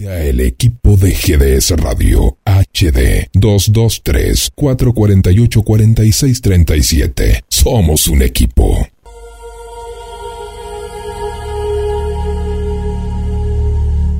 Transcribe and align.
El 0.00 0.40
equipo 0.40 0.96
de 0.96 1.10
GDS 1.10 1.70
Radio 1.70 2.38
HD 2.44 3.28
223 3.32 4.50
448 4.54 5.62
4637. 5.62 7.44
Somos 7.48 8.06
un 8.06 8.22
equipo. 8.22 8.86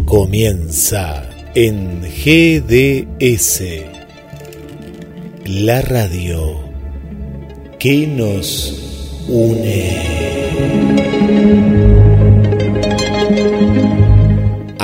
Comienza 0.04 1.29
en 1.55 2.01
GDS, 2.03 3.63
la 5.47 5.81
radio 5.83 6.61
que 7.79 8.07
nos 8.09 8.75
une. 9.29 10.19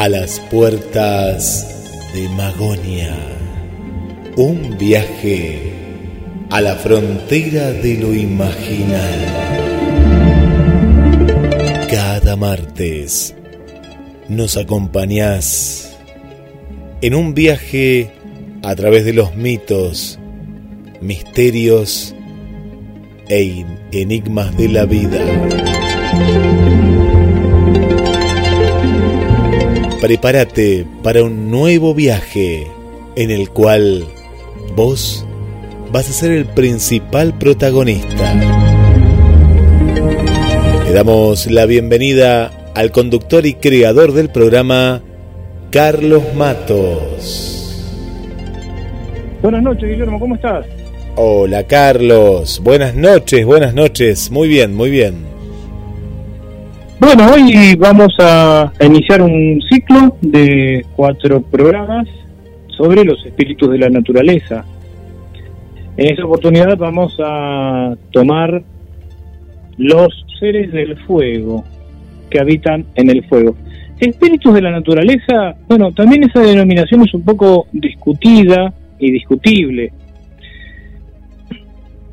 A 0.04 0.08
las 0.10 0.38
puertas 0.50 1.66
de 2.12 2.28
Magonia. 2.36 3.16
Un 4.36 4.76
viaje 4.76 5.72
a 6.50 6.60
la 6.60 6.74
frontera 6.74 7.72
de 7.72 7.94
lo 7.96 8.12
imaginal. 8.12 9.18
Cada 11.90 12.36
martes 12.36 13.34
nos 14.28 14.58
acompañás 14.58 15.96
en 17.00 17.14
un 17.14 17.32
viaje 17.32 18.10
a 18.62 18.74
través 18.74 19.06
de 19.06 19.14
los 19.14 19.34
mitos, 19.34 20.18
misterios 21.00 22.14
e 23.30 23.64
enigmas 23.90 24.54
de 24.58 24.68
la 24.68 24.84
vida. 24.84 26.53
Prepárate 30.04 30.84
para 31.02 31.22
un 31.22 31.50
nuevo 31.50 31.94
viaje 31.94 32.66
en 33.16 33.30
el 33.30 33.48
cual 33.48 34.04
vos 34.76 35.24
vas 35.92 36.10
a 36.10 36.12
ser 36.12 36.32
el 36.32 36.44
principal 36.44 37.38
protagonista. 37.38 38.34
Le 40.84 40.92
damos 40.92 41.50
la 41.50 41.64
bienvenida 41.64 42.52
al 42.74 42.90
conductor 42.90 43.46
y 43.46 43.54
creador 43.54 44.12
del 44.12 44.28
programa, 44.28 45.00
Carlos 45.70 46.22
Matos. 46.34 47.90
Buenas 49.40 49.62
noches, 49.62 49.88
Guillermo, 49.88 50.20
¿cómo 50.20 50.34
estás? 50.34 50.66
Hola, 51.16 51.62
Carlos. 51.62 52.60
Buenas 52.62 52.94
noches, 52.94 53.46
buenas 53.46 53.72
noches. 53.72 54.30
Muy 54.30 54.48
bien, 54.48 54.74
muy 54.74 54.90
bien. 54.90 55.33
Bueno, 57.04 57.30
hoy 57.34 57.76
vamos 57.76 58.16
a 58.18 58.72
iniciar 58.80 59.20
un 59.20 59.60
ciclo 59.70 60.16
de 60.22 60.86
cuatro 60.96 61.42
programas 61.42 62.08
sobre 62.68 63.04
los 63.04 63.22
espíritus 63.26 63.70
de 63.72 63.78
la 63.78 63.90
naturaleza. 63.90 64.64
En 65.98 66.06
esta 66.06 66.24
oportunidad 66.24 66.78
vamos 66.78 67.14
a 67.22 67.94
tomar 68.10 68.62
los 69.76 70.24
seres 70.40 70.72
del 70.72 70.96
fuego 71.00 71.62
que 72.30 72.40
habitan 72.40 72.86
en 72.94 73.10
el 73.10 73.22
fuego. 73.26 73.54
Espíritus 74.00 74.54
de 74.54 74.62
la 74.62 74.70
naturaleza, 74.70 75.56
bueno, 75.68 75.92
también 75.92 76.24
esa 76.24 76.40
denominación 76.40 77.02
es 77.02 77.12
un 77.12 77.22
poco 77.22 77.66
discutida 77.70 78.72
y 78.98 79.12
discutible. 79.12 79.92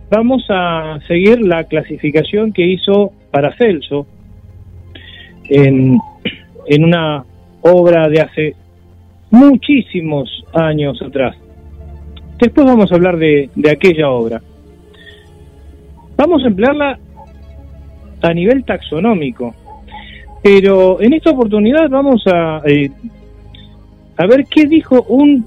Vamos 0.09 0.44
a 0.50 1.00
seguir 1.08 1.39
la 1.39 1.64
clasificación 1.64 2.52
que 2.52 2.67
hizo 2.67 3.14
Paracelso 3.31 4.05
en, 5.50 5.97
en 6.67 6.84
una 6.84 7.23
obra 7.61 8.09
de 8.09 8.22
hace 8.22 8.56
muchísimos 9.30 10.44
años 10.53 11.02
atrás. 11.02 11.36
Después 12.39 12.66
vamos 12.66 12.92
a 12.92 12.95
hablar 12.95 13.17
de, 13.17 13.50
de 13.56 13.72
aquella 13.72 14.09
obra. 14.09 14.42
Vamos 16.17 16.43
a 16.43 16.48
emplearla 16.48 16.99
a 18.21 18.33
nivel 18.33 18.64
taxonómico, 18.64 19.55
pero 20.43 21.02
en 21.02 21.14
esta 21.14 21.32
oportunidad 21.32 21.89
vamos 21.89 22.23
a, 22.27 22.61
eh, 22.65 22.92
a 24.17 24.26
ver 24.27 24.45
qué 24.45 24.65
dijo 24.65 25.04
un 25.04 25.45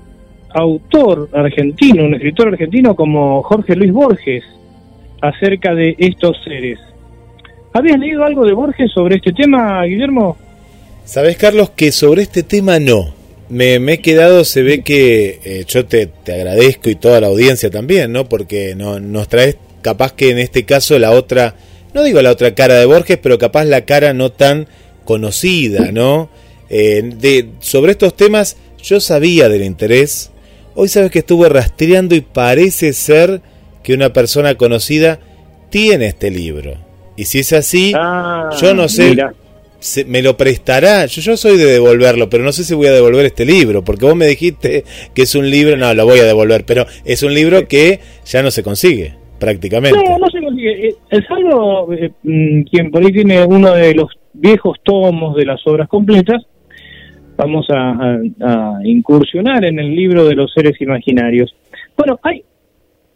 autor 0.51 1.29
argentino, 1.33 2.05
un 2.05 2.15
escritor 2.15 2.49
argentino 2.49 2.95
como 2.95 3.43
Jorge 3.43 3.77
Luis 3.77 3.93
Borges 3.93 4.45
acerca 5.21 5.75
de 5.75 5.97
estos 5.99 6.43
seres. 6.45 6.79
¿Habías 7.77 7.99
leído 7.99 8.23
algo 8.23 8.47
de 8.47 8.53
Borges 8.53 8.93
sobre 8.93 9.17
este 9.17 9.33
tema, 9.33 9.83
Guillermo? 9.83 10.37
Sabes, 11.05 11.37
Carlos, 11.37 11.71
que 11.71 11.91
sobre 11.91 12.23
este 12.23 12.45
tema 12.45 12.79
no. 12.79 13.13
Me, 13.49 13.75
he 13.75 13.99
quedado, 13.99 14.45
se 14.45 14.63
ve 14.63 14.83
que 14.83 15.41
eh, 15.45 15.65
yo 15.67 15.85
te, 15.85 16.09
agradezco 16.29 16.89
y 16.89 16.95
toda 16.95 17.21
la 17.21 17.27
audiencia 17.27 17.71
también, 17.71 18.13
¿no? 18.13 18.29
Porque 18.29 18.77
no, 18.77 19.01
nos 19.01 19.27
traes 19.27 19.57
capaz 19.83 20.13
que 20.13 20.31
en 20.31 20.39
este 20.39 20.65
caso 20.65 21.01
la 21.01 21.11
otra, 21.11 21.57
no 21.95 22.05
digo 22.05 22.23
la 22.23 22.31
otra 22.31 22.55
cara 22.55 22.75
de 22.75 22.87
Borges, 22.87 23.19
pero 23.21 23.39
capaz 23.39 23.65
la 23.65 23.85
cara 23.85 24.15
no 24.15 24.31
tan 24.31 24.69
conocida, 25.05 25.91
¿no? 25.91 26.31
Eh, 26.71 27.03
de, 27.03 27.49
sobre 27.59 27.91
estos 27.91 28.15
temas 28.15 28.57
yo 28.85 29.01
sabía 29.01 29.49
del 29.49 29.65
interés. 29.65 30.31
Hoy 30.77 30.87
sabes 30.87 31.11
que 31.11 31.19
estuve 31.19 31.49
rastreando 31.49 32.15
y 32.15 32.21
parece 32.21 32.93
ser 32.93 33.41
que 33.83 33.95
una 33.95 34.13
persona 34.13 34.55
conocida 34.55 35.19
tiene 35.71 36.07
este 36.07 36.31
libro. 36.31 36.84
Y 37.17 37.25
si 37.25 37.41
es 37.41 37.53
así, 37.53 37.93
ah, 37.97 38.51
yo 38.61 38.75
no 38.75 38.89
sé, 38.89 39.17
me 40.07 40.23
lo 40.23 40.37
prestará. 40.37 41.07
Yo, 41.07 41.21
yo 41.21 41.37
soy 41.37 41.57
de 41.57 41.67
devolverlo, 41.67 42.29
pero 42.29 42.45
no 42.45 42.53
sé 42.53 42.65
si 42.65 42.75
voy 42.75 42.87
a 42.87 42.93
devolver 42.93 43.27
este 43.27 43.45
libro, 43.45 43.85
porque 43.85 44.07
vos 44.07 44.17
me 44.17 44.27
dijiste 44.27 44.85
que 45.15 45.23
es 45.23 45.35
un 45.35 45.49
libro, 45.49 45.77
no, 45.77 45.93
lo 45.95 46.05
voy 46.05 46.19
a 46.19 46.25
devolver, 46.25 46.65
pero 46.65 46.87
es 47.05 47.23
un 47.23 47.35
libro 47.35 47.69
que 47.69 48.01
ya 48.25 48.43
no 48.43 48.51
se 48.51 48.63
consigue, 48.63 49.15
prácticamente. 49.39 49.99
No, 50.09 50.19
no 50.19 50.27
se 50.29 50.41
consigue. 50.41 50.89
Eh, 50.89 50.95
el 51.11 51.27
salvo, 51.27 51.93
eh, 51.93 52.11
mm, 52.23 52.63
quien 52.63 52.91
por 52.91 53.05
ahí 53.05 53.13
tiene 53.13 53.45
uno 53.45 53.73
de 53.75 53.95
los 53.95 54.09
viejos 54.33 54.79
tomos 54.83 55.37
de 55.37 55.45
las 55.45 55.65
obras 55.67 55.89
completas, 55.89 56.43
vamos 57.37 57.67
a, 57.71 58.19
a 58.41 58.79
incursionar 58.85 59.65
en 59.65 59.79
el 59.79 59.95
libro 59.95 60.25
de 60.25 60.35
los 60.35 60.53
seres 60.53 60.81
imaginarios. 60.81 61.55
Bueno, 61.97 62.19
hay, 62.23 62.43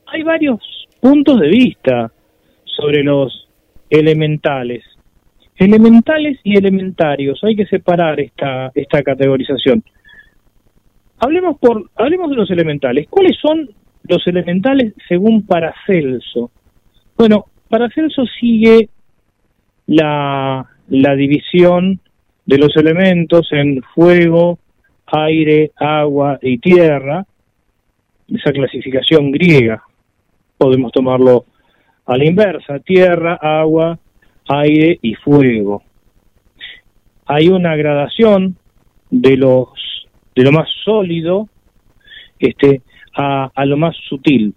hay 0.06 0.22
varios 0.22 0.60
puntos 1.00 1.40
de 1.40 1.48
vista 1.48 2.10
sobre 2.64 3.02
los 3.02 3.47
elementales. 3.90 4.84
Elementales 5.56 6.38
y 6.44 6.56
elementarios, 6.56 7.42
hay 7.42 7.56
que 7.56 7.66
separar 7.66 8.20
esta, 8.20 8.70
esta 8.74 9.02
categorización. 9.02 9.82
Hablemos, 11.18 11.58
por, 11.58 11.90
hablemos 11.96 12.30
de 12.30 12.36
los 12.36 12.50
elementales. 12.50 13.08
¿Cuáles 13.08 13.36
son 13.40 13.68
los 14.04 14.24
elementales 14.26 14.94
según 15.08 15.44
Paracelso? 15.44 16.52
Bueno, 17.16 17.46
Paracelso 17.68 18.24
sigue 18.40 18.88
la, 19.86 20.64
la 20.88 21.14
división 21.16 22.00
de 22.46 22.58
los 22.58 22.76
elementos 22.76 23.48
en 23.50 23.82
fuego, 23.94 24.58
aire, 25.06 25.72
agua 25.76 26.38
y 26.40 26.58
tierra, 26.58 27.26
esa 28.28 28.52
clasificación 28.52 29.32
griega. 29.32 29.82
Podemos 30.56 30.92
tomarlo 30.92 31.44
a 32.08 32.16
la 32.16 32.24
inversa, 32.24 32.78
tierra, 32.80 33.34
agua, 33.34 33.98
aire 34.48 34.98
y 35.02 35.14
fuego. 35.14 35.82
Hay 37.26 37.48
una 37.48 37.76
gradación 37.76 38.56
de 39.10 39.36
los 39.36 39.68
de 40.34 40.42
lo 40.42 40.52
más 40.52 40.68
sólido 40.84 41.48
este 42.38 42.80
a, 43.14 43.50
a 43.54 43.64
lo 43.66 43.76
más 43.76 43.94
sutil. 44.08 44.54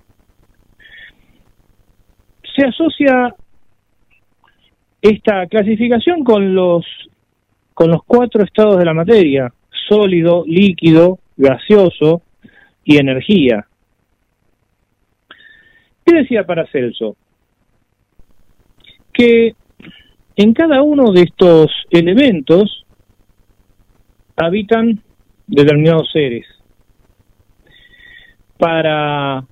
Se 2.55 2.65
asocia 2.65 3.35
esta 5.01 5.45
clasificación 5.47 6.23
con 6.23 6.55
los 6.55 6.85
con 7.73 7.89
los 7.89 8.01
cuatro 8.05 8.45
estados 8.45 8.77
de 8.77 8.85
la 8.85 8.93
materia, 8.93 9.53
sólido, 9.89 10.45
líquido, 10.47 11.19
gaseoso 11.35 12.21
y 12.85 12.95
energía. 12.95 13.67
¿Qué 16.05 16.15
decía 16.15 16.45
Paracelso? 16.45 17.17
Que 19.13 19.55
en 20.35 20.53
cada 20.53 20.81
uno 20.81 21.11
de 21.11 21.23
estos 21.23 21.71
elementos 21.89 22.85
habitan 24.35 25.01
determinados 25.47 26.09
seres. 26.11 26.45
Para 28.57 29.45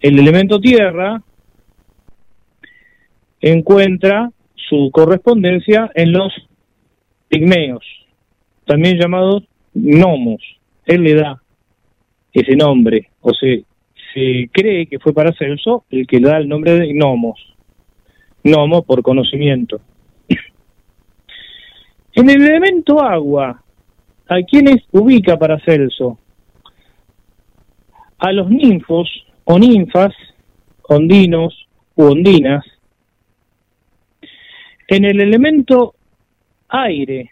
el 0.00 0.18
elemento 0.18 0.60
tierra 0.60 1.22
encuentra 3.40 4.30
su 4.54 4.90
correspondencia 4.92 5.90
en 5.94 6.12
los 6.12 6.32
pigmeos, 7.28 7.84
también 8.66 8.98
llamados 8.98 9.44
gnomos. 9.74 10.42
Él 10.84 11.02
le 11.02 11.14
da 11.14 11.42
ese 12.32 12.54
nombre, 12.56 13.08
o 13.20 13.32
se, 13.32 13.64
se 14.14 14.48
cree 14.52 14.86
que 14.86 14.98
fue 14.98 15.12
para 15.12 15.32
Celso 15.32 15.84
el 15.90 16.06
que 16.06 16.20
le 16.20 16.28
da 16.28 16.38
el 16.38 16.48
nombre 16.48 16.74
de 16.74 16.92
gnomos. 16.92 17.38
Gnomo 18.42 18.82
por 18.82 19.02
conocimiento. 19.02 19.80
En 22.12 22.28
el 22.28 22.42
elemento 22.42 23.00
agua 23.00 23.62
¿a 24.30 24.42
quiénes 24.42 24.84
ubica 24.92 25.36
Paracelso? 25.36 26.18
A 28.18 28.32
los 28.32 28.48
ninfos 28.48 29.08
o 29.44 29.58
ninfas, 29.58 30.14
ondinos 30.82 31.66
u 31.96 32.04
ondinas, 32.04 32.64
en 34.86 35.04
el 35.04 35.20
elemento 35.20 35.94
aire, 36.68 37.30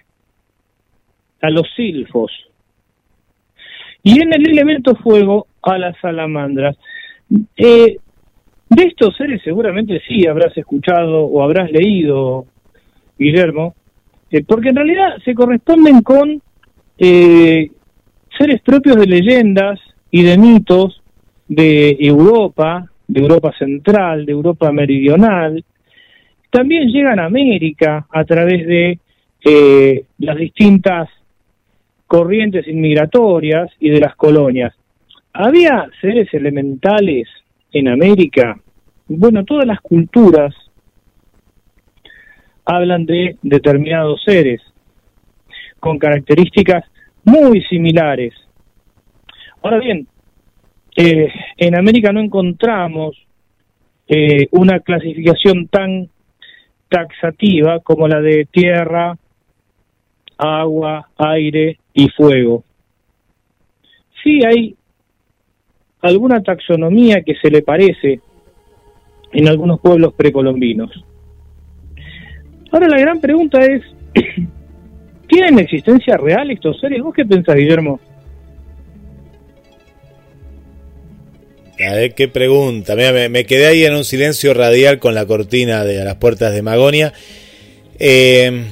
a 1.41 1.51
los 1.51 1.69
silfos, 1.77 2.33
y 4.03 4.21
en 4.21 4.33
el 4.33 4.49
elemento 4.49 4.97
fuego, 4.97 5.47
a 5.63 5.79
las 5.79 5.97
salamandras. 6.01 6.77
Eh, 7.57 7.99
de 8.69 8.85
estos 8.85 9.17
seres 9.17 9.41
seguramente 9.43 10.01
sí 10.07 10.27
habrás 10.27 10.57
escuchado 10.57 11.25
o 11.25 11.43
habrás 11.43 11.71
leído, 11.71 12.47
Guillermo, 13.19 13.75
eh, 14.31 14.45
porque 14.47 14.69
en 14.71 14.77
realidad 14.77 15.17
se 15.25 15.35
corresponden 15.35 16.03
con 16.03 16.43
eh, 16.99 17.71
seres 18.37 18.61
propios 18.63 18.97
de 18.97 19.07
leyendas 19.07 19.81
y 20.11 20.23
de 20.23 20.37
mitos 20.37 21.03
de 21.49 21.97
Europa, 21.99 22.87
de 23.07 23.21
Europa 23.21 23.53
central, 23.59 24.27
de 24.27 24.33
Europa 24.33 24.71
meridional. 24.71 25.65
También 26.51 26.89
llegan 26.89 27.19
a 27.19 27.25
América 27.25 28.07
a 28.11 28.25
través 28.25 28.67
de 28.67 28.99
eh, 29.45 30.05
las 30.19 30.37
distintas 30.37 31.09
corrientes 32.07 32.67
inmigratorias 32.69 33.71
y 33.81 33.91
de 33.91 34.01
las 34.01 34.15
colonias. 34.17 34.75
Había 35.33 35.87
seres 36.01 36.33
elementales 36.35 37.29
en 37.73 37.89
América. 37.89 38.59
Bueno, 39.07 39.45
todas 39.45 39.67
las 39.67 39.81
culturas 39.81 40.55
hablan 42.65 43.07
de 43.07 43.37
determinados 43.43 44.23
seres 44.25 44.61
con 45.81 45.99
características 45.99 46.85
muy 47.25 47.63
similares. 47.63 48.35
Ahora 49.63 49.79
bien, 49.79 50.07
eh, 50.97 51.29
en 51.57 51.77
América 51.77 52.13
no 52.13 52.21
encontramos 52.21 53.17
eh, 54.07 54.49
una 54.53 54.81
clasificación 54.81 55.69
tan 55.69 56.09
taxativa 56.89 57.81
como 57.81 58.09
la 58.09 58.21
de 58.21 58.47
tierra, 58.51 59.17
agua, 60.39 61.09
aire 61.19 61.79
y 61.93 62.09
fuego. 62.11 62.65
Sí 64.23 64.41
hay 64.45 64.78
alguna 66.01 66.43
taxonomía 66.43 67.23
que 67.23 67.35
se 67.35 67.51
le 67.51 67.63
parece 67.63 68.21
en 69.33 69.49
algunos 69.49 69.81
pueblos 69.81 70.15
precolombinos. 70.15 71.05
Ahora 72.71 72.89
la 72.89 72.99
gran 72.99 73.21
pregunta 73.21 73.65
es, 73.65 73.83
¿tienen 75.29 75.59
existencia 75.59 76.17
real 76.17 76.51
estos 76.51 76.79
seres? 76.81 77.03
¿Vos 77.03 77.15
qué 77.15 77.25
pensás, 77.25 77.57
Guillermo? 77.57 78.01
A 81.87 81.95
ver 81.95 82.15
qué 82.15 82.27
pregunta. 82.27 82.97
me, 82.97 83.45
quedé 83.45 83.67
ahí 83.67 83.85
en 83.85 83.95
un 83.95 84.05
silencio 84.05 84.53
radial 84.53 84.99
con 84.99 85.15
la 85.15 85.27
cortina 85.27 85.85
de 85.85 86.05
las 86.05 86.17
puertas 86.17 86.53
de 86.53 86.63
Magonia. 86.63 87.13
Eh, 88.01 88.65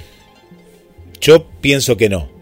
yo 1.20 1.46
pienso 1.60 1.96
que 1.96 2.08
no. 2.08 2.35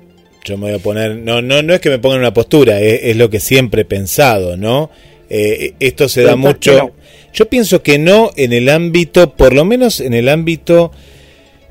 Yo 0.45 0.59
me 0.59 0.67
voy 0.67 0.75
a 0.75 0.79
poner, 0.79 1.17
no, 1.17 1.41
no, 1.41 1.63
no 1.63 1.73
es 1.73 1.81
que 1.81 1.89
me 1.89 1.99
ponga 1.99 2.17
en 2.17 2.21
una 2.21 2.35
postura, 2.35 2.79
es, 2.79 3.17
lo 3.17 3.31
que 3.31 3.41
siempre 3.41 3.83
he 3.83 3.85
pensado, 3.87 4.59
¿no? 4.59 4.91
Eh, 5.31 5.73
esto 5.81 6.07
se 6.07 6.23
da 6.23 6.37
mucho. 6.37 6.93
Yo 7.33 7.49
pienso 7.49 7.83
que 7.83 7.99
no 7.99 8.31
en 8.37 8.53
el 8.53 8.69
ámbito, 8.69 9.35
por 9.35 9.55
lo 9.55 9.65
menos 9.65 10.01
en 10.01 10.13
el 10.13 10.29
ámbito 10.29 10.93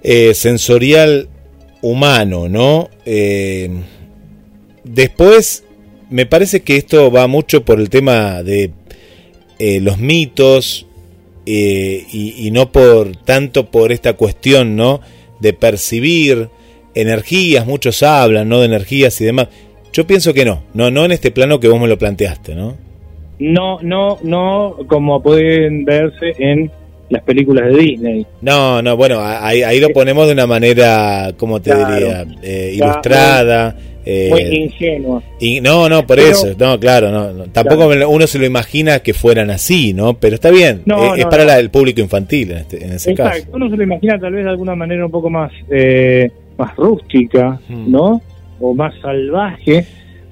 eh, 0.02 0.34
sensorial 0.34 1.30
humano, 1.84 2.50
¿no? 2.50 2.90
Eh, 3.06 3.70
después, 4.84 5.66
me 6.10 6.26
parece 6.26 6.64
que 6.64 6.76
esto 6.76 7.12
va 7.12 7.28
mucho 7.28 7.64
por 7.64 7.80
el 7.80 7.92
tema 7.92 8.42
de 8.42 8.72
los 9.60 10.00
mitos 10.00 10.88
y, 11.46 12.48
y, 12.48 12.50
no 12.52 12.72
por 12.72 13.16
tanto 13.18 13.70
por 13.70 13.92
esta 13.92 14.14
cuestión, 14.14 14.76
¿no? 14.76 15.00
De 15.40 15.54
percibir 15.54 16.50
energías, 16.96 17.66
muchos 17.66 18.04
hablan, 18.04 18.50
¿no? 18.50 18.60
De 18.60 18.66
energías 18.66 19.20
y 19.22 19.26
demás. 19.26 19.48
Yo 19.92 20.08
pienso 20.08 20.34
que 20.34 20.46
no, 20.46 20.64
no, 20.74 20.90
no 20.90 21.06
en 21.06 21.12
este 21.12 21.32
plano 21.32 21.60
que 21.60 21.68
vos 21.68 21.80
me 21.80 21.88
lo 21.88 21.98
planteaste, 21.98 22.56
¿no? 22.56 22.76
No, 23.40 23.80
no, 23.82 24.18
no, 24.24 24.78
como 24.88 25.22
pueden 25.22 25.86
verse 25.86 26.34
en 26.38 26.72
las 27.10 27.24
películas 27.24 27.72
de 27.72 27.78
Disney. 27.78 28.26
No, 28.42 28.82
no, 28.82 28.96
bueno, 28.98 29.20
ahí, 29.22 29.80
lo 29.80 29.90
ponemos 29.90 30.28
de 30.28 30.34
una 30.34 30.48
manera, 30.48 31.34
como 31.38 31.62
te 31.62 31.76
diría, 31.76 32.26
eh, 32.42 32.74
ilustrada. 32.76 33.76
Eh, 34.06 34.30
muy 34.30 34.42
ingenua. 34.42 35.24
Y, 35.40 35.62
no, 35.62 35.88
no, 35.88 36.06
por 36.06 36.20
eso, 36.20 36.48
no, 36.58 36.80
claro, 36.80 37.10
no, 37.10 37.46
tampoco 37.46 37.88
uno 38.10 38.28
se 38.28 38.38
lo 38.38 38.46
imagina 38.46 39.00
que 39.00 39.14
fueran 39.14 39.50
así, 39.50 39.94
¿no? 39.94 40.16
Pero 40.16 40.36
está 40.36 40.52
bien, 40.52 40.82
eh, 40.86 41.10
es, 41.18 41.26
para 41.26 41.58
el 41.58 41.70
público 41.70 42.02
infantil 42.02 42.52
en, 42.52 42.58
este, 42.58 42.84
en 42.84 42.92
ese 42.94 43.12
Exacto. 43.12 43.52
Uno 43.54 43.70
se 43.70 43.78
lo 43.78 43.84
imagina 43.84 44.20
tal 44.20 44.34
vez 44.34 44.44
de 44.44 44.50
alguna 44.50 44.76
manera 44.76 45.06
un 45.06 45.12
poco 45.12 45.30
más 45.30 45.52
eh, 45.70 46.30
más 46.58 46.76
rústica, 46.76 47.60
hmm. 47.68 47.92
¿no? 47.92 48.22
O 48.60 48.74
más 48.74 48.94
salvaje, 49.02 49.86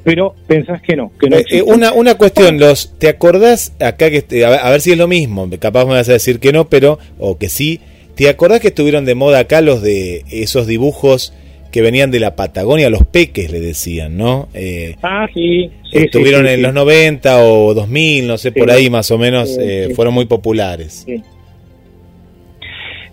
pero 0.04 0.36
pensás 0.48 0.82
que 0.82 0.96
no. 0.96 1.12
Que 1.20 1.30
no 1.30 1.38
eh, 1.38 1.46
eh, 1.50 1.62
una, 1.62 1.94
una 1.94 2.16
cuestión, 2.16 2.60
los 2.60 2.98
¿te 2.98 3.10
acordás 3.10 3.76
acá 3.80 4.10
que 4.10 4.46
a 4.46 4.70
ver, 4.70 4.82
si 4.82 4.92
es 4.92 4.98
lo 4.98 5.08
mismo? 5.08 5.50
Capaz 5.60 5.86
me 5.86 5.94
vas 5.94 6.10
a 6.10 6.14
decir 6.14 6.40
que 6.40 6.52
no, 6.52 6.70
pero 6.70 7.00
o 7.20 7.38
que 7.38 7.50
sí. 7.50 7.80
¿Te 8.16 8.30
acordás 8.30 8.60
que 8.60 8.70
estuvieron 8.70 9.06
de 9.06 9.16
moda 9.16 9.40
acá 9.40 9.62
los 9.62 9.82
de 9.82 10.24
esos 10.32 10.68
dibujos 10.68 11.34
que 11.72 11.82
venían 11.82 12.12
de 12.12 12.20
la 12.20 12.36
Patagonia, 12.36 12.90
los 12.90 13.06
peques 13.06 13.50
le 13.50 13.62
decían, 13.62 14.18
¿no? 14.18 14.50
Eh, 14.54 14.98
ah, 15.02 15.26
sí. 15.34 15.72
estuvieron 15.94 16.46
en 16.46 16.62
los 16.62 16.74
90 16.74 17.46
o 17.46 17.74
2000, 17.74 18.28
no 18.28 18.38
sé, 18.38 18.52
por 18.52 18.70
ahí 18.70 18.90
más 18.90 19.10
o 19.12 19.18
menos, 19.18 19.58
fueron 19.96 20.14
muy 20.14 20.26
populares. 20.26 21.08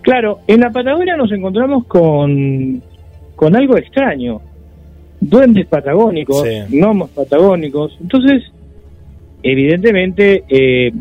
Claro, 0.03 0.41
en 0.49 0.61
la 0.61 0.71
Patagonia 0.71 1.17
nos 1.17 1.31
encontramos 1.31 1.85
con 1.87 2.83
con 3.39 3.55
algo 3.55 3.79
extraño. 3.79 4.41
Duendes 5.21 5.67
patagónicos, 5.67 6.45
gnomos 6.71 7.11
patagónicos. 7.11 7.97
Entonces, 8.01 8.43
evidentemente, 9.45 10.43
eh, 10.49 10.93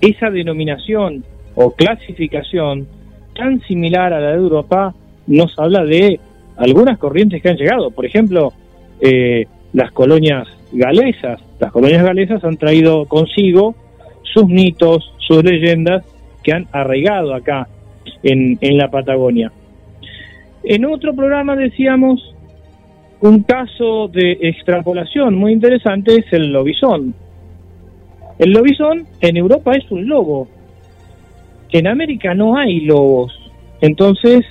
esa 0.00 0.30
denominación 0.30 1.24
o 1.56 1.72
clasificación 1.72 2.86
tan 3.34 3.60
similar 3.62 4.12
a 4.12 4.20
la 4.20 4.30
de 4.30 4.36
Europa 4.36 4.94
nos 5.26 5.58
habla 5.58 5.84
de 5.84 6.20
algunas 6.56 6.96
corrientes 6.96 7.42
que 7.42 7.48
han 7.48 7.56
llegado. 7.56 7.90
Por 7.90 8.06
ejemplo, 8.06 8.52
eh, 9.00 9.46
las 9.72 9.90
colonias 9.90 10.46
galesas. 10.70 11.40
Las 11.58 11.72
colonias 11.72 12.04
galesas 12.04 12.44
han 12.44 12.56
traído 12.56 13.06
consigo 13.06 13.74
sus 14.22 14.46
mitos, 14.46 15.12
sus 15.18 15.42
leyendas 15.42 16.04
que 16.44 16.52
han 16.52 16.68
arraigado 16.70 17.34
acá 17.34 17.66
en, 18.22 18.58
en 18.60 18.78
la 18.78 18.92
Patagonia. 18.92 19.50
En 20.62 20.84
otro 20.84 21.14
programa 21.14 21.56
decíamos 21.56 22.34
un 23.20 23.42
caso 23.42 24.08
de 24.08 24.32
extrapolación 24.40 25.34
muy 25.34 25.52
interesante 25.52 26.16
es 26.16 26.32
el 26.32 26.52
lobizón. 26.52 27.14
El 28.38 28.52
lobizón 28.52 29.06
en 29.20 29.36
Europa 29.36 29.72
es 29.72 29.90
un 29.90 30.08
lobo. 30.08 30.48
En 31.70 31.86
América 31.86 32.34
no 32.34 32.56
hay 32.56 32.80
lobos. 32.80 33.32
Entonces 33.80 34.44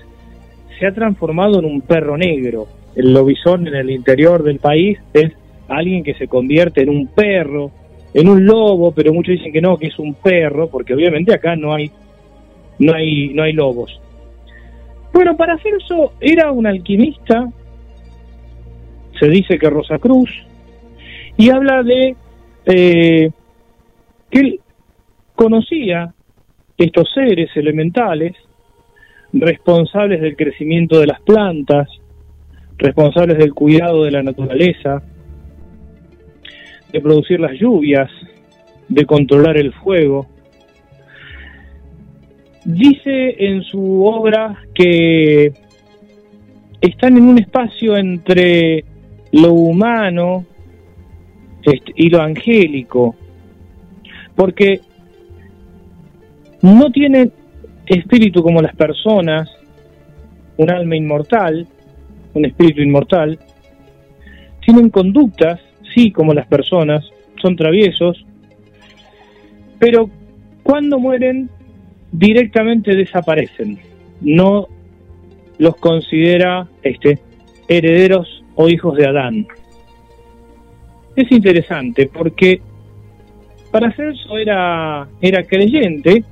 se 0.78 0.88
ha 0.88 0.94
transformado 0.94 1.60
en 1.60 1.66
un 1.66 1.82
perro 1.82 2.18
negro. 2.18 2.68
El 2.96 3.14
lobizón 3.14 3.68
en 3.68 3.76
el 3.76 3.90
interior 3.90 4.44
del 4.44 4.60
país 4.60 5.00
es 5.14 5.32
alguien 5.68 6.04
que 6.04 6.16
se 6.16 6.28
convierte 6.28 6.82
en 6.82 6.90
un 6.90 7.08
perro, 7.08 7.72
en 8.14 8.28
un 8.28 8.46
lobo, 8.46 8.92
pero 8.92 9.14
muchos 9.14 9.34
dicen 9.34 9.54
que 9.54 9.62
no, 9.62 9.78
que 9.78 9.88
es 9.88 10.00
un 10.00 10.16
perro, 10.16 10.70
porque 10.70 10.94
obviamente 10.94 11.34
acá 11.34 11.56
no 11.56 11.74
hay 11.74 11.92
no 12.80 12.94
hay 12.94 13.30
no 13.34 13.44
hay 13.44 13.54
lobos. 13.54 14.00
Bueno, 15.20 15.36
Paracelso 15.36 16.14
era 16.22 16.50
un 16.50 16.66
alquimista, 16.66 17.52
se 19.20 19.28
dice 19.28 19.60
que 19.60 19.70
Rosacruz, 19.70 20.30
y 21.36 21.50
habla 21.50 21.84
de 21.84 22.16
eh, 22.66 23.30
que 24.32 24.40
él 24.40 24.62
conocía 25.36 26.14
estos 26.78 27.12
seres 27.14 27.50
elementales 27.58 28.34
responsables 29.34 30.22
del 30.22 30.38
crecimiento 30.38 31.02
de 31.02 31.08
las 31.08 31.20
plantas, 31.20 31.90
responsables 32.78 33.40
del 33.40 33.54
cuidado 33.54 34.06
de 34.06 34.12
la 34.12 34.24
naturaleza, 34.24 35.04
de 36.94 37.02
producir 37.02 37.42
las 37.42 37.60
lluvias, 37.60 38.10
de 38.88 39.06
controlar 39.06 39.58
el 39.58 39.74
fuego, 39.74 40.28
Dice 42.66 43.36
en 43.46 43.64
su 43.64 44.04
obra 44.06 44.58
que 44.74 45.54
están 46.82 47.18
en 47.18 47.24
un 47.24 47.40
espacio 47.40 47.98
entre 47.98 48.84
lo 49.32 49.54
humano 49.54 50.46
y 51.96 52.10
lo 52.10 52.22
angélico, 52.22 53.16
porque 54.36 54.82
no 56.62 56.92
tienen 56.92 57.32
espíritu 57.86 58.42
como 58.42 58.62
las 58.62 58.76
personas, 58.76 59.50
un 60.58 60.70
alma 60.70 60.96
inmortal, 60.96 61.68
un 62.34 62.46
espíritu 62.46 62.82
inmortal, 62.82 63.40
tienen 64.66 64.90
conductas, 64.90 65.60
sí, 65.96 66.12
como 66.12 66.34
las 66.34 66.48
personas, 66.48 67.04
son 67.42 67.56
traviesos, 67.56 68.26
pero 69.80 70.10
cuando 70.64 71.00
mueren 71.00 71.50
directamente 72.12 72.96
desaparecen. 72.96 73.80
No 74.22 74.68
los 75.58 75.76
considera 75.78 76.68
este, 76.84 77.20
herederos 77.68 78.44
o 78.56 78.70
hijos 78.70 78.98
de 78.98 79.08
Adán. 79.08 79.48
Es 81.16 81.32
interesante 81.32 82.10
porque 82.12 82.62
Paracelso 83.72 84.38
era, 84.38 85.08
era 85.22 85.44
creyente, 85.44 86.24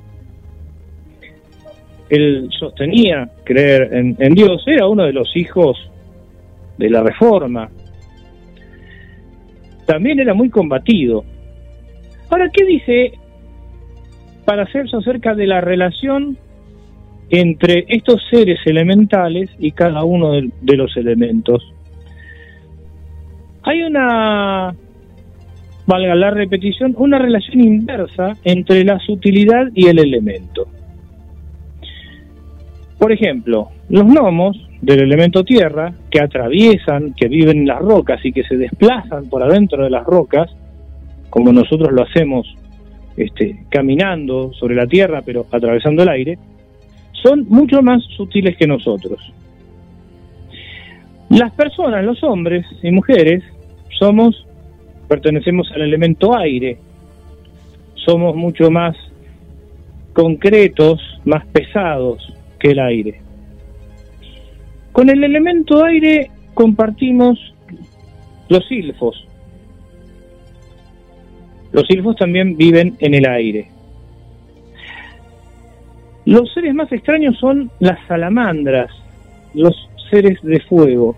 él 2.08 2.48
sostenía 2.58 3.30
creer 3.44 3.90
en, 3.92 4.16
en 4.18 4.34
Dios, 4.34 4.64
era 4.66 4.86
uno 4.86 5.04
de 5.04 5.12
los 5.12 5.36
hijos 5.36 5.90
de 6.78 6.90
la 6.90 7.02
Reforma. 7.02 7.70
También 9.86 10.18
era 10.20 10.34
muy 10.34 10.48
combatido. 10.48 11.24
Ahora, 12.30 12.50
¿qué 12.52 12.64
dice 12.64 13.12
Paracelso 14.48 14.96
acerca 14.96 15.34
de 15.34 15.46
la 15.46 15.60
relación 15.60 16.38
entre 17.28 17.84
estos 17.86 18.22
seres 18.30 18.58
elementales 18.64 19.50
y 19.58 19.72
cada 19.72 20.04
uno 20.04 20.32
de, 20.32 20.48
de 20.62 20.74
los 20.74 20.96
elementos? 20.96 21.62
Hay 23.64 23.82
una, 23.82 24.74
valga 25.86 26.14
la 26.14 26.30
repetición, 26.30 26.94
una 26.96 27.18
relación 27.18 27.60
inversa 27.60 28.38
entre 28.42 28.84
la 28.84 28.98
sutilidad 29.00 29.66
y 29.74 29.88
el 29.88 29.98
elemento. 29.98 30.66
Por 32.98 33.12
ejemplo, 33.12 33.68
los 33.90 34.04
gnomos 34.04 34.56
del 34.80 35.00
elemento 35.00 35.44
tierra, 35.44 35.92
que 36.10 36.22
atraviesan, 36.22 37.12
que 37.12 37.28
viven 37.28 37.58
en 37.58 37.66
las 37.66 37.80
rocas 37.80 38.24
y 38.24 38.32
que 38.32 38.44
se 38.44 38.56
desplazan 38.56 39.28
por 39.28 39.42
adentro 39.42 39.84
de 39.84 39.90
las 39.90 40.06
rocas, 40.06 40.48
como 41.28 41.52
nosotros 41.52 41.92
lo 41.92 42.04
hacemos 42.04 42.57
este, 43.18 43.64
caminando 43.68 44.52
sobre 44.54 44.74
la 44.74 44.86
tierra, 44.86 45.22
pero 45.22 45.46
atravesando 45.50 46.02
el 46.02 46.08
aire, 46.08 46.38
son 47.12 47.46
mucho 47.48 47.82
más 47.82 48.02
sutiles 48.16 48.56
que 48.56 48.66
nosotros. 48.66 49.20
Las 51.30 51.52
personas, 51.52 52.04
los 52.04 52.22
hombres 52.22 52.64
y 52.82 52.90
mujeres, 52.90 53.42
somos, 53.98 54.46
pertenecemos 55.08 55.70
al 55.72 55.82
elemento 55.82 56.36
aire, 56.36 56.78
somos 57.94 58.34
mucho 58.34 58.70
más 58.70 58.96
concretos, 60.14 61.00
más 61.24 61.46
pesados 61.46 62.32
que 62.58 62.70
el 62.70 62.78
aire. 62.78 63.20
Con 64.92 65.10
el 65.10 65.22
elemento 65.22 65.84
aire 65.84 66.30
compartimos 66.54 67.38
los 68.48 68.66
silfos. 68.66 69.27
Los 71.72 71.86
silfos 71.86 72.16
también 72.16 72.56
viven 72.56 72.96
en 73.00 73.14
el 73.14 73.26
aire. 73.26 73.68
Los 76.24 76.52
seres 76.52 76.74
más 76.74 76.90
extraños 76.92 77.38
son 77.38 77.70
las 77.80 77.98
salamandras, 78.06 78.90
los 79.54 79.74
seres 80.10 80.38
de 80.42 80.60
fuego. 80.60 81.16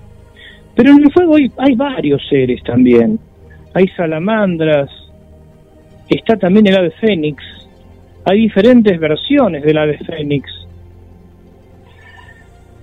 Pero 0.75 0.93
en 0.93 1.05
el 1.05 1.13
fuego 1.13 1.37
hay, 1.37 1.51
hay 1.59 1.75
varios 1.75 2.23
seres 2.29 2.63
también. 2.63 3.19
Hay 3.75 3.89
salamandras, 3.89 4.91
está 6.09 6.37
también 6.37 6.67
el 6.67 6.77
ave 6.77 6.91
fénix, 6.93 7.43
hay 8.25 8.41
diferentes 8.41 8.99
versiones 8.99 9.63
del 9.63 9.79
ave 9.79 9.99
fénix. 9.99 10.51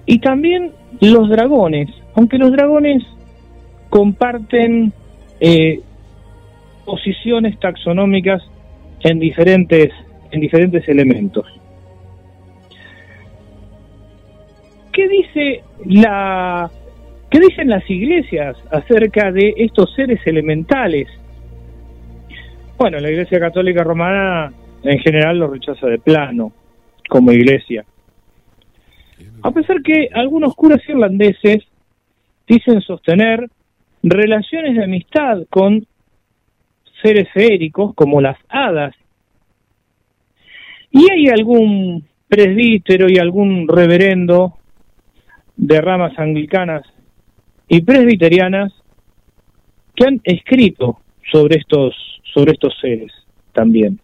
Y 0.06 0.20
también 0.20 0.72
los 1.02 1.30
dragones, 1.30 1.90
aunque 2.16 2.38
los 2.38 2.52
dragones 2.52 3.04
comparten 3.90 4.94
eh, 5.40 5.82
posiciones 6.88 7.60
taxonómicas 7.60 8.42
en 9.02 9.20
diferentes, 9.20 9.90
en 10.32 10.40
diferentes 10.40 10.88
elementos. 10.88 11.46
¿Qué 14.94 15.08
dice 15.10 15.64
la 15.86 16.72
qué 17.30 17.40
dicen 17.42 17.70
las 17.70 17.88
iglesias 17.90 18.56
acerca 18.72 19.34
de 19.34 19.54
estos 19.58 19.94
seres 19.96 20.26
elementales? 20.26 21.10
Bueno, 22.78 23.00
la 23.00 23.12
Iglesia 23.12 23.40
Católica 23.40 23.84
Romana 23.84 24.54
en 24.84 25.00
general 25.00 25.40
lo 25.40 25.48
rechaza 25.48 25.88
de 25.88 26.00
plano 26.00 26.54
como 27.10 27.34
iglesia. 27.34 27.84
A 29.44 29.52
pesar 29.52 29.82
que 29.82 30.10
algunos 30.14 30.56
curas 30.56 30.82
irlandeses 30.88 31.66
dicen 32.48 32.80
sostener 32.82 33.50
relaciones 34.04 34.78
de 34.78 34.86
amistad 34.86 35.40
con 35.50 35.86
seres 37.02 37.28
feéricos 37.34 37.94
como 37.96 38.22
las 38.22 38.38
hadas. 38.50 38.96
Y 40.92 41.12
hay 41.12 41.28
algún 41.28 42.06
presbítero 42.28 43.08
y 43.10 43.18
algún 43.18 43.68
reverendo 43.68 44.58
de 45.56 45.82
ramas 45.82 46.18
anglicanas 46.18 46.84
y 47.68 47.82
presbiterianas 47.82 48.74
que 49.96 50.06
han 50.06 50.22
escrito 50.24 51.00
sobre 51.32 51.60
estos 51.60 51.96
sobre 52.34 52.52
estos 52.52 52.74
seres 52.80 53.12
también. 53.54 54.00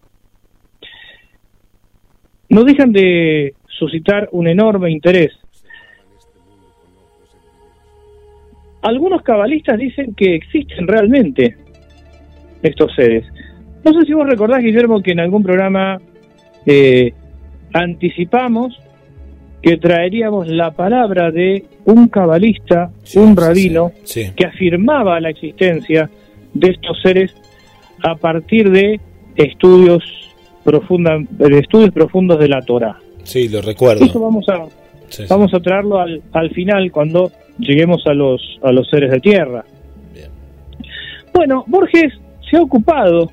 No 2.50 2.64
dejan 2.64 2.92
de 2.92 3.54
suscitar 3.68 4.30
un 4.32 4.48
enorme 4.48 4.92
interés. 4.92 5.32
Algunos 8.82 9.22
cabalistas 9.22 9.78
dicen 9.78 10.14
que 10.16 10.36
existen 10.36 10.88
realmente 10.88 11.58
estos 12.64 12.94
seres. 12.96 13.26
No 13.84 13.94
sé 13.94 14.06
si 14.06 14.14
vos 14.14 14.28
recordás, 14.28 14.64
Guillermo, 14.64 15.02
que 15.02 15.12
en 15.12 15.20
algún 15.20 15.44
programa 15.44 16.00
eh, 16.66 17.14
anticipamos 17.74 18.80
que 19.62 19.78
traeríamos 19.78 20.48
la 20.48 20.72
palabra 20.72 21.32
de 21.32 21.66
un 21.86 22.08
cabalista, 22.08 22.92
un 23.16 23.36
rabino, 23.36 23.92
que 24.36 24.46
afirmaba 24.46 25.20
la 25.20 25.30
existencia 25.30 26.10
de 26.54 26.72
estos 26.72 27.02
seres 27.02 27.34
a 28.04 28.16
partir 28.16 28.70
de 28.70 29.00
estudios, 29.36 30.04
profunda, 30.64 31.18
de 31.30 31.60
estudios 31.60 31.92
profundos 31.92 32.40
de 32.40 32.50
la 32.50 32.62
Torah. 32.62 32.98
Sí, 33.24 33.48
lo 33.48 33.62
recuerdo. 33.62 34.04
Eso 34.04 34.20
vamos 34.20 34.46
a, 34.50 34.66
vamos 35.30 35.54
a 35.54 35.60
traerlo 35.62 36.00
al, 36.00 36.22
al 36.34 36.50
final 36.52 36.92
cuando 36.92 37.32
lleguemos 37.58 38.06
a 38.06 38.14
los, 38.14 38.60
a 38.64 38.72
los 38.72 38.90
seres 38.90 39.12
de 39.12 39.20
tierra. 39.20 39.64
Bueno, 41.34 41.64
Borges 41.68 42.14
se 42.54 42.60
ha 42.60 42.62
ocupado 42.62 43.32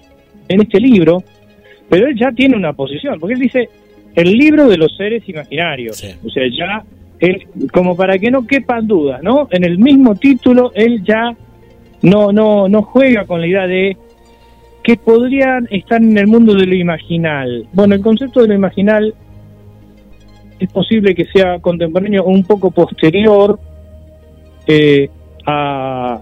en 0.49 0.63
este 0.63 0.81
libro, 0.81 1.23
pero 1.91 2.07
él 2.07 2.17
ya 2.19 2.33
tiene 2.33 2.57
una 2.57 2.73
posición, 2.73 3.21
porque 3.21 3.35
él 3.35 3.41
dice 3.41 3.69
el 4.15 4.33
libro 4.33 4.67
de 4.67 4.79
los 4.79 4.97
seres 4.97 5.29
imaginarios. 5.29 6.03
O 6.25 6.31
sea, 6.31 6.45
ya, 6.49 6.83
él, 7.19 7.47
como 7.73 7.95
para 7.97 8.19
que 8.19 8.31
no 8.31 8.47
quepan 8.47 8.87
dudas, 8.87 9.23
¿no? 9.23 9.47
En 9.51 9.65
el 9.65 9.79
mismo 9.79 10.15
título, 10.15 10.73
él 10.75 11.03
ya 11.05 11.37
no, 12.03 12.33
no, 12.33 12.69
no 12.69 12.83
juega 12.83 13.27
con 13.27 13.43
la 13.43 13.47
idea 13.47 13.67
de 13.67 13.97
que 14.83 14.97
podrían 14.97 15.69
estar 15.71 16.01
en 16.01 16.17
el 16.17 16.27
mundo 16.27 16.55
de 16.55 16.65
lo 16.65 16.75
imaginal. 16.75 17.67
Bueno, 17.75 17.95
el 17.95 18.01
concepto 18.01 18.41
de 18.41 18.49
lo 18.49 18.55
imaginal 18.55 19.15
es 20.59 20.73
posible 20.73 21.15
que 21.15 21.27
sea 21.27 21.59
contemporáneo 21.59 22.25
o 22.25 22.31
un 22.31 22.45
poco 22.45 22.71
posterior 22.71 23.61
eh, 24.67 25.11
a, 25.47 26.21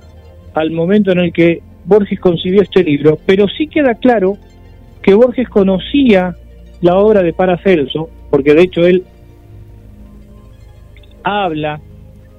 al 0.54 0.70
momento 0.72 1.12
en 1.12 1.20
el 1.20 1.32
que 1.32 1.62
Borges 1.88 2.20
concibió 2.20 2.60
este 2.60 2.84
libro, 2.84 3.18
pero 3.24 3.48
sí 3.48 3.66
queda 3.66 3.94
claro 3.94 4.36
que 5.02 5.14
Borges 5.14 5.48
conocía 5.48 6.36
la 6.82 6.98
obra 6.98 7.22
de 7.22 7.32
Paracelso, 7.32 8.10
porque 8.30 8.52
de 8.52 8.62
hecho 8.62 8.86
él 8.86 9.04
habla, 11.22 11.80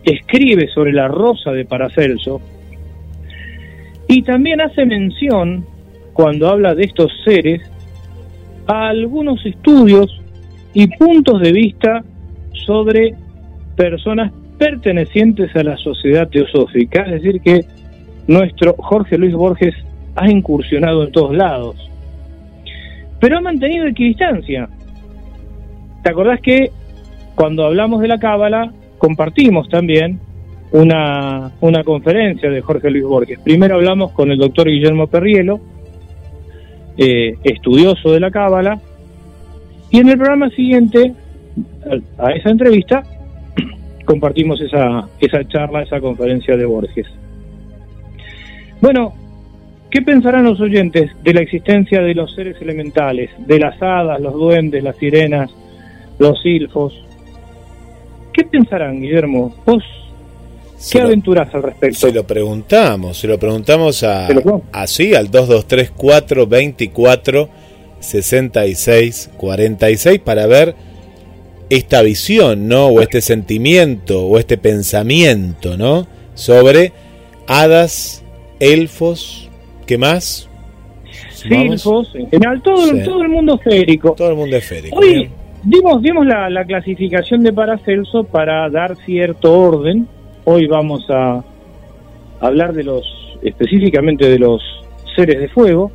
escribe 0.03 0.67
sobre 0.67 0.93
la 0.93 1.07
rosa 1.07 1.51
de 1.51 1.65
Paracelso, 1.65 2.39
y 4.07 4.21
también 4.21 4.61
hace 4.61 4.85
mención, 4.85 5.65
cuando 6.13 6.47
habla 6.47 6.75
de 6.75 6.83
estos 6.83 7.11
seres, 7.25 7.61
a 8.67 8.89
algunos 8.89 9.43
estudios 9.47 10.21
y 10.75 10.85
puntos 10.95 11.41
de 11.41 11.51
vista 11.51 12.03
sobre 12.67 13.15
personas 13.75 14.31
pertenecientes 14.59 15.55
a 15.55 15.63
la 15.63 15.75
sociedad 15.77 16.29
teosófica, 16.29 17.01
es 17.03 17.23
decir, 17.23 17.41
que 17.41 17.65
nuestro 18.29 18.75
Jorge 18.77 19.17
Luis 19.17 19.33
Borges 19.33 19.73
ha 20.15 20.29
incursionado 20.29 21.03
en 21.03 21.11
todos 21.11 21.35
lados, 21.35 21.75
pero 23.19 23.39
ha 23.39 23.41
mantenido 23.41 23.87
equidistancia. 23.87 24.69
¿Te 26.03 26.11
acordás 26.11 26.39
que 26.39 26.71
cuando 27.33 27.65
hablamos 27.65 28.01
de 28.01 28.07
la 28.07 28.19
Cábala 28.19 28.71
compartimos 28.99 29.67
también 29.69 30.19
una, 30.71 31.51
una 31.59 31.83
conferencia 31.83 32.51
de 32.51 32.61
Jorge 32.61 32.91
Luis 32.91 33.03
Borges? 33.03 33.39
Primero 33.39 33.75
hablamos 33.75 34.11
con 34.11 34.29
el 34.29 34.37
doctor 34.37 34.69
Guillermo 34.69 35.07
Perrielo, 35.07 35.59
eh, 36.97 37.33
estudioso 37.43 38.11
de 38.11 38.19
la 38.19 38.29
Cábala, 38.29 38.79
y 39.89 39.97
en 39.97 40.07
el 40.07 40.17
programa 40.17 40.51
siguiente, 40.51 41.15
a 42.19 42.31
esa 42.33 42.51
entrevista, 42.51 43.01
compartimos 44.05 44.61
esa, 44.61 45.07
esa 45.19 45.47
charla, 45.47 45.81
esa 45.81 45.99
conferencia 45.99 46.55
de 46.55 46.65
Borges. 46.65 47.07
Bueno, 48.81 49.13
¿qué 49.89 50.01
pensarán 50.01 50.45
los 50.45 50.59
oyentes 50.59 51.11
de 51.23 51.33
la 51.33 51.41
existencia 51.41 52.01
de 52.01 52.13
los 52.13 52.33
seres 52.33 52.57
elementales, 52.61 53.29
de 53.37 53.59
las 53.59 53.81
hadas, 53.81 54.19
los 54.21 54.33
duendes, 54.33 54.83
las 54.83 54.97
sirenas, 54.97 55.51
los 56.17 56.41
silfos? 56.41 56.93
¿Qué 58.33 58.43
pensarán, 58.45 59.01
Guillermo? 59.01 59.53
¿Vos 59.65 59.83
qué 60.91 61.01
aventuras 61.01 61.53
al 61.53 61.63
respecto? 61.63 61.99
Se 61.99 62.13
lo 62.13 62.25
preguntamos, 62.25 63.17
se 63.17 63.27
lo 63.27 63.37
preguntamos 63.37 64.03
a 64.03 64.27
así 64.71 65.13
al 65.13 65.29
2234 65.29 66.47
24 66.47 67.49
66 67.99 69.31
46 69.37 70.19
para 70.19 70.47
ver 70.47 70.75
esta 71.69 72.01
visión, 72.01 72.67
¿no? 72.67 72.87
O 72.87 73.01
este 73.01 73.21
sentimiento 73.21 74.25
o 74.25 74.39
este 74.39 74.57
pensamiento, 74.57 75.77
¿no? 75.77 76.07
Sobre 76.33 76.93
hadas, 77.47 78.23
elfos, 78.59 79.49
¿qué 79.85 79.97
más? 79.97 80.49
Silfos, 81.31 82.13
en 82.15 82.29
general, 82.29 82.61
todo, 82.61 82.77
todo 83.03 83.21
el 83.23 83.29
mundo 83.29 83.55
esférico. 83.55 84.13
Todo 84.13 84.29
el 84.29 84.35
mundo 84.35 84.57
esférico. 84.57 84.97
Hoy 84.97 85.29
dimos, 85.63 86.01
dimos 86.01 86.25
la, 86.25 86.49
la, 86.49 86.65
clasificación 86.65 87.43
de 87.43 87.53
Paracelso 87.53 88.23
para 88.25 88.69
dar 88.69 88.95
cierto 89.05 89.57
orden. 89.57 90.07
Hoy 90.45 90.67
vamos 90.67 91.05
a 91.09 91.43
hablar 92.41 92.73
de 92.73 92.83
los, 92.83 93.05
específicamente 93.41 94.27
de 94.27 94.39
los 94.39 94.61
seres 95.15 95.39
de 95.39 95.49
fuego, 95.49 95.91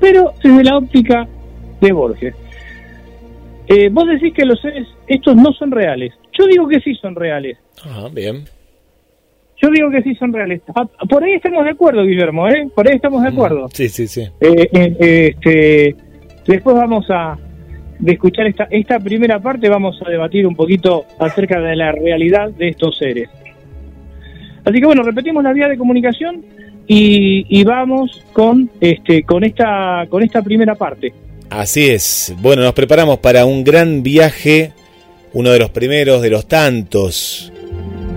pero 0.00 0.32
desde 0.42 0.64
la 0.64 0.76
óptica 0.76 1.26
de 1.80 1.92
Borges. 1.92 2.34
Eh, 3.66 3.90
vos 3.90 4.06
decís 4.08 4.32
que 4.32 4.46
los 4.46 4.60
seres, 4.60 4.86
estos 5.06 5.36
no 5.36 5.52
son 5.52 5.70
reales. 5.70 6.14
Yo 6.38 6.46
digo 6.46 6.66
que 6.68 6.80
sí 6.80 6.94
son 6.94 7.14
reales. 7.14 7.58
Ah, 7.84 8.08
bien. 8.10 8.44
Yo 9.60 9.70
digo 9.70 9.90
que 9.90 10.02
sí 10.02 10.14
son 10.14 10.32
reales. 10.32 10.62
Ah, 10.74 10.86
por 11.08 11.22
ahí 11.22 11.32
estamos 11.32 11.64
de 11.64 11.70
acuerdo, 11.70 12.04
Guillermo, 12.04 12.48
¿eh? 12.48 12.68
Por 12.74 12.88
ahí 12.88 12.94
estamos 12.94 13.22
de 13.22 13.30
mm, 13.30 13.32
acuerdo. 13.32 13.68
Sí, 13.72 13.88
sí, 13.88 14.06
sí. 14.06 14.22
Eh, 14.40 14.68
eh, 14.72 15.34
este, 15.34 15.96
después 16.46 16.76
vamos 16.76 17.06
a 17.10 17.36
de 17.98 18.12
escuchar 18.12 18.46
esta, 18.46 18.68
esta 18.70 19.00
primera 19.00 19.40
parte, 19.40 19.68
vamos 19.68 20.00
a 20.06 20.08
debatir 20.08 20.46
un 20.46 20.54
poquito 20.54 21.04
acerca 21.18 21.60
de 21.60 21.74
la 21.74 21.90
realidad 21.90 22.50
de 22.50 22.68
estos 22.68 22.96
seres. 22.96 23.28
Así 24.64 24.78
que 24.78 24.86
bueno, 24.86 25.02
repetimos 25.02 25.42
la 25.42 25.52
vía 25.52 25.66
de 25.66 25.76
comunicación 25.76 26.44
y, 26.86 27.44
y 27.48 27.64
vamos 27.64 28.24
con 28.32 28.70
este 28.80 29.24
con 29.24 29.42
esta 29.42 30.06
con 30.08 30.22
esta 30.22 30.42
primera 30.42 30.76
parte. 30.76 31.12
Así 31.50 31.88
es. 31.88 32.34
Bueno, 32.40 32.62
nos 32.62 32.74
preparamos 32.74 33.18
para 33.18 33.44
un 33.44 33.64
gran 33.64 34.04
viaje, 34.04 34.72
uno 35.32 35.50
de 35.50 35.58
los 35.58 35.70
primeros 35.70 36.22
de 36.22 36.30
los 36.30 36.46
tantos 36.46 37.52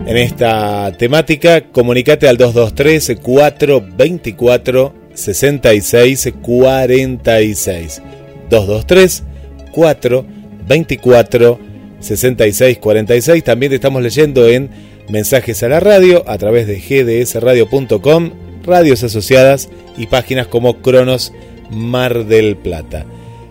en 0.05 0.17
esta 0.17 0.91
temática, 0.97 1.61
comunicate 1.71 2.27
al 2.27 2.37
223 2.37 3.19
424 3.21 4.93
66 5.13 6.33
46. 6.41 8.01
223 8.49 9.23
424 9.71 11.59
66 11.99 12.77
46. 12.77 13.43
También 13.43 13.73
estamos 13.73 14.01
leyendo 14.01 14.47
en 14.47 14.69
mensajes 15.09 15.61
a 15.63 15.69
la 15.69 15.79
radio 15.79 16.23
a 16.27 16.37
través 16.37 16.67
de 16.67 16.79
gdsradio.com, 16.79 18.31
radios 18.63 19.03
asociadas 19.03 19.69
y 19.97 20.07
páginas 20.07 20.47
como 20.47 20.81
Cronos 20.81 21.33
Mar 21.69 22.25
del 22.25 22.57
Plata. 22.57 23.05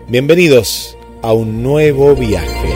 Bienvenidos 0.07 0.97
a 1.21 1.33
un 1.33 1.63
nuevo 1.63 2.15
viaje. 2.15 2.70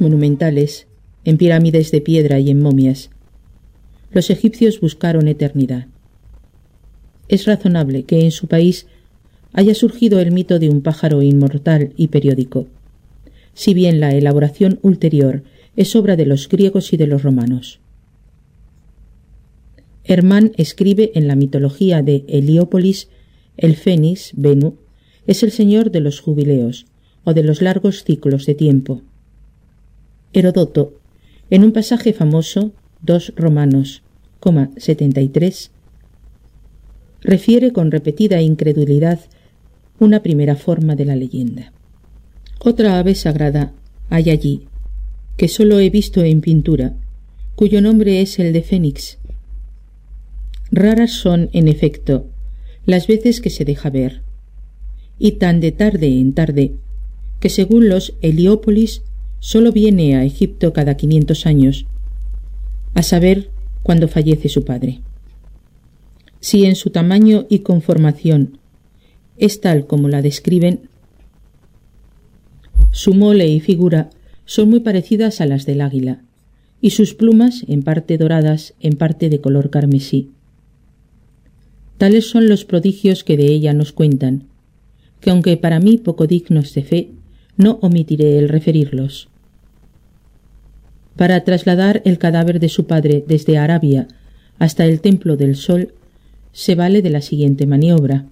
Monumentales, 0.00 0.88
en 1.24 1.36
pirámides 1.36 1.92
de 1.92 2.00
piedra 2.00 2.40
y 2.40 2.50
en 2.50 2.60
momias. 2.60 3.10
Los 4.10 4.28
egipcios 4.30 4.80
buscaron 4.80 5.28
eternidad. 5.28 5.86
Es 7.28 7.46
razonable 7.46 8.02
que 8.02 8.24
en 8.24 8.32
su 8.32 8.48
país 8.48 8.86
haya 9.52 9.74
surgido 9.74 10.18
el 10.18 10.32
mito 10.32 10.58
de 10.58 10.68
un 10.68 10.82
pájaro 10.82 11.22
inmortal 11.22 11.92
y 11.96 12.08
periódico, 12.08 12.66
si 13.54 13.72
bien 13.72 14.00
la 14.00 14.10
elaboración 14.10 14.80
ulterior 14.82 15.44
es 15.76 15.94
obra 15.94 16.16
de 16.16 16.26
los 16.26 16.48
griegos 16.48 16.92
y 16.92 16.96
de 16.96 17.06
los 17.06 17.22
romanos. 17.22 17.78
Hermann 20.02 20.50
escribe 20.56 21.12
en 21.14 21.28
la 21.28 21.36
mitología 21.36 22.02
de 22.02 22.24
Heliópolis 22.26 23.08
el 23.56 23.76
Fénix, 23.76 24.32
Venu, 24.34 24.76
es 25.28 25.44
el 25.44 25.52
señor 25.52 25.92
de 25.92 26.00
los 26.00 26.18
jubileos 26.18 26.86
o 27.22 27.32
de 27.32 27.44
los 27.44 27.62
largos 27.62 28.02
ciclos 28.02 28.44
de 28.44 28.56
tiempo. 28.56 29.02
Herodoto, 30.32 30.94
en 31.50 31.64
un 31.64 31.72
pasaje 31.72 32.12
famoso, 32.12 32.72
2 33.02 33.34
Romanos, 33.36 34.02
73, 34.76 35.70
refiere 37.20 37.72
con 37.72 37.90
repetida 37.90 38.40
incredulidad 38.40 39.20
una 39.98 40.22
primera 40.22 40.56
forma 40.56 40.96
de 40.96 41.04
la 41.04 41.16
leyenda. 41.16 41.72
Otra 42.58 42.98
ave 42.98 43.14
sagrada 43.14 43.72
hay 44.10 44.30
allí, 44.30 44.62
que 45.36 45.48
sólo 45.48 45.78
he 45.78 45.90
visto 45.90 46.22
en 46.22 46.40
pintura, 46.40 46.94
cuyo 47.54 47.80
nombre 47.80 48.20
es 48.20 48.38
el 48.38 48.52
de 48.52 48.62
Fénix. 48.62 49.18
Raras 50.70 51.12
son, 51.12 51.50
en 51.52 51.68
efecto, 51.68 52.26
las 52.86 53.06
veces 53.06 53.40
que 53.40 53.50
se 53.50 53.64
deja 53.64 53.90
ver, 53.90 54.22
y 55.18 55.32
tan 55.32 55.60
de 55.60 55.72
tarde 55.72 56.18
en 56.18 56.32
tarde, 56.32 56.72
que 57.38 57.48
según 57.48 57.88
los 57.88 58.14
Heliópolis 58.22 59.02
solo 59.42 59.72
viene 59.72 60.14
a 60.14 60.24
Egipto 60.24 60.72
cada 60.72 60.96
quinientos 60.96 61.46
años 61.46 61.84
a 62.94 63.02
saber, 63.02 63.50
cuando 63.82 64.06
fallece 64.06 64.48
su 64.48 64.64
padre. 64.64 65.00
Si 66.38 66.64
en 66.64 66.76
su 66.76 66.90
tamaño 66.90 67.46
y 67.48 67.58
conformación 67.58 68.58
es 69.36 69.60
tal 69.60 69.88
como 69.88 70.06
la 70.06 70.22
describen, 70.22 70.82
su 72.92 73.14
mole 73.14 73.48
y 73.48 73.58
figura 73.58 74.10
son 74.44 74.70
muy 74.70 74.78
parecidas 74.78 75.40
a 75.40 75.46
las 75.46 75.66
del 75.66 75.80
águila, 75.80 76.22
y 76.80 76.90
sus 76.90 77.14
plumas, 77.14 77.64
en 77.66 77.82
parte 77.82 78.18
doradas, 78.18 78.74
en 78.78 78.92
parte 78.92 79.28
de 79.28 79.40
color 79.40 79.70
carmesí. 79.70 80.30
Tales 81.98 82.30
son 82.30 82.48
los 82.48 82.64
prodigios 82.64 83.24
que 83.24 83.36
de 83.36 83.46
ella 83.46 83.72
nos 83.72 83.90
cuentan, 83.90 84.44
que 85.20 85.30
aunque 85.30 85.56
para 85.56 85.80
mí 85.80 85.98
poco 85.98 86.28
dignos 86.28 86.74
de 86.74 86.84
fe, 86.84 87.10
no 87.56 87.80
omitiré 87.82 88.38
el 88.38 88.48
referirlos. 88.48 89.31
Para 91.16 91.44
trasladar 91.44 92.02
el 92.04 92.18
cadáver 92.18 92.58
de 92.58 92.68
su 92.68 92.86
padre 92.86 93.24
desde 93.26 93.58
Arabia 93.58 94.08
hasta 94.58 94.84
el 94.84 95.00
Templo 95.00 95.36
del 95.36 95.56
Sol, 95.56 95.92
se 96.52 96.74
vale 96.74 97.02
de 97.02 97.10
la 97.10 97.20
siguiente 97.20 97.66
maniobra. 97.66 98.26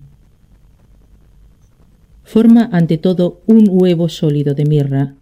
Forma 2.23 2.69
ante 2.73 2.99
todo 2.99 3.40
un 3.47 3.66
huevo 3.69 4.09
sólido 4.09 4.55
de 4.55 4.64
mirra, 4.64 5.14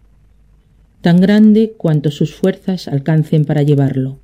tan 1.00 1.20
grande 1.20 1.74
cuanto 1.76 2.10
sus 2.10 2.34
fuerzas 2.34 2.88
alcancen 2.88 3.44
para 3.44 3.62
llevarlo. 3.62 4.18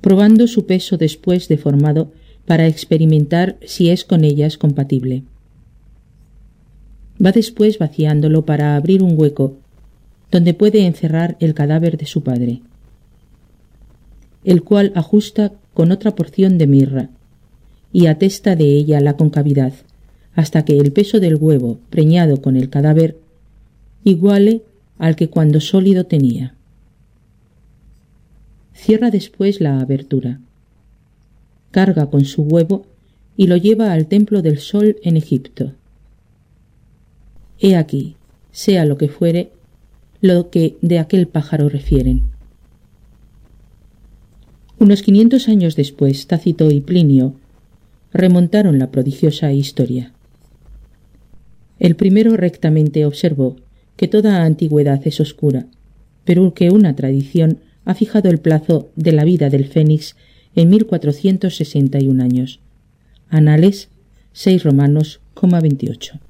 Probando 0.00 0.46
su 0.46 0.66
peso 0.66 0.96
después 0.96 1.48
de 1.48 1.56
formado 1.58 2.12
para 2.46 2.66
experimentar 2.66 3.56
si 3.64 3.90
es 3.90 4.04
con 4.04 4.24
ellas 4.24 4.58
compatible. 4.58 5.22
Va 7.24 7.32
después 7.32 7.78
vaciándolo 7.78 8.44
para 8.44 8.76
abrir 8.76 9.02
un 9.02 9.18
hueco 9.18 9.58
donde 10.30 10.54
puede 10.54 10.86
encerrar 10.86 11.36
el 11.40 11.54
cadáver 11.54 11.96
de 11.96 12.06
su 12.06 12.22
padre, 12.22 12.62
el 14.44 14.62
cual 14.62 14.92
ajusta 14.94 15.52
con 15.74 15.92
otra 15.92 16.14
porción 16.14 16.58
de 16.58 16.66
mirra 16.66 17.10
y 17.92 18.06
atesta 18.06 18.56
de 18.56 18.64
ella 18.64 19.00
la 19.00 19.16
concavidad, 19.16 19.72
hasta 20.34 20.64
que 20.64 20.78
el 20.78 20.92
peso 20.92 21.20
del 21.20 21.36
huevo 21.36 21.78
preñado 21.90 22.40
con 22.40 22.56
el 22.56 22.70
cadáver 22.70 23.18
iguale 24.04 24.62
al 24.98 25.16
que 25.16 25.28
cuando 25.28 25.60
sólido 25.60 26.04
tenía. 26.04 26.54
Cierra 28.74 29.10
después 29.10 29.60
la 29.60 29.80
abertura. 29.80 30.40
Carga 31.70 32.08
con 32.08 32.24
su 32.24 32.42
huevo 32.42 32.86
y 33.36 33.46
lo 33.46 33.56
lleva 33.56 33.92
al 33.92 34.06
templo 34.06 34.42
del 34.42 34.58
sol 34.58 34.96
en 35.02 35.16
Egipto. 35.16 35.72
He 37.58 37.76
aquí, 37.76 38.16
sea 38.52 38.84
lo 38.84 38.96
que 38.96 39.08
fuere, 39.08 39.52
lo 40.20 40.50
que 40.50 40.76
de 40.82 40.98
aquel 40.98 41.26
pájaro 41.26 41.68
refieren. 41.68 42.22
Unos 44.78 45.02
quinientos 45.02 45.48
años 45.48 45.76
después, 45.76 46.26
Tácito 46.26 46.70
y 46.70 46.80
Plinio 46.80 47.34
remontaron 48.12 48.78
la 48.78 48.90
prodigiosa 48.90 49.52
historia. 49.52 50.12
El 51.78 51.96
primero 51.96 52.36
rectamente 52.36 53.04
observó 53.06 53.56
que 53.96 54.08
toda 54.08 54.44
antigüedad 54.44 55.00
es 55.04 55.20
oscura, 55.20 55.66
pero 56.24 56.54
que 56.54 56.70
una 56.70 56.96
tradición 56.96 57.58
ha 57.84 57.94
fijado 57.94 58.30
el 58.30 58.38
plazo 58.38 58.90
de 58.96 59.12
la 59.12 59.24
vida 59.24 59.50
del 59.50 59.66
Fénix 59.66 60.16
en 60.54 60.68
1461 60.70 62.22
años. 62.22 62.60
Anales 63.28 63.88
6 64.32 64.64
Romanos, 64.64 65.20
28. 65.40 66.20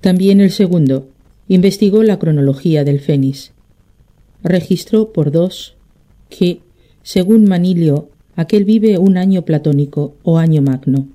También 0.00 0.40
el 0.40 0.50
segundo 0.50 1.08
investigó 1.48 2.02
la 2.02 2.18
cronología 2.18 2.84
del 2.84 3.00
Fénix. 3.00 3.52
Registró 4.42 5.12
por 5.12 5.30
dos 5.30 5.76
que, 6.28 6.60
según 7.02 7.44
Manilio, 7.44 8.10
aquel 8.34 8.64
vive 8.64 8.98
un 8.98 9.16
año 9.16 9.42
platónico 9.42 10.14
o 10.22 10.38
año 10.38 10.62
magno. 10.62 11.08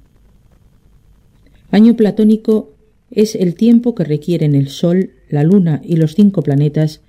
Año 1.69 1.95
platónico 1.95 2.71
es 3.11 3.35
el 3.35 3.55
tiempo 3.55 3.93
que 3.95 4.03
requieren 4.03 4.55
el 4.55 4.69
Sol, 4.69 5.11
la 5.29 5.43
Luna 5.43 5.81
y 5.83 5.97
los 5.97 6.15
cinco 6.15 6.41
planetas 6.41 7.01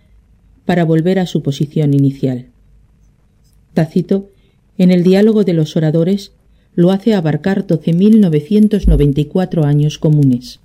para 0.64 0.85
volver 0.85 1.18
a 1.18 1.26
su 1.26 1.42
posición 1.42 1.94
inicial. 1.94 2.46
Tácito, 3.74 4.30
en 4.78 4.90
el 4.90 5.02
diálogo 5.02 5.44
de 5.44 5.52
los 5.54 5.76
oradores, 5.76 6.32
lo 6.74 6.90
hace 6.90 7.14
abarcar 7.14 7.66
12.994 7.66 9.64
años 9.64 9.98
comunes. 9.98 10.61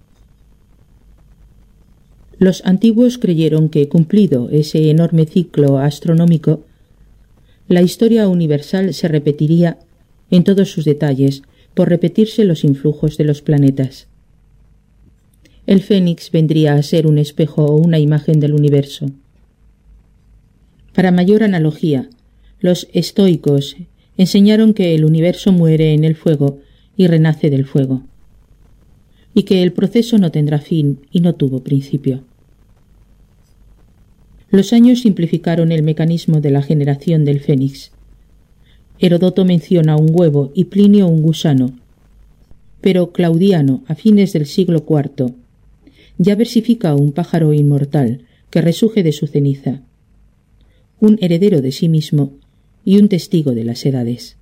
Los 2.40 2.64
antiguos 2.66 3.18
creyeron 3.18 3.70
que, 3.70 3.90
cumplido 3.90 4.50
ese 4.52 4.90
enorme 4.90 5.26
ciclo 5.26 5.80
astronómico, 5.80 6.64
la 7.68 7.82
historia 7.82 8.28
universal 8.28 8.94
se 8.94 9.08
repetiría 9.08 9.80
en 10.30 10.44
todos 10.44 10.72
sus 10.72 10.86
detalles 10.86 11.42
por 11.74 11.90
repetirse 11.90 12.46
los 12.46 12.64
influjos 12.64 13.18
de 13.18 13.24
los 13.24 13.42
planetas. 13.42 14.08
El 15.66 15.82
fénix 15.82 16.32
vendría 16.32 16.76
a 16.76 16.84
ser 16.84 17.08
un 17.08 17.18
espejo 17.18 17.66
o 17.66 17.76
una 17.76 18.00
imagen 18.00 18.40
del 18.40 18.54
universo. 18.54 19.08
Para 20.94 21.12
mayor 21.12 21.44
analogía, 21.44 22.10
los 22.60 22.88
estoicos 22.94 23.76
enseñaron 24.18 24.74
que 24.74 24.96
el 24.96 25.06
universo 25.06 25.52
muere 25.52 25.94
en 25.94 26.04
el 26.04 26.16
fuego 26.16 26.60
y 26.96 27.08
renace 27.08 27.50
del 27.50 27.66
fuego 27.66 28.04
y 29.34 29.44
que 29.44 29.62
el 29.62 29.72
proceso 29.72 30.18
no 30.18 30.32
tendrá 30.32 30.58
fin 30.60 31.02
y 31.12 31.20
no 31.20 31.36
tuvo 31.36 31.64
principio. 31.64 32.24
Los 34.50 34.72
años 34.72 35.02
simplificaron 35.02 35.74
el 35.74 35.84
mecanismo 35.84 36.40
de 36.40 36.52
la 36.52 36.62
generación 36.62 37.26
del 37.26 37.42
fénix. 37.42 37.92
Herodoto 38.98 39.44
menciona 39.44 39.98
un 39.98 40.10
huevo 40.12 40.52
y 40.56 40.66
Plinio 40.66 41.08
un 41.08 41.22
gusano, 41.22 41.78
pero 42.80 43.12
Claudiano, 43.12 43.84
a 43.88 43.96
fines 43.96 44.32
del 44.32 44.46
siglo 44.46 44.86
IV, 44.88 45.34
ya 46.18 46.36
versifica 46.36 46.96
un 46.96 47.12
pájaro 47.12 47.52
inmortal 47.54 48.22
que 48.50 48.62
resurge 48.62 49.04
de 49.04 49.12
su 49.12 49.28
ceniza, 49.28 49.82
un 51.02 51.18
heredero 51.22 51.62
de 51.62 51.74
sí 51.74 51.90
mismo 51.90 52.32
y 52.86 53.00
un 53.00 53.10
testigo 53.10 53.52
de 53.52 53.66
las 53.66 53.86
edades. 53.86 54.38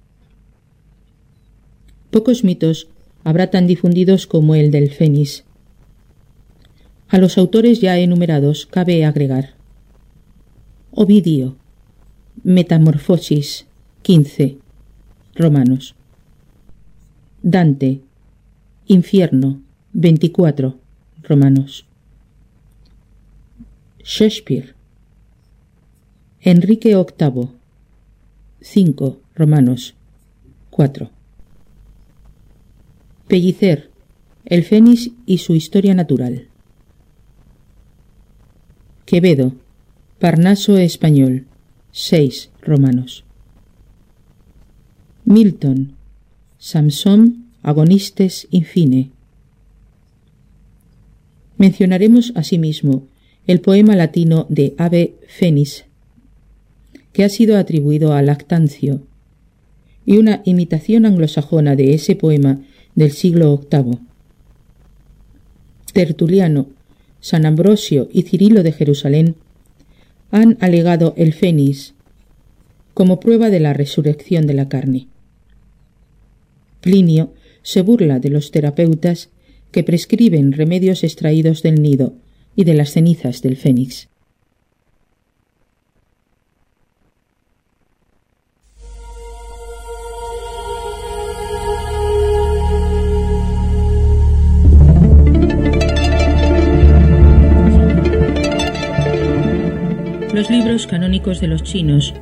Pocos 2.11 2.43
mitos 2.43 2.87
habrá 3.23 3.49
tan 3.49 3.65
difundidos 3.65 4.27
como 4.27 4.53
el 4.53 4.69
del 4.69 4.91
Fénix. 4.91 5.43
A 7.09 7.17
los 7.17 7.39
autores 7.39 7.81
ya 7.81 7.97
enumerados 7.97 8.67
cabe 8.67 9.03
agregar 9.03 9.54
Ovidio, 10.97 11.57
Metamorfosis 12.43 13.65
15, 14.01 14.59
Romanos. 15.35 15.93
Dante, 17.43 17.99
Infierno 18.87 19.59
24, 19.91 20.77
Romanos. 21.23 21.85
Shakespeare, 24.05 24.73
Enrique 26.39 26.95
VIII, 26.95 27.49
5, 28.61 29.19
Romanos. 29.35 29.95
4. 30.69 31.09
Pellicer, 33.27 33.91
el 34.45 34.63
Fénix 34.63 35.11
y 35.25 35.39
su 35.39 35.55
historia 35.55 35.93
natural. 35.93 36.47
Quevedo, 39.05 39.55
Parnaso 40.19 40.77
español, 40.77 41.45
6 41.91 42.49
romanos. 42.61 43.25
Milton, 45.25 45.95
Samson, 46.57 47.47
Agonistes 47.61 48.47
infine. 48.49 49.11
Mencionaremos 51.57 52.31
asimismo 52.35 53.03
el 53.45 53.59
poema 53.59 53.97
latino 53.97 54.45
de 54.47 54.73
Ave 54.77 55.15
Fénix, 55.27 55.83
que 57.11 57.25
ha 57.25 57.29
sido 57.29 57.57
atribuido 57.57 58.13
a 58.13 58.21
Lactancio, 58.21 59.01
y 60.05 60.17
una 60.17 60.41
imitación 60.45 61.05
anglosajona 61.05 61.75
de 61.75 61.93
ese 61.93 62.15
poema 62.15 62.61
del 62.95 63.11
siglo 63.11 63.61
VIII. 63.69 63.99
Tertuliano, 65.91 66.67
San 67.19 67.45
Ambrosio 67.45 68.07
y 68.13 68.21
Cirilo 68.21 68.63
de 68.63 68.71
Jerusalén 68.71 69.35
han 70.35 70.57
alegado 70.59 71.13
el 71.15 71.31
fénix 71.31 71.93
como 72.93 73.21
prueba 73.21 73.49
de 73.49 73.61
la 73.61 73.71
resurrección 73.71 74.47
de 74.47 74.53
la 74.53 74.67
carne. 74.67 75.07
Plinio 76.81 77.33
se 77.63 77.79
burla 77.81 78.19
de 78.19 78.29
los 78.29 78.51
terapeutas 78.51 79.29
que 79.71 79.85
prescriben 79.85 80.51
remedios 80.51 81.05
extraídos 81.05 81.63
del 81.63 81.81
nido 81.81 82.15
y 82.53 82.65
de 82.65 82.73
las 82.73 82.91
cenizas 82.91 83.41
del 83.41 83.55
fénix. 83.55 84.09
Los 100.45 100.51
libros 100.51 100.85
canónicos 100.85 101.41
de 101.41 101.47
los 101.47 101.63
chinos 101.63 102.13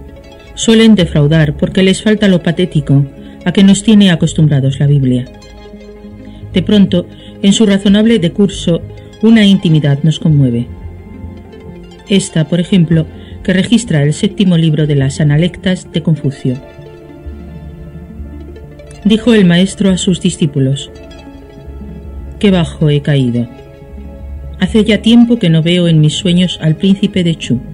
suelen 0.55 0.95
defraudar 0.95 1.57
porque 1.57 1.83
les 1.83 2.01
falta 2.01 2.29
lo 2.29 2.41
patético 2.41 3.05
a 3.43 3.51
que 3.51 3.65
nos 3.65 3.83
tiene 3.83 4.11
acostumbrados 4.11 4.79
la 4.79 4.87
Biblia. 4.87 5.25
De 6.53 6.61
pronto, 6.61 7.05
en 7.41 7.51
su 7.51 7.65
razonable 7.65 8.19
decurso, 8.19 8.81
una 9.21 9.45
intimidad 9.45 9.99
nos 10.03 10.21
conmueve. 10.21 10.67
Esta, 12.07 12.47
por 12.47 12.61
ejemplo, 12.61 13.07
que 13.43 13.51
registra 13.51 14.03
el 14.03 14.13
séptimo 14.13 14.55
libro 14.55 14.87
de 14.87 14.95
las 14.95 15.19
Analectas 15.19 15.91
de 15.91 16.01
Confucio. 16.01 16.55
Dijo 19.03 19.33
el 19.33 19.43
maestro 19.43 19.89
a 19.89 19.97
sus 19.97 20.21
discípulos, 20.21 20.91
Qué 22.39 22.51
bajo 22.51 22.89
he 22.89 23.01
caído. 23.01 23.49
Hace 24.61 24.85
ya 24.85 25.01
tiempo 25.01 25.39
que 25.39 25.49
no 25.49 25.61
veo 25.61 25.89
en 25.89 25.99
mis 25.99 26.13
sueños 26.13 26.57
al 26.61 26.77
príncipe 26.77 27.25
de 27.25 27.35
Chu. 27.35 27.72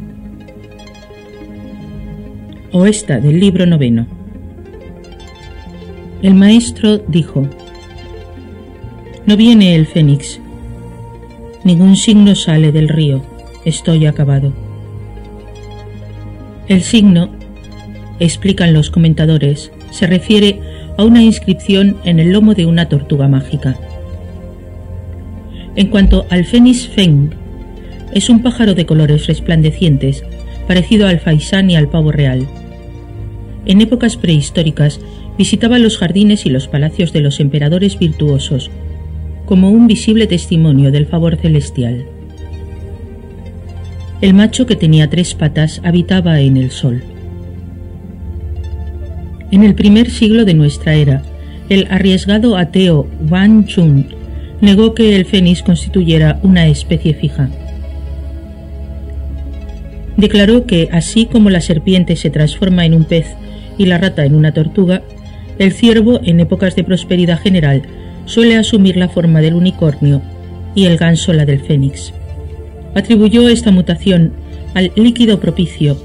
O 2.71 2.86
esta 2.86 3.19
del 3.19 3.39
libro 3.39 3.65
noveno. 3.65 4.05
El 6.21 6.36
maestro 6.36 6.99
dijo, 6.99 7.47
No 9.25 9.36
viene 9.36 9.75
el 9.75 9.88
fénix, 9.88 10.39
ningún 11.63 11.95
signo 11.95 12.36
sale 12.36 12.71
del 12.71 12.89
río, 12.89 13.23
estoy 13.65 14.05
acabado. 14.05 14.53
El 16.67 16.84
signo, 16.84 17.29
explican 18.19 18.73
los 18.73 18.91
comentadores, 18.91 19.71
se 19.89 20.05
refiere 20.05 20.60
a 20.97 21.03
una 21.03 21.23
inscripción 21.23 21.97
en 22.03 22.19
el 22.19 22.32
lomo 22.32 22.53
de 22.53 22.67
una 22.67 22.88
tortuga 22.88 23.27
mágica. 23.27 23.75
En 25.75 25.88
cuanto 25.88 26.27
al 26.29 26.45
fénix 26.45 26.88
feng, 26.88 27.32
es 28.13 28.29
un 28.29 28.43
pájaro 28.43 28.75
de 28.75 28.86
colores 28.86 29.25
resplandecientes, 29.25 30.23
parecido 30.69 31.08
al 31.08 31.19
faisán 31.19 31.71
y 31.71 31.75
al 31.75 31.89
pavo 31.89 32.12
real. 32.12 32.45
En 33.65 33.82
épocas 33.82 34.17
prehistóricas 34.17 34.99
visitaba 35.36 35.79
los 35.79 35.97
jardines 35.97 36.45
y 36.45 36.51
los 36.51 36.67
palacios 36.67 37.12
de 37.12 37.21
los 37.21 37.39
emperadores 37.39 37.97
virtuosos, 37.97 38.69
como 39.47 39.71
un 39.71 39.88
visible 39.88 40.27
testimonio 40.27 40.91
del 40.91 41.08
favor 41.08 41.38
celestial. 41.38 42.05
El 44.21 44.36
macho 44.36 44.67
que 44.67 44.75
tenía 44.75 45.10
tres 45.10 45.34
patas 45.34 45.82
habitaba 45.84 46.39
en 46.39 46.55
el 46.55 46.69
sol. 46.69 47.01
En 49.49 49.63
el 49.63 49.73
primer 49.73 50.12
siglo 50.12 50.45
de 50.45 50.53
nuestra 50.53 50.93
era, 50.93 51.23
el 51.69 51.88
arriesgado 51.89 52.58
ateo 52.58 53.08
Wang 53.27 53.65
Chun 53.65 54.05
negó 54.62 54.93
que 54.93 55.15
el 55.15 55.25
fénix 55.25 55.63
constituyera 55.63 56.39
una 56.43 56.67
especie 56.67 57.15
fija. 57.15 57.49
Declaró 60.19 60.65
que 60.65 60.89
así 60.91 61.27
como 61.27 61.49
la 61.49 61.62
serpiente 61.62 62.17
se 62.17 62.29
transforma 62.29 62.86
en 62.86 62.93
un 62.93 63.05
pez 63.05 63.25
y 63.77 63.86
la 63.86 63.97
rata 63.97 64.25
en 64.25 64.36
una 64.36 64.53
tortuga, 64.53 65.01
el 65.60 65.71
ciervo, 65.71 66.19
en 66.25 66.41
épocas 66.41 66.75
de 66.75 66.84
prosperidad 66.84 67.39
general, 67.39 67.84
suele 68.25 68.58
asumir 68.58 68.97
la 68.97 69.08
forma 69.08 69.39
del 69.39 69.53
unicornio 69.53 70.21
y 70.75 70.88
el 70.88 70.97
ganso 70.97 71.32
la 71.32 71.45
del 71.45 71.62
fénix. 71.62 72.12
Atribuyó 72.95 73.47
esta 73.47 73.71
mutación 73.71 74.34
al 74.73 74.91
líquido 74.97 75.39
propicio 75.39 75.95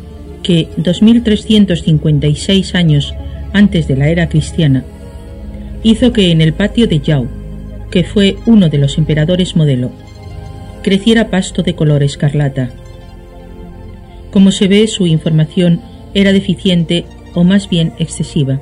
que 0.44 0.68
2356 0.76 2.76
años 2.76 3.14
antes 3.52 3.88
de 3.88 3.96
la 3.96 4.10
era 4.10 4.28
cristiana 4.28 4.84
hizo 5.82 6.12
que 6.12 6.30
en 6.30 6.40
el 6.40 6.52
patio 6.52 6.86
de 6.86 7.00
Yao, 7.00 7.26
que 7.90 8.04
fue 8.04 8.36
uno 8.46 8.68
de 8.68 8.78
los 8.78 8.96
emperadores 8.96 9.56
modelo, 9.56 9.90
creciera 10.82 11.30
pasto 11.30 11.64
de 11.64 11.74
color 11.74 12.04
escarlata. 12.04 12.70
Como 14.34 14.50
se 14.50 14.66
ve, 14.66 14.88
su 14.88 15.06
información 15.06 15.80
era 16.12 16.32
deficiente 16.32 17.04
o 17.34 17.44
más 17.44 17.68
bien 17.68 17.92
excesiva. 18.00 18.60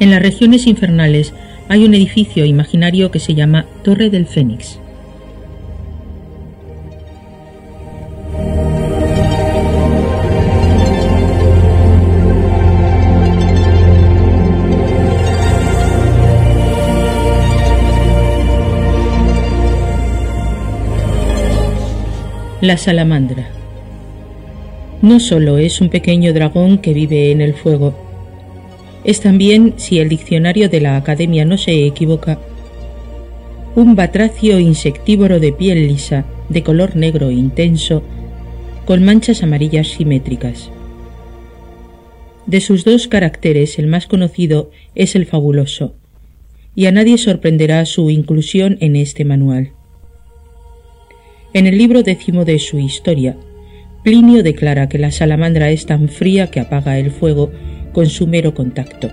En 0.00 0.10
las 0.10 0.20
regiones 0.20 0.66
infernales 0.66 1.32
hay 1.68 1.84
un 1.84 1.94
edificio 1.94 2.44
imaginario 2.44 3.12
que 3.12 3.20
se 3.20 3.36
llama 3.36 3.66
Torre 3.84 4.10
del 4.10 4.26
Fénix. 4.26 4.80
La 22.60 22.76
salamandra. 22.76 23.57
No 25.02 25.20
solo 25.20 25.58
es 25.58 25.80
un 25.80 25.90
pequeño 25.90 26.32
dragón 26.32 26.78
que 26.78 26.92
vive 26.92 27.30
en 27.30 27.40
el 27.40 27.54
fuego, 27.54 27.94
es 29.04 29.20
también, 29.20 29.74
si 29.76 30.00
el 30.00 30.08
diccionario 30.08 30.68
de 30.68 30.80
la 30.80 30.96
Academia 30.96 31.44
no 31.44 31.56
se 31.56 31.86
equivoca, 31.86 32.38
un 33.74 33.94
batracio 33.94 34.58
insectívoro 34.58 35.40
de 35.40 35.52
piel 35.52 35.86
lisa, 35.86 36.24
de 36.48 36.62
color 36.62 36.96
negro 36.96 37.30
intenso, 37.30 38.02
con 38.84 39.04
manchas 39.04 39.42
amarillas 39.42 39.88
simétricas. 39.88 40.70
De 42.46 42.60
sus 42.60 42.84
dos 42.84 43.06
caracteres, 43.06 43.78
el 43.78 43.86
más 43.86 44.06
conocido 44.06 44.70
es 44.94 45.14
el 45.14 45.26
fabuloso, 45.26 45.94
y 46.74 46.86
a 46.86 46.92
nadie 46.92 47.18
sorprenderá 47.18 47.84
su 47.86 48.10
inclusión 48.10 48.78
en 48.80 48.96
este 48.96 49.24
manual. 49.24 49.72
En 51.54 51.66
el 51.66 51.78
libro 51.78 52.02
décimo 52.02 52.44
de 52.44 52.58
su 52.58 52.78
historia, 52.78 53.36
Plinio 54.02 54.42
declara 54.42 54.88
que 54.88 54.98
la 54.98 55.10
salamandra 55.10 55.70
es 55.70 55.86
tan 55.86 56.08
fría 56.08 56.48
que 56.50 56.60
apaga 56.60 56.98
el 56.98 57.10
fuego 57.10 57.50
con 57.92 58.06
su 58.06 58.26
mero 58.26 58.54
contacto. 58.54 59.10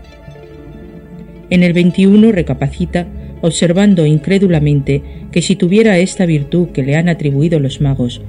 En 1.49 1.63
el 1.63 1.73
21 1.73 2.31
recapacita, 2.31 3.07
observando 3.41 4.05
incrédulamente 4.05 5.01
que 5.31 5.41
si 5.41 5.55
tuviera 5.55 5.97
esta 5.97 6.25
virtud 6.25 6.69
que 6.69 6.83
le 6.83 6.95
han 6.95 7.09
atribuido 7.09 7.59
los 7.59 7.81
magos, 7.81 8.21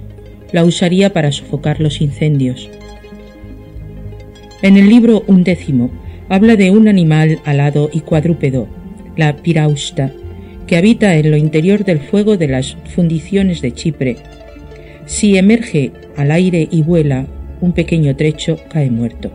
la 0.53 0.65
usaría 0.65 1.13
para 1.13 1.33
sofocar 1.33 1.81
los 1.81 2.01
incendios. 2.01 2.69
En 4.63 4.77
el 4.77 4.89
libro 4.89 5.25
undécimo 5.27 5.91
habla 6.29 6.57
de 6.57 6.71
un 6.71 6.89
animal 6.89 7.39
alado 7.45 7.91
y 7.93 8.01
cuadrúpedo, 8.01 8.69
la 9.17 9.37
pirausta, 9.37 10.13
que 10.67 10.77
habita 10.77 11.15
en 11.17 11.31
lo 11.31 11.37
interior 11.37 11.85
del 11.85 12.01
fuego 12.01 12.37
de 12.37 12.49
las 12.49 12.77
fundiciones 12.95 13.61
de 13.63 13.73
Chipre. 13.73 14.17
Si 15.07 15.39
emerge 15.39 15.93
al 16.17 16.33
aire 16.33 16.69
y 16.71 16.83
vuela 16.83 17.27
un 17.61 17.73
pequeño 17.73 18.15
trecho, 18.17 18.59
cae 18.69 18.91
muerto. 18.91 19.31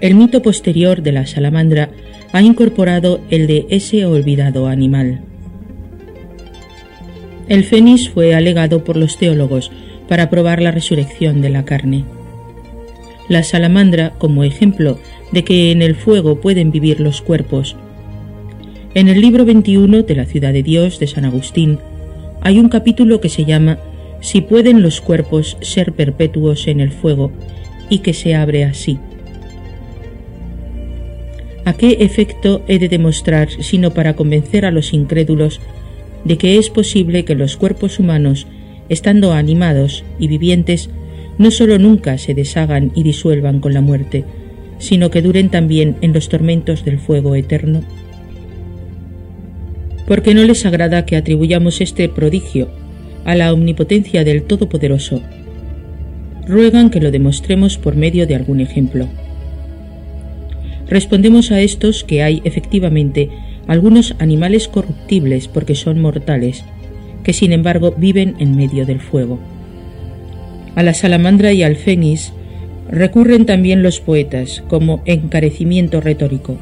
El 0.00 0.14
mito 0.14 0.42
posterior 0.42 1.02
de 1.02 1.12
la 1.12 1.26
salamandra 1.26 1.90
ha 2.32 2.42
incorporado 2.42 3.20
el 3.30 3.46
de 3.46 3.66
ese 3.68 4.04
olvidado 4.06 4.66
animal. 4.66 5.20
El 7.48 7.64
fénix 7.64 8.08
fue 8.08 8.34
alegado 8.34 8.82
por 8.82 8.96
los 8.96 9.18
teólogos 9.18 9.70
para 10.08 10.30
probar 10.30 10.60
la 10.60 10.70
resurrección 10.70 11.42
de 11.42 11.50
la 11.50 11.64
carne. 11.64 12.04
La 13.28 13.42
salamandra 13.42 14.14
como 14.18 14.44
ejemplo 14.44 14.98
de 15.32 15.44
que 15.44 15.70
en 15.70 15.82
el 15.82 15.94
fuego 15.94 16.40
pueden 16.40 16.70
vivir 16.70 17.00
los 17.00 17.20
cuerpos. 17.20 17.76
En 18.94 19.08
el 19.08 19.20
libro 19.20 19.44
21 19.44 20.02
de 20.02 20.14
la 20.14 20.24
ciudad 20.24 20.52
de 20.52 20.62
Dios 20.62 20.98
de 20.98 21.06
San 21.06 21.24
Agustín 21.24 21.78
hay 22.44 22.60
un 22.60 22.68
capítulo 22.68 23.20
que 23.20 23.30
se 23.30 23.46
llama 23.46 23.78
Si 24.20 24.42
pueden 24.42 24.82
los 24.82 25.00
cuerpos 25.00 25.56
ser 25.62 25.92
perpetuos 25.92 26.68
en 26.68 26.80
el 26.80 26.92
fuego 26.92 27.32
y 27.88 27.98
que 27.98 28.12
se 28.12 28.34
abre 28.34 28.64
así. 28.64 28.98
¿A 31.64 31.72
qué 31.72 31.96
efecto 32.00 32.62
he 32.68 32.78
de 32.78 32.90
demostrar 32.90 33.48
sino 33.60 33.92
para 33.92 34.14
convencer 34.14 34.66
a 34.66 34.70
los 34.70 34.92
incrédulos 34.92 35.60
de 36.24 36.36
que 36.36 36.58
es 36.58 36.68
posible 36.68 37.24
que 37.24 37.34
los 37.34 37.56
cuerpos 37.56 37.98
humanos, 37.98 38.46
estando 38.90 39.32
animados 39.32 40.04
y 40.18 40.28
vivientes, 40.28 40.90
no 41.38 41.50
sólo 41.50 41.78
nunca 41.78 42.18
se 42.18 42.34
deshagan 42.34 42.92
y 42.94 43.02
disuelvan 43.02 43.60
con 43.60 43.72
la 43.72 43.80
muerte, 43.80 44.24
sino 44.78 45.10
que 45.10 45.22
duren 45.22 45.48
también 45.48 45.96
en 46.02 46.12
los 46.12 46.28
tormentos 46.28 46.84
del 46.84 46.98
fuego 46.98 47.34
eterno? 47.34 47.80
Porque 50.06 50.34
no 50.34 50.44
les 50.44 50.66
agrada 50.66 51.06
que 51.06 51.16
atribuyamos 51.16 51.80
este 51.80 52.08
prodigio 52.08 52.68
a 53.24 53.34
la 53.34 53.52
omnipotencia 53.52 54.24
del 54.24 54.42
Todopoderoso. 54.42 55.22
Ruegan 56.46 56.90
que 56.90 57.00
lo 57.00 57.10
demostremos 57.10 57.78
por 57.78 57.96
medio 57.96 58.26
de 58.26 58.34
algún 58.34 58.60
ejemplo. 58.60 59.08
Respondemos 60.88 61.50
a 61.50 61.60
estos 61.60 62.04
que 62.04 62.22
hay 62.22 62.42
efectivamente 62.44 63.30
algunos 63.66 64.14
animales 64.18 64.68
corruptibles 64.68 65.48
porque 65.48 65.74
son 65.74 66.00
mortales, 66.00 66.64
que 67.22 67.32
sin 67.32 67.52
embargo 67.52 67.94
viven 67.96 68.36
en 68.38 68.56
medio 68.56 68.84
del 68.84 69.00
fuego. 69.00 69.38
A 70.74 70.82
la 70.82 70.92
salamandra 70.92 71.52
y 71.52 71.62
al 71.62 71.76
fénix 71.76 72.32
recurren 72.90 73.46
también 73.46 73.82
los 73.82 74.00
poetas 74.00 74.62
como 74.68 75.02
encarecimiento 75.06 76.02
retórico. 76.02 76.58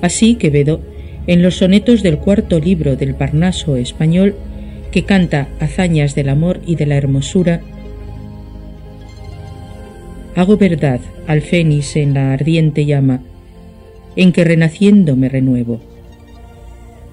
Así 0.00 0.36
Quevedo, 0.36 0.80
en 1.26 1.42
los 1.42 1.56
sonetos 1.56 2.02
del 2.02 2.18
cuarto 2.18 2.60
libro 2.60 2.96
del 2.96 3.14
Parnaso 3.14 3.76
español, 3.76 4.34
que 4.92 5.04
canta 5.04 5.48
hazañas 5.60 6.14
del 6.14 6.28
amor 6.28 6.60
y 6.66 6.76
de 6.76 6.86
la 6.86 6.96
hermosura, 6.96 7.60
Hago 10.36 10.58
verdad 10.58 11.00
al 11.26 11.40
fénix 11.40 11.96
en 11.96 12.12
la 12.12 12.34
ardiente 12.34 12.84
llama, 12.84 13.22
en 14.16 14.32
que 14.32 14.44
renaciendo 14.44 15.16
me 15.16 15.30
renuevo. 15.30 15.80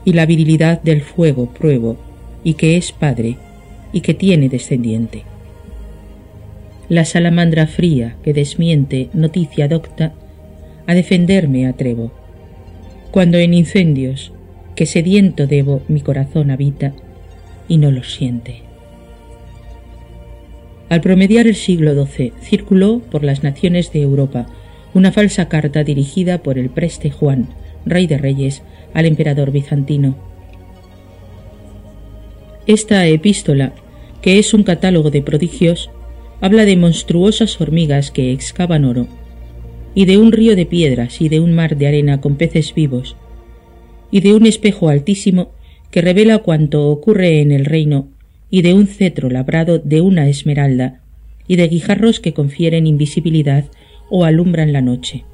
Y 0.03 0.11
la 0.11 0.25
virilidad 0.25 0.81
del 0.81 1.01
fuego 1.01 1.45
pruebo, 1.53 1.95
y 2.43 2.55
que 2.55 2.75
es 2.75 2.91
padre, 2.91 3.37
y 3.93 4.01
que 4.01 4.13
tiene 4.13 4.49
descendiente. 4.49 5.23
La 6.89 7.05
salamandra 7.05 7.65
fría 7.65 8.17
que 8.23 8.33
desmiente 8.33 9.09
noticia 9.13 9.69
docta, 9.69 10.11
a 10.85 10.93
defenderme 10.93 11.65
atrevo. 11.65 12.11
Cuando 13.13 13.37
en 13.37 13.53
incendios, 13.53 14.33
que 14.75 14.87
sediento 14.87 15.45
debo 15.45 15.83
mi 15.87 16.01
corazón 16.01 16.49
habita, 16.49 16.93
y 17.67 17.77
no 17.77 17.91
lo 17.91 18.03
siente. 18.03 18.63
Al 20.89 20.99
promediar 20.99 21.45
el 21.45 21.53
siglo 21.53 21.93
XII, 21.93 22.33
circuló 22.41 23.01
por 23.11 23.23
las 23.23 23.43
naciones 23.43 23.93
de 23.93 24.01
Europa 24.01 24.47
una 24.95 25.11
falsa 25.11 25.47
carta 25.47 25.83
dirigida 25.83 26.39
por 26.39 26.57
el 26.57 26.71
preste 26.71 27.11
Juan, 27.11 27.49
rey 27.85 28.07
de 28.07 28.17
reyes, 28.17 28.63
al 28.95 29.05
emperador 29.05 29.51
bizantino. 29.51 30.15
Esta 32.65 33.05
epístola, 33.05 33.73
que 34.23 34.39
es 34.39 34.55
un 34.55 34.63
catálogo 34.63 35.11
de 35.11 35.21
prodigios, 35.21 35.91
habla 36.41 36.65
de 36.65 36.77
monstruosas 36.77 37.61
hormigas 37.61 38.09
que 38.09 38.31
excavan 38.31 38.85
oro, 38.85 39.05
y 39.95 40.05
de 40.05 40.17
un 40.17 40.31
río 40.31 40.55
de 40.55 40.65
piedras 40.65 41.21
y 41.21 41.29
de 41.29 41.39
un 41.39 41.53
mar 41.53 41.77
de 41.77 41.87
arena 41.87 42.21
con 42.21 42.35
peces 42.35 42.73
vivos, 42.73 43.15
y 44.11 44.21
de 44.21 44.33
un 44.33 44.45
espejo 44.45 44.89
altísimo 44.89 45.51
que 45.91 46.01
revela 46.01 46.39
cuanto 46.39 46.89
ocurre 46.89 47.41
en 47.41 47.51
el 47.51 47.65
reino 47.65 48.07
y 48.49 48.61
de 48.61 48.73
un 48.73 48.87
cetro 48.87 49.29
labrado 49.29 49.79
de 49.79 50.01
una 50.01 50.29
esmeralda, 50.29 51.01
y 51.47 51.55
de 51.55 51.67
guijarros 51.67 52.19
que 52.19 52.33
confieren 52.33 52.87
invisibilidad 52.87 53.65
o 54.09 54.25
alumbran 54.25 54.73
la 54.73 54.81
noche. 54.81 55.25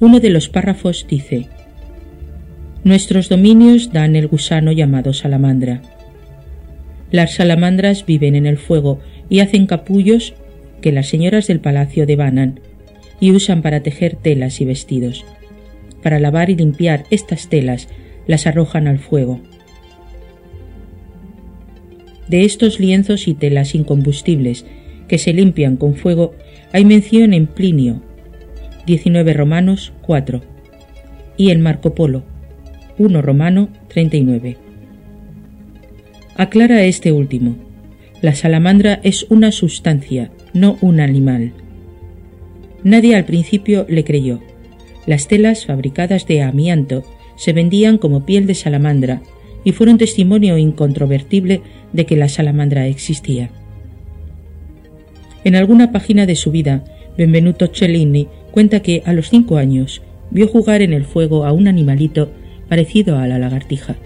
Uno 0.00 0.18
de 0.18 0.30
los 0.30 0.48
párrafos 0.48 1.06
dice 1.08 1.46
Nuestros 2.84 3.28
dominios 3.28 3.92
dan 3.92 4.16
el 4.16 4.26
gusano 4.26 4.72
llamado 4.72 5.12
salamandra. 5.12 5.82
Las 7.12 7.34
salamandras 7.34 8.04
viven 8.04 8.34
en 8.34 8.46
el 8.46 8.58
fuego 8.58 8.98
y 9.28 9.40
hacen 9.40 9.66
capullos 9.66 10.34
que 10.80 10.90
las 10.90 11.08
señoras 11.08 11.46
del 11.46 11.60
palacio 11.60 12.06
devanan 12.06 12.60
y 13.22 13.30
usan 13.30 13.62
para 13.62 13.82
tejer 13.82 14.16
telas 14.16 14.60
y 14.60 14.66
vestidos. 14.66 15.24
Para 16.02 16.18
lavar 16.18 16.50
y 16.50 16.56
limpiar 16.56 17.04
estas 17.08 17.48
telas 17.48 17.88
las 18.26 18.46
arrojan 18.46 18.86
al 18.86 18.98
fuego 18.98 19.40
de 22.32 22.46
estos 22.46 22.80
lienzos 22.80 23.28
y 23.28 23.34
telas 23.34 23.74
incombustibles 23.74 24.64
que 25.06 25.18
se 25.18 25.34
limpian 25.34 25.76
con 25.76 25.94
fuego 25.94 26.34
hay 26.72 26.86
mención 26.86 27.34
en 27.34 27.46
Plinio 27.46 28.02
19 28.86 29.34
Romanos 29.34 29.92
4 30.00 30.40
y 31.36 31.50
en 31.50 31.60
Marco 31.60 31.94
Polo 31.94 32.24
1 32.96 33.20
Romano 33.20 33.68
39. 33.88 34.56
Aclara 36.36 36.84
este 36.84 37.12
último. 37.12 37.56
La 38.22 38.34
salamandra 38.34 39.00
es 39.02 39.26
una 39.28 39.52
sustancia, 39.52 40.30
no 40.54 40.78
un 40.80 41.00
animal. 41.00 41.52
Nadie 42.84 43.14
al 43.14 43.24
principio 43.24 43.86
le 43.88 44.04
creyó. 44.04 44.40
Las 45.06 45.28
telas 45.28 45.66
fabricadas 45.66 46.26
de 46.26 46.42
amianto 46.42 47.04
se 47.36 47.52
vendían 47.52 47.98
como 47.98 48.24
piel 48.24 48.46
de 48.46 48.54
salamandra 48.54 49.22
y 49.64 49.72
fueron 49.72 49.98
testimonio 49.98 50.58
incontrovertible 50.58 51.62
de 51.92 52.06
que 52.06 52.16
la 52.16 52.28
salamandra 52.28 52.86
existía. 52.86 53.50
En 55.44 55.56
alguna 55.56 55.92
página 55.92 56.26
de 56.26 56.36
su 56.36 56.50
vida, 56.50 56.84
Benvenuto 57.16 57.68
Cellini 57.72 58.28
cuenta 58.50 58.80
que 58.80 59.02
a 59.04 59.12
los 59.12 59.28
cinco 59.28 59.56
años 59.56 60.02
vio 60.30 60.48
jugar 60.48 60.82
en 60.82 60.92
el 60.92 61.04
fuego 61.04 61.44
a 61.44 61.52
un 61.52 61.68
animalito 61.68 62.30
parecido 62.68 63.18
a 63.18 63.26
la 63.26 63.38
lagartija. 63.38 63.96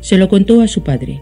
Se 0.00 0.16
lo 0.18 0.28
contó 0.28 0.60
a 0.60 0.68
su 0.68 0.82
padre. 0.82 1.20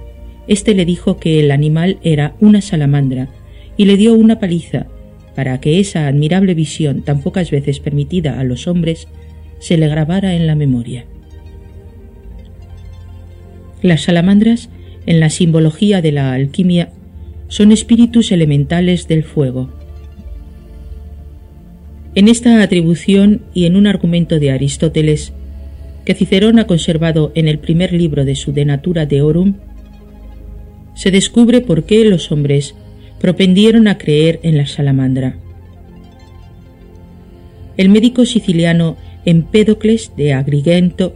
Este 0.48 0.74
le 0.74 0.84
dijo 0.84 1.18
que 1.18 1.40
el 1.40 1.50
animal 1.50 1.98
era 2.02 2.34
una 2.40 2.60
salamandra 2.60 3.28
y 3.76 3.84
le 3.84 3.96
dio 3.96 4.14
una 4.14 4.38
paliza 4.38 4.86
para 5.34 5.60
que 5.60 5.80
esa 5.80 6.06
admirable 6.06 6.54
visión 6.54 7.02
tan 7.02 7.22
pocas 7.22 7.50
veces 7.50 7.80
permitida 7.80 8.40
a 8.40 8.44
los 8.44 8.66
hombres 8.66 9.08
se 9.58 9.76
le 9.76 9.88
grabara 9.88 10.34
en 10.34 10.46
la 10.46 10.54
memoria. 10.54 11.04
Las 13.82 14.02
salamandras 14.02 14.68
en 15.06 15.20
la 15.20 15.30
simbología 15.30 16.02
de 16.02 16.12
la 16.12 16.32
alquimia, 16.32 16.90
son 17.48 17.72
espíritus 17.72 18.30
elementales 18.32 19.08
del 19.08 19.24
fuego. 19.24 19.70
En 22.14 22.28
esta 22.28 22.62
atribución 22.62 23.42
y 23.54 23.66
en 23.66 23.76
un 23.76 23.86
argumento 23.86 24.38
de 24.38 24.50
Aristóteles, 24.50 25.32
que 26.04 26.14
Cicerón 26.14 26.58
ha 26.58 26.66
conservado 26.66 27.32
en 27.34 27.48
el 27.48 27.58
primer 27.58 27.92
libro 27.92 28.24
de 28.24 28.34
su 28.34 28.52
De 28.52 28.64
Natura 28.64 29.06
Deorum, 29.06 29.54
se 30.94 31.10
descubre 31.10 31.60
por 31.60 31.84
qué 31.84 32.04
los 32.04 32.30
hombres 32.30 32.74
propendieron 33.20 33.86
a 33.86 33.98
creer 33.98 34.40
en 34.42 34.56
la 34.56 34.66
salamandra. 34.66 35.36
El 37.76 37.88
médico 37.88 38.24
siciliano 38.24 38.96
Empédocles 39.24 40.12
de 40.16 40.32
Agrigento 40.32 41.14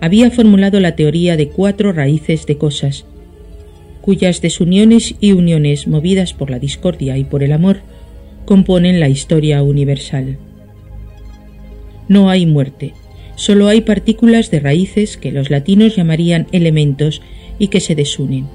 había 0.00 0.30
formulado 0.30 0.80
la 0.80 0.96
teoría 0.96 1.36
de 1.36 1.48
cuatro 1.48 1.92
raíces 1.92 2.46
de 2.46 2.56
cosas, 2.56 3.04
cuyas 4.00 4.40
desuniones 4.40 5.14
y 5.20 5.32
uniones 5.32 5.86
movidas 5.86 6.32
por 6.32 6.50
la 6.50 6.58
discordia 6.58 7.18
y 7.18 7.24
por 7.24 7.42
el 7.42 7.52
amor 7.52 7.80
componen 8.46 9.00
la 9.00 9.08
historia 9.08 9.62
universal. 9.62 10.38
No 12.08 12.30
hay 12.30 12.46
muerte, 12.46 12.94
solo 13.36 13.68
hay 13.68 13.82
partículas 13.82 14.50
de 14.50 14.60
raíces 14.60 15.16
que 15.16 15.32
los 15.32 15.50
latinos 15.50 15.96
llamarían 15.96 16.46
elementos 16.52 17.20
y 17.58 17.68
que 17.68 17.80
se 17.80 17.94
desunen. 17.94 18.46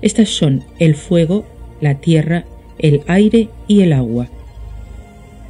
Estas 0.00 0.30
son 0.30 0.64
el 0.78 0.94
fuego, 0.94 1.44
la 1.82 1.96
tierra, 1.96 2.46
el 2.78 3.02
aire 3.06 3.50
y 3.68 3.82
el 3.82 3.92
agua. 3.92 4.28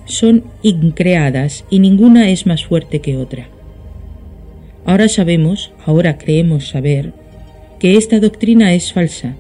Son 0.07 0.43
increadas 0.63 1.65
y 1.71 1.79
ninguna 1.79 2.31
es 2.31 2.47
más 2.47 2.65
fuerte 2.65 3.01
que 3.01 3.17
otra. 3.17 3.47
Ahora 4.85 5.09
sabemos, 5.09 5.71
ahora 5.87 6.19
creemos 6.19 6.69
saber, 6.69 7.13
que 7.79 7.97
esta 7.97 8.19
doctrina 8.19 8.75
es 8.75 8.93
falsa, 8.93 9.37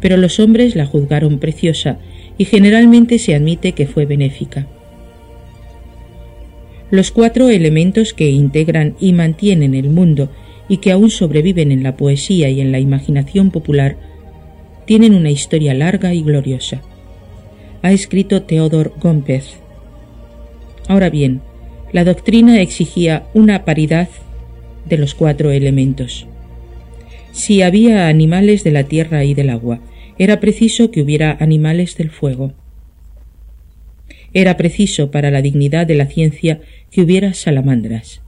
pero 0.00 0.16
los 0.16 0.38
hombres 0.38 0.76
la 0.76 0.86
juzgaron 0.86 1.38
preciosa 1.38 1.98
y 2.38 2.44
generalmente 2.44 3.18
se 3.18 3.34
admite 3.34 3.72
que 3.72 3.86
fue 3.86 4.06
benéfica. 4.06 4.66
Los 6.90 7.10
cuatro 7.10 7.48
elementos 7.48 8.14
que 8.14 8.30
integran 8.30 8.94
y 9.00 9.12
mantienen 9.12 9.74
el 9.74 9.90
mundo 9.90 10.30
y 10.68 10.78
que 10.78 10.92
aún 10.92 11.10
sobreviven 11.10 11.72
en 11.72 11.82
la 11.82 11.96
poesía 11.96 12.48
y 12.48 12.60
en 12.60 12.72
la 12.72 12.78
imaginación 12.78 13.50
popular 13.50 13.96
tienen 14.90 15.14
una 15.14 15.30
historia 15.30 15.72
larga 15.72 16.14
y 16.14 16.20
gloriosa. 16.20 16.82
Ha 17.80 17.92
escrito 17.92 18.42
Theodor 18.42 18.92
Gompez. 19.00 19.50
Ahora 20.88 21.10
bien, 21.10 21.42
la 21.92 22.02
doctrina 22.02 22.60
exigía 22.60 23.28
una 23.32 23.64
paridad 23.64 24.08
de 24.86 24.98
los 24.98 25.14
cuatro 25.14 25.52
elementos. 25.52 26.26
Si 27.30 27.62
había 27.62 28.08
animales 28.08 28.64
de 28.64 28.72
la 28.72 28.82
tierra 28.82 29.22
y 29.22 29.32
del 29.32 29.50
agua, 29.50 29.78
era 30.18 30.40
preciso 30.40 30.90
que 30.90 31.02
hubiera 31.02 31.36
animales 31.38 31.96
del 31.96 32.10
fuego. 32.10 32.52
Era 34.34 34.56
preciso 34.56 35.12
para 35.12 35.30
la 35.30 35.40
dignidad 35.40 35.86
de 35.86 35.94
la 35.94 36.06
ciencia 36.06 36.62
que 36.90 37.02
hubiera 37.02 37.32
salamandras. 37.34 38.22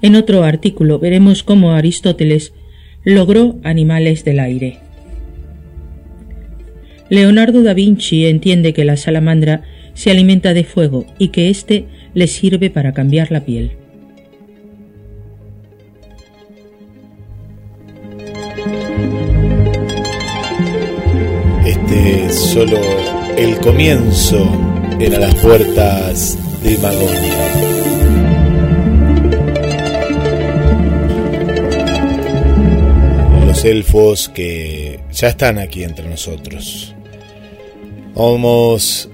En 0.00 0.16
otro 0.16 0.44
artículo 0.44 0.98
veremos 0.98 1.42
cómo 1.42 1.72
Aristóteles 1.72 2.54
logró 3.04 3.58
animales 3.64 4.24
del 4.24 4.40
aire. 4.40 4.83
Leonardo 7.14 7.62
da 7.62 7.74
Vinci 7.74 8.26
entiende 8.26 8.72
que 8.72 8.84
la 8.84 8.96
salamandra 8.96 9.62
se 9.94 10.10
alimenta 10.10 10.54
de 10.54 10.64
fuego 10.64 11.06
y 11.18 11.28
que 11.28 11.48
éste 11.48 11.84
le 12.12 12.26
sirve 12.26 12.70
para 12.70 12.92
cambiar 12.92 13.30
la 13.30 13.44
piel. 13.44 13.72
solo 22.34 22.80
el 23.36 23.58
comienzo 23.58 24.48
en 24.98 25.20
las 25.20 25.34
puertas 25.36 26.38
de 26.62 26.78
Magonia. 26.78 27.44
Los 33.46 33.64
elfos 33.64 34.28
que 34.28 35.00
ya 35.12 35.28
están 35.28 35.58
aquí 35.58 35.84
entre 35.84 36.08
nosotros. 36.08 36.93
Vamos 38.14 39.08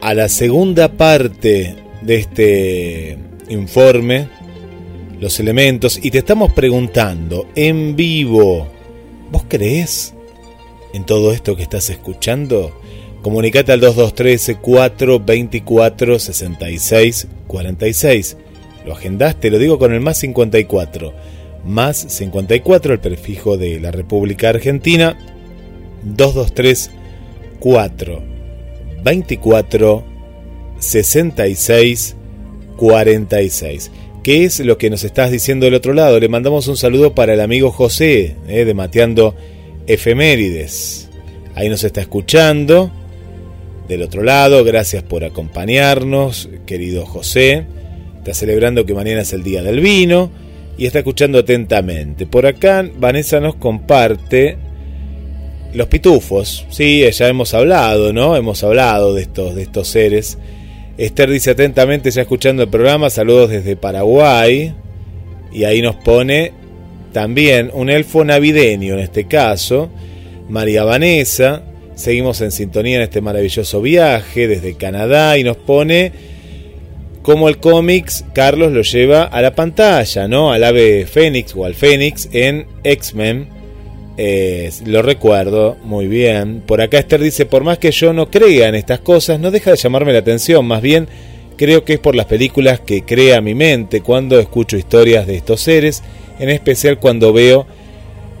a 0.00 0.14
la 0.14 0.28
segunda 0.28 0.92
parte 0.92 1.74
de 2.02 2.14
este 2.14 3.18
informe, 3.48 4.28
los 5.18 5.40
elementos, 5.40 5.98
y 6.00 6.12
te 6.12 6.18
estamos 6.18 6.52
preguntando 6.52 7.48
en 7.56 7.96
vivo, 7.96 8.68
¿vos 9.32 9.42
crees 9.48 10.14
en 10.94 11.04
todo 11.04 11.32
esto 11.32 11.56
que 11.56 11.64
estás 11.64 11.90
escuchando? 11.90 12.80
Comunicate 13.22 13.72
al 13.72 13.80
2213 13.80 14.54
424 14.58 16.18
66 16.20 17.26
46. 17.48 18.36
Lo 18.86 18.92
agendaste, 18.92 19.50
lo 19.50 19.58
digo 19.58 19.80
con 19.80 19.92
el 19.92 20.00
más 20.00 20.18
54. 20.18 21.12
Más 21.64 21.96
54, 21.96 22.92
el 22.92 23.00
prefijo 23.00 23.56
de 23.56 23.80
la 23.80 23.90
República 23.90 24.50
Argentina. 24.50 25.18
223 26.04 26.92
4 27.60 28.22
24 29.02 30.04
66 30.78 32.16
46. 32.76 33.90
¿Qué 34.22 34.44
es 34.44 34.60
lo 34.60 34.78
que 34.78 34.90
nos 34.90 35.04
estás 35.04 35.30
diciendo 35.30 35.64
del 35.64 35.74
otro 35.74 35.92
lado? 35.92 36.20
Le 36.20 36.28
mandamos 36.28 36.68
un 36.68 36.76
saludo 36.76 37.14
para 37.14 37.34
el 37.34 37.40
amigo 37.40 37.70
José 37.70 38.36
eh, 38.46 38.64
de 38.64 38.74
Mateando 38.74 39.34
Efemérides. 39.86 41.08
Ahí 41.54 41.68
nos 41.68 41.82
está 41.84 42.00
escuchando. 42.00 42.90
Del 43.88 44.02
otro 44.02 44.22
lado, 44.22 44.64
gracias 44.64 45.02
por 45.02 45.24
acompañarnos, 45.24 46.50
querido 46.66 47.06
José. 47.06 47.64
Está 48.18 48.34
celebrando 48.34 48.84
que 48.84 48.92
mañana 48.92 49.22
es 49.22 49.32
el 49.32 49.42
Día 49.42 49.62
del 49.62 49.80
Vino 49.80 50.30
y 50.76 50.86
está 50.86 50.98
escuchando 50.98 51.38
atentamente. 51.38 52.26
Por 52.26 52.46
acá, 52.46 52.88
Vanessa 52.98 53.40
nos 53.40 53.54
comparte 53.54 54.58
los 55.72 55.88
pitufos. 55.88 56.66
Sí, 56.70 57.04
ya 57.10 57.28
hemos 57.28 57.54
hablado, 57.54 58.12
¿no? 58.12 58.36
Hemos 58.36 58.62
hablado 58.64 59.14
de 59.14 59.22
estos, 59.22 59.54
de 59.54 59.62
estos 59.62 59.88
seres 59.88 60.38
Esther 60.98 61.30
dice 61.30 61.52
atentamente, 61.52 62.10
ya 62.10 62.22
escuchando 62.22 62.64
el 62.64 62.68
programa, 62.68 63.08
saludos 63.08 63.50
desde 63.50 63.76
Paraguay. 63.76 64.74
Y 65.52 65.62
ahí 65.62 65.80
nos 65.80 65.94
pone 65.94 66.52
también 67.12 67.70
un 67.72 67.88
elfo 67.88 68.24
navideño 68.24 68.94
en 68.94 69.00
este 69.00 69.28
caso. 69.28 69.90
María 70.48 70.82
Vanessa, 70.82 71.62
seguimos 71.94 72.40
en 72.40 72.50
sintonía 72.50 72.96
en 72.96 73.02
este 73.02 73.20
maravilloso 73.20 73.80
viaje 73.80 74.48
desde 74.48 74.74
Canadá 74.74 75.38
y 75.38 75.44
nos 75.44 75.56
pone 75.56 76.10
cómo 77.22 77.48
el 77.48 77.58
cómics 77.58 78.24
Carlos 78.34 78.72
lo 78.72 78.82
lleva 78.82 79.22
a 79.22 79.40
la 79.40 79.54
pantalla, 79.54 80.26
¿no? 80.26 80.52
Al 80.52 80.64
ave 80.64 81.06
Fénix 81.06 81.54
o 81.54 81.64
al 81.64 81.76
Fénix 81.76 82.28
en 82.32 82.66
X-Men 82.82 83.48
lo 84.84 85.02
recuerdo 85.02 85.76
muy 85.84 86.08
bien. 86.08 86.62
Por 86.66 86.80
acá 86.80 86.98
Esther 86.98 87.20
dice, 87.20 87.46
por 87.46 87.62
más 87.62 87.78
que 87.78 87.92
yo 87.92 88.12
no 88.12 88.30
crea 88.30 88.68
en 88.68 88.74
estas 88.74 89.00
cosas, 89.00 89.38
no 89.38 89.50
deja 89.50 89.70
de 89.70 89.76
llamarme 89.76 90.12
la 90.12 90.18
atención. 90.18 90.66
Más 90.66 90.82
bien, 90.82 91.08
creo 91.56 91.84
que 91.84 91.94
es 91.94 91.98
por 92.00 92.16
las 92.16 92.26
películas 92.26 92.80
que 92.80 93.02
crea 93.02 93.40
mi 93.40 93.54
mente 93.54 94.00
cuando 94.00 94.40
escucho 94.40 94.76
historias 94.76 95.26
de 95.26 95.36
estos 95.36 95.60
seres, 95.60 96.02
en 96.38 96.48
especial 96.48 96.98
cuando 96.98 97.32
veo 97.32 97.66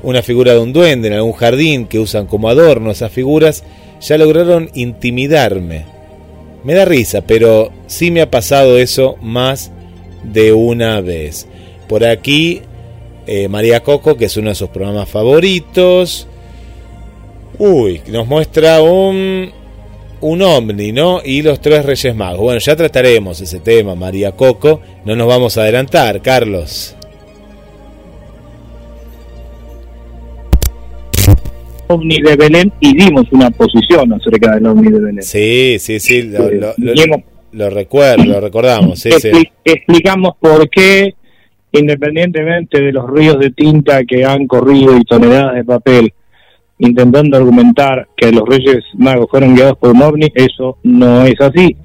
una 0.02 0.22
figura 0.22 0.52
de 0.52 0.60
un 0.60 0.72
duende 0.72 1.08
en 1.08 1.14
algún 1.14 1.32
jardín 1.32 1.86
que 1.86 1.98
usan 1.98 2.26
como 2.26 2.48
adorno. 2.48 2.90
Esas 2.90 3.12
figuras 3.12 3.62
ya 4.00 4.18
lograron 4.18 4.70
intimidarme. 4.74 5.84
Me 6.64 6.74
da 6.74 6.84
risa, 6.84 7.22
pero 7.22 7.70
sí 7.86 8.10
me 8.10 8.20
ha 8.20 8.30
pasado 8.30 8.78
eso 8.78 9.16
más 9.20 9.70
de 10.24 10.52
una 10.52 11.00
vez. 11.00 11.46
Por 11.88 12.04
aquí 12.04 12.62
eh, 13.28 13.46
María 13.46 13.82
Coco, 13.82 14.16
que 14.16 14.24
es 14.24 14.36
uno 14.38 14.48
de 14.48 14.54
sus 14.54 14.70
programas 14.70 15.06
favoritos. 15.08 16.26
Uy, 17.58 18.00
nos 18.08 18.26
muestra 18.26 18.80
un, 18.80 19.50
un 20.22 20.42
ovni, 20.42 20.92
¿no? 20.92 21.20
Y 21.22 21.42
los 21.42 21.60
tres 21.60 21.84
Reyes 21.84 22.16
Magos. 22.16 22.40
Bueno, 22.40 22.58
ya 22.58 22.74
trataremos 22.74 23.38
ese 23.42 23.60
tema, 23.60 23.94
María 23.94 24.32
Coco. 24.32 24.80
No 25.04 25.14
nos 25.14 25.26
vamos 25.28 25.58
a 25.58 25.62
adelantar, 25.62 26.22
Carlos. 26.22 26.94
ovni 31.88 32.16
de 32.22 32.36
Belén 32.36 32.72
y 32.80 32.96
dimos 32.96 33.24
una 33.32 33.50
posición 33.50 34.12
acerca 34.12 34.54
del 34.54 34.66
ovni 34.66 34.90
de 34.90 35.00
Belén. 35.00 35.22
Sí, 35.22 35.76
sí, 35.78 36.00
sí, 36.00 36.22
lo, 36.22 36.48
lo, 37.52 37.70
recuerdo, 37.70 38.24
lo 38.24 38.40
recordamos. 38.40 39.00
Sí, 39.00 39.10
Explicamos 39.64 40.34
por 40.40 40.68
qué 40.70 41.14
independientemente 41.72 42.80
de 42.80 42.92
los 42.92 43.08
ríos 43.10 43.38
de 43.38 43.50
tinta 43.50 44.04
que 44.04 44.24
han 44.24 44.46
corrido 44.46 44.96
y 44.96 45.04
toneladas 45.04 45.56
de 45.56 45.64
papel, 45.64 46.12
intentando 46.78 47.36
argumentar 47.36 48.08
que 48.16 48.32
los 48.32 48.48
Reyes 48.48 48.84
Magos 48.94 49.28
fueron 49.30 49.54
guiados 49.54 49.76
por 49.78 49.90
un 49.90 50.02
ovni, 50.02 50.28
eso 50.34 50.78
no 50.82 51.24
es 51.24 51.40
así. 51.40 51.76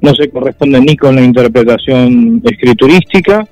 No 0.00 0.14
se 0.14 0.30
corresponde 0.30 0.80
ni 0.80 0.96
con 0.96 1.14
la 1.14 1.22
interpretación 1.22 2.42
escriturística, 2.44 3.46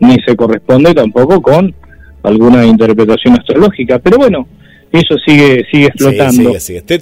ni 0.00 0.16
se 0.26 0.36
corresponde 0.36 0.94
tampoco 0.94 1.40
con 1.40 1.74
alguna 2.22 2.64
interpretación 2.66 3.34
astrológica. 3.34 3.98
Pero 3.98 4.18
bueno, 4.18 4.46
eso 4.92 5.16
sigue 5.24 5.64
sigue 5.70 5.86
explotando. 5.86 6.52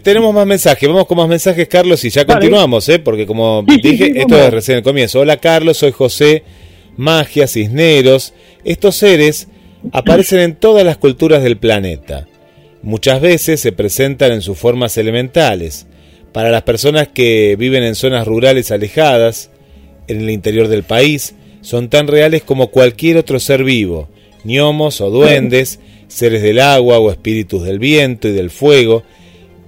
tenemos 0.02 0.34
más 0.34 0.46
mensajes, 0.46 0.88
vamos 0.88 1.06
con 1.06 1.18
más 1.18 1.28
mensajes, 1.28 1.66
Carlos, 1.68 2.04
y 2.04 2.10
ya 2.10 2.24
continuamos, 2.24 2.88
¿eh? 2.88 2.98
porque 2.98 3.26
como 3.26 3.64
dije, 3.64 4.12
esto 4.20 4.36
es 4.36 4.52
recién 4.52 4.78
el 4.78 4.84
comienzo. 4.84 5.20
Hola, 5.20 5.38
Carlos, 5.38 5.76
soy 5.76 5.90
José 5.90 6.44
magia, 6.96 7.46
cisneros, 7.46 8.34
estos 8.64 8.96
seres 8.96 9.48
aparecen 9.92 10.40
en 10.40 10.54
todas 10.56 10.84
las 10.84 10.96
culturas 10.96 11.42
del 11.42 11.56
planeta. 11.56 12.26
Muchas 12.82 13.20
veces 13.20 13.60
se 13.60 13.72
presentan 13.72 14.32
en 14.32 14.42
sus 14.42 14.58
formas 14.58 14.96
elementales. 14.98 15.86
Para 16.32 16.50
las 16.50 16.62
personas 16.62 17.08
que 17.08 17.56
viven 17.58 17.82
en 17.82 17.94
zonas 17.94 18.26
rurales 18.26 18.70
alejadas, 18.70 19.50
en 20.08 20.20
el 20.20 20.30
interior 20.30 20.68
del 20.68 20.82
país, 20.82 21.34
son 21.60 21.88
tan 21.88 22.08
reales 22.08 22.42
como 22.42 22.68
cualquier 22.68 23.16
otro 23.16 23.40
ser 23.40 23.64
vivo, 23.64 24.08
gnomos 24.44 25.00
o 25.00 25.10
duendes, 25.10 25.80
seres 26.08 26.42
del 26.42 26.60
agua 26.60 26.98
o 26.98 27.10
espíritus 27.10 27.64
del 27.64 27.78
viento 27.78 28.28
y 28.28 28.32
del 28.32 28.50
fuego, 28.50 29.02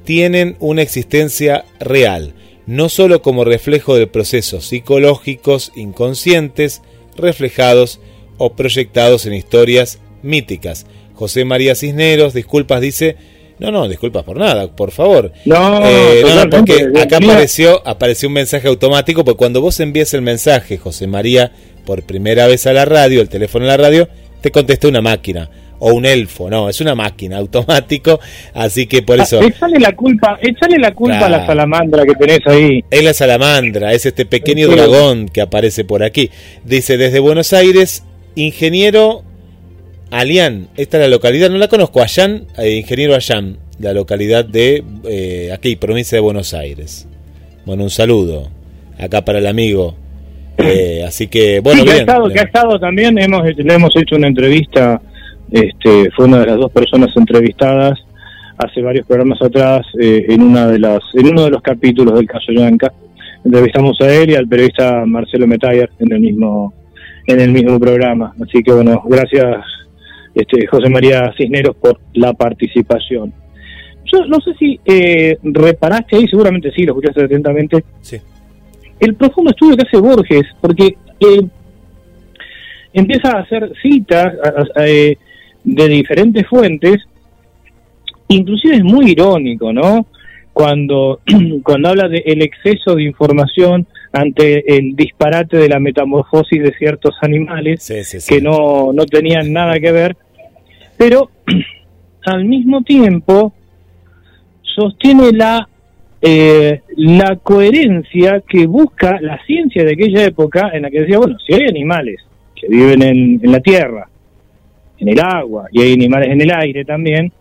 tienen 0.05 0.57
una 0.61 0.83
existencia 0.83 1.65
real, 1.81 2.35
no 2.67 2.89
sólo 2.89 3.23
como 3.23 3.45
reflejo 3.45 3.97
de 3.97 4.07
procesos 4.07 4.67
psicológicos 4.67 5.73
inconscientes, 5.75 6.83
reflejados 7.17 8.01
o 8.39 8.55
proyectados 8.55 9.27
en 9.27 9.35
historias 9.35 9.99
míticas. 10.23 10.87
José 11.15 11.45
María 11.45 11.75
Cisneros, 11.75 12.35
disculpas, 12.35 12.81
dice, 12.81 13.17
no, 13.59 13.71
no, 13.71 13.89
disculpas 13.89 14.25
por 14.25 14.39
nada, 14.39 14.75
por 14.75 14.91
favor. 14.91 15.33
No, 15.45 15.81
eh, 15.87 16.23
no, 16.35 16.51
porque 16.51 16.91
acá 17.01 17.17
apareció, 17.17 17.87
apareció 17.87 18.29
un 18.29 18.35
mensaje 18.35 18.69
automático, 18.69 19.25
porque 19.25 19.39
cuando 19.39 19.61
vos 19.61 19.81
envías 19.81 20.13
el 20.15 20.23
mensaje, 20.23 20.77
José 20.77 21.07
María, 21.07 21.53
por 21.87 22.03
primera 22.03 22.47
vez 22.47 22.67
a 22.67 22.73
la 22.73 22.85
radio, 22.85 23.23
el 23.23 23.29
teléfono 23.29 23.65
en 23.65 23.71
la 23.71 23.77
radio, 23.77 24.09
te 24.43 24.51
contesta 24.51 24.89
una 24.89 25.01
máquina 25.01 25.51
o 25.79 25.93
un 25.93 26.07
elfo, 26.07 26.49
no, 26.49 26.69
es 26.69 26.81
una 26.81 26.95
máquina 26.95 27.37
automático, 27.39 28.21
así 28.55 28.87
que 28.87 29.03
por 29.03 29.21
eso... 29.21 29.41
échale 29.43 29.79
la 29.79 29.93
culpa, 29.95 30.39
échale 30.41 30.79
la 30.79 30.93
culpa 30.93 31.27
a 31.27 31.29
la 31.29 31.47
salamandra 31.47 32.05
que 32.05 32.15
tenés 32.15 32.41
ahí. 32.47 32.85
Es 32.91 33.05
la 33.05 33.13
salamandra, 33.13 33.93
es 33.93 34.07
este 34.07 34.27
pequeño 34.27 34.69
dragón 34.69 35.29
que 35.29 35.41
aparece 35.41 35.85
por 35.85 36.03
aquí. 36.03 36.31
Dice, 36.65 36.97
desde 36.97 37.19
Buenos 37.21 37.53
Aires, 37.53 38.05
ingeniero 38.35 39.23
Alián, 40.11 40.69
esta 40.77 40.99
es 40.99 41.03
la 41.03 41.09
localidad, 41.09 41.51
no 41.51 41.59
la 41.59 41.69
conozco, 41.69 42.01
Allán, 42.01 42.47
eh, 42.59 42.77
ingeniero 42.77 43.15
Allán, 43.15 43.59
la 43.79 43.93
localidad 43.93 44.45
de 44.45 44.85
eh, 45.05 45.51
aquí, 45.53 45.77
provincia 45.77 46.17
de 46.17 46.21
Buenos 46.21 46.55
Aires. 46.55 47.09
Bueno, 47.65 47.83
un 47.83 47.91
saludo 47.91 48.49
acá 48.99 49.25
para 49.25 49.39
el 49.39 49.47
amigo. 49.47 49.97
Eh, 50.59 51.05
así 51.07 51.27
que, 51.27 51.61
bueno, 51.61 51.85
que, 51.85 51.91
ha 51.91 51.97
estado, 51.97 52.29
que 52.29 52.41
ha 52.41 52.45
estado 52.45 52.79
también, 52.79 53.19
hemos, 53.19 53.43
le 53.45 53.75
hemos 53.75 53.95
hecho 53.97 54.17
una 54.17 54.29
entrevista 54.29 55.01
este, 55.51 56.11
fue 56.11 56.27
una 56.27 56.41
de 56.41 56.47
las 56.47 56.57
dos 56.57 56.73
personas 56.73 57.11
entrevistadas 57.17 57.99
hace 58.59 58.81
varios 58.81 59.07
programas 59.07 59.41
atrás 59.43 59.87
eh, 60.01 60.27
en 60.29 60.43
una 60.43 60.67
de 60.67 60.79
las 60.79 61.01
en 61.15 61.29
uno 61.29 61.45
de 61.45 61.51
los 61.51 61.63
capítulos 61.63 62.15
del 62.15 62.27
caso 62.27 62.53
Yanca. 62.53 62.93
Entrevistamos 63.45 64.01
a 64.01 64.13
él 64.13 64.31
y 64.31 64.35
al 64.35 64.49
periodista 64.49 65.05
Marcelo 65.07 65.47
Metayer 65.47 65.91
en 65.99 66.13
el 66.13 66.21
mismo 66.21 66.73
en 67.27 67.41
el 67.41 67.53
mismo 67.53 67.79
programa. 67.79 68.35
Así 68.43 68.63
que 68.63 68.73
bueno, 68.73 69.03
gracias 69.07 69.65
este, 70.35 70.67
José 70.67 70.89
María 70.91 71.33
Cisneros 71.37 71.77
por 71.77 71.99
la 72.15 72.33
participación. 72.33 73.33
Yo 74.13 74.25
no 74.27 74.39
sé 74.41 74.55
si 74.59 74.79
eh, 74.85 75.39
reparaste 75.43 76.17
ahí, 76.17 76.29
seguramente 76.29 76.71
sí, 76.71 76.85
lo 76.85 76.93
escuchaste 76.93 77.25
atentamente. 77.25 77.85
Sí. 78.01 78.19
El 79.01 79.15
profundo 79.15 79.51
estudio 79.51 79.77
que 79.77 79.87
hace 79.87 79.97
Borges, 79.97 80.45
porque 80.61 80.97
eh, 81.21 81.47
empieza 82.93 83.31
a 83.31 83.41
hacer 83.41 83.73
citas, 83.83 84.35
eh, 84.77 85.17
de 85.67 85.89
diferentes 85.89 86.47
fuentes, 86.47 87.07
inclusive 88.29 88.77
es 88.77 88.85
muy 88.85 89.11
irónico, 89.11 89.73
¿no? 89.73 90.07
Cuando, 90.53 91.21
cuando 91.63 91.89
habla 91.89 92.09
del 92.09 92.23
el 92.25 92.43
exceso 92.43 92.95
de 92.95 93.03
información 93.03 93.87
ante 94.13 94.79
el 94.79 94.95
disparate 94.95 95.59
de 95.59 95.69
la 95.69 95.81
metamorfosis 95.81 96.63
de 96.63 96.73
ciertos 96.79 97.17
animales 97.21 97.87
que 98.27 98.41
no, 98.41 98.93
no 98.93 99.05
tenían 99.05 99.53
nada 99.53 99.79
que 99.81 99.93
ver, 99.93 100.17
pero 100.97 101.31
al 102.25 102.45
mismo 102.45 102.83
tiempo 102.83 103.53
sostiene 104.63 105.33
la 105.33 105.69
eh, 106.23 106.81
la 106.97 107.37
coherencia 107.37 108.43
que 108.49 108.67
busca 108.67 109.21
la 109.21 109.39
ciencia 109.45 109.85
de 109.85 109.93
aquella 109.93 110.25
época 110.25 110.71
en 110.73 110.83
la 110.83 110.91
que 110.91 111.01
decía, 111.01 111.19
bueno, 111.19 111.37
si 111.47 111.55
hay 111.55 111.69
animales 111.69 112.21
que 112.55 112.69
viven 112.69 113.03
en, 113.03 113.41
en 113.43 113.53
la 113.53 113.61
Tierra 113.61 114.09
en 114.99 115.09
el 115.09 115.21
agua 115.21 115.69
y 115.71 115.83
hay 115.83 115.93
animales 115.93 116.31
en 116.31 116.41
el 116.41 116.51
aire 116.51 116.85
también, 116.85 117.33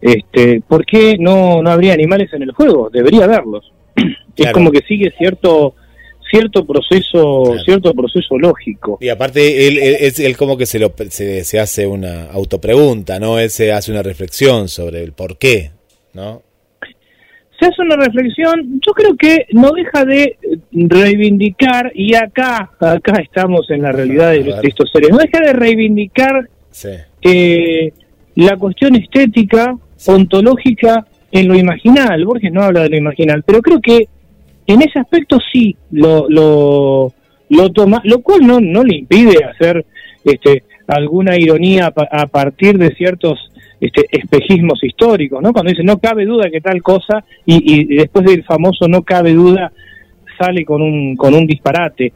este, 0.00 0.60
¿por 0.66 0.84
qué 0.84 1.16
no, 1.18 1.62
no 1.62 1.70
habría 1.70 1.94
animales 1.94 2.32
en 2.32 2.42
el 2.42 2.52
juego? 2.52 2.90
Debería 2.90 3.24
haberlos. 3.24 3.72
Es 4.36 4.50
como 4.52 4.70
que 4.70 4.80
sigue 4.88 5.12
cierto 5.18 5.74
cierto 6.32 6.64
proceso 6.66 7.54
cierto 7.64 7.92
proceso 7.92 8.38
lógico. 8.38 8.98
Y 9.00 9.10
aparte 9.10 9.68
él, 9.68 9.78
es 9.78 10.18
él 10.18 10.36
como 10.36 10.56
que 10.56 10.64
se 10.64 10.78
lo 10.78 10.92
se, 11.10 11.44
se, 11.44 11.60
hace 11.60 11.86
una 11.86 12.30
autopregunta 12.30 13.20
no 13.20 13.38
él 13.38 13.50
se 13.50 13.72
hace 13.72 13.92
una 13.92 14.02
reflexión 14.02 14.68
sobre 14.68 15.02
el 15.02 15.12
por 15.12 15.36
qué 15.36 15.72
no 16.14 16.42
se 17.60 17.66
hace 17.66 17.82
una 17.82 17.96
reflexión 17.96 18.80
yo 18.84 18.92
creo 18.92 19.14
que 19.14 19.46
no 19.52 19.72
deja 19.72 20.06
de 20.06 20.38
reivindicar 20.72 21.92
y 21.94 22.14
acá 22.14 22.70
acá 22.80 23.20
estamos 23.22 23.70
en 23.70 23.82
la 23.82 23.92
realidad 23.92 24.30
de, 24.30 24.56
estos 24.62 24.90
seres 24.90 25.10
no 25.10 25.18
deja 25.18 25.38
de 25.44 25.52
reivindicar 25.52 26.48
eh, 27.22 27.92
la 28.36 28.56
cuestión 28.56 28.96
estética 28.96 29.76
ontológica 30.06 31.06
en 31.30 31.48
lo 31.48 31.56
imaginal 31.56 32.24
Borges 32.24 32.52
no 32.52 32.62
habla 32.62 32.82
de 32.82 32.90
lo 32.90 32.96
imaginal 32.96 33.42
pero 33.44 33.60
creo 33.62 33.80
que 33.80 34.08
en 34.66 34.82
ese 34.82 34.98
aspecto 34.98 35.38
sí 35.52 35.76
lo, 35.90 36.28
lo, 36.28 37.12
lo 37.50 37.70
toma, 37.70 38.00
lo 38.04 38.20
cual 38.22 38.46
no, 38.46 38.60
no 38.60 38.82
le 38.84 38.98
impide 38.98 39.44
hacer 39.44 39.84
este, 40.24 40.64
alguna 40.86 41.36
ironía 41.36 41.92
a 42.10 42.26
partir 42.26 42.78
de 42.78 42.94
ciertos 42.94 43.38
este, 43.80 44.06
espejismos 44.10 44.82
históricos, 44.82 45.42
¿no? 45.42 45.52
Cuando 45.52 45.70
dice 45.70 45.82
no 45.82 45.98
cabe 45.98 46.24
duda 46.24 46.50
que 46.50 46.60
tal 46.60 46.82
cosa 46.82 47.24
y, 47.44 47.96
después 47.96 48.24
del 48.24 48.44
famoso 48.44 48.86
no 48.88 49.02
cabe 49.02 49.32
duda 49.32 49.72
sale 50.38 50.64
con 50.64 50.82
un, 50.82 51.16
con 51.16 51.34
un 51.34 51.46
disparate. 51.46 52.12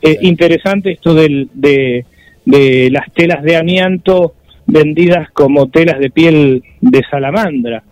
Eh, 0.00 0.18
interesante 0.22 0.92
esto 0.92 1.14
del, 1.14 1.48
de, 1.52 2.04
de 2.48 2.88
las 2.90 3.12
telas 3.12 3.42
de 3.42 3.56
amianto 3.56 4.32
vendidas 4.66 5.30
como 5.32 5.68
telas 5.68 5.98
de 5.98 6.08
piel 6.08 6.64
de 6.80 7.02
salamandra. 7.10 7.82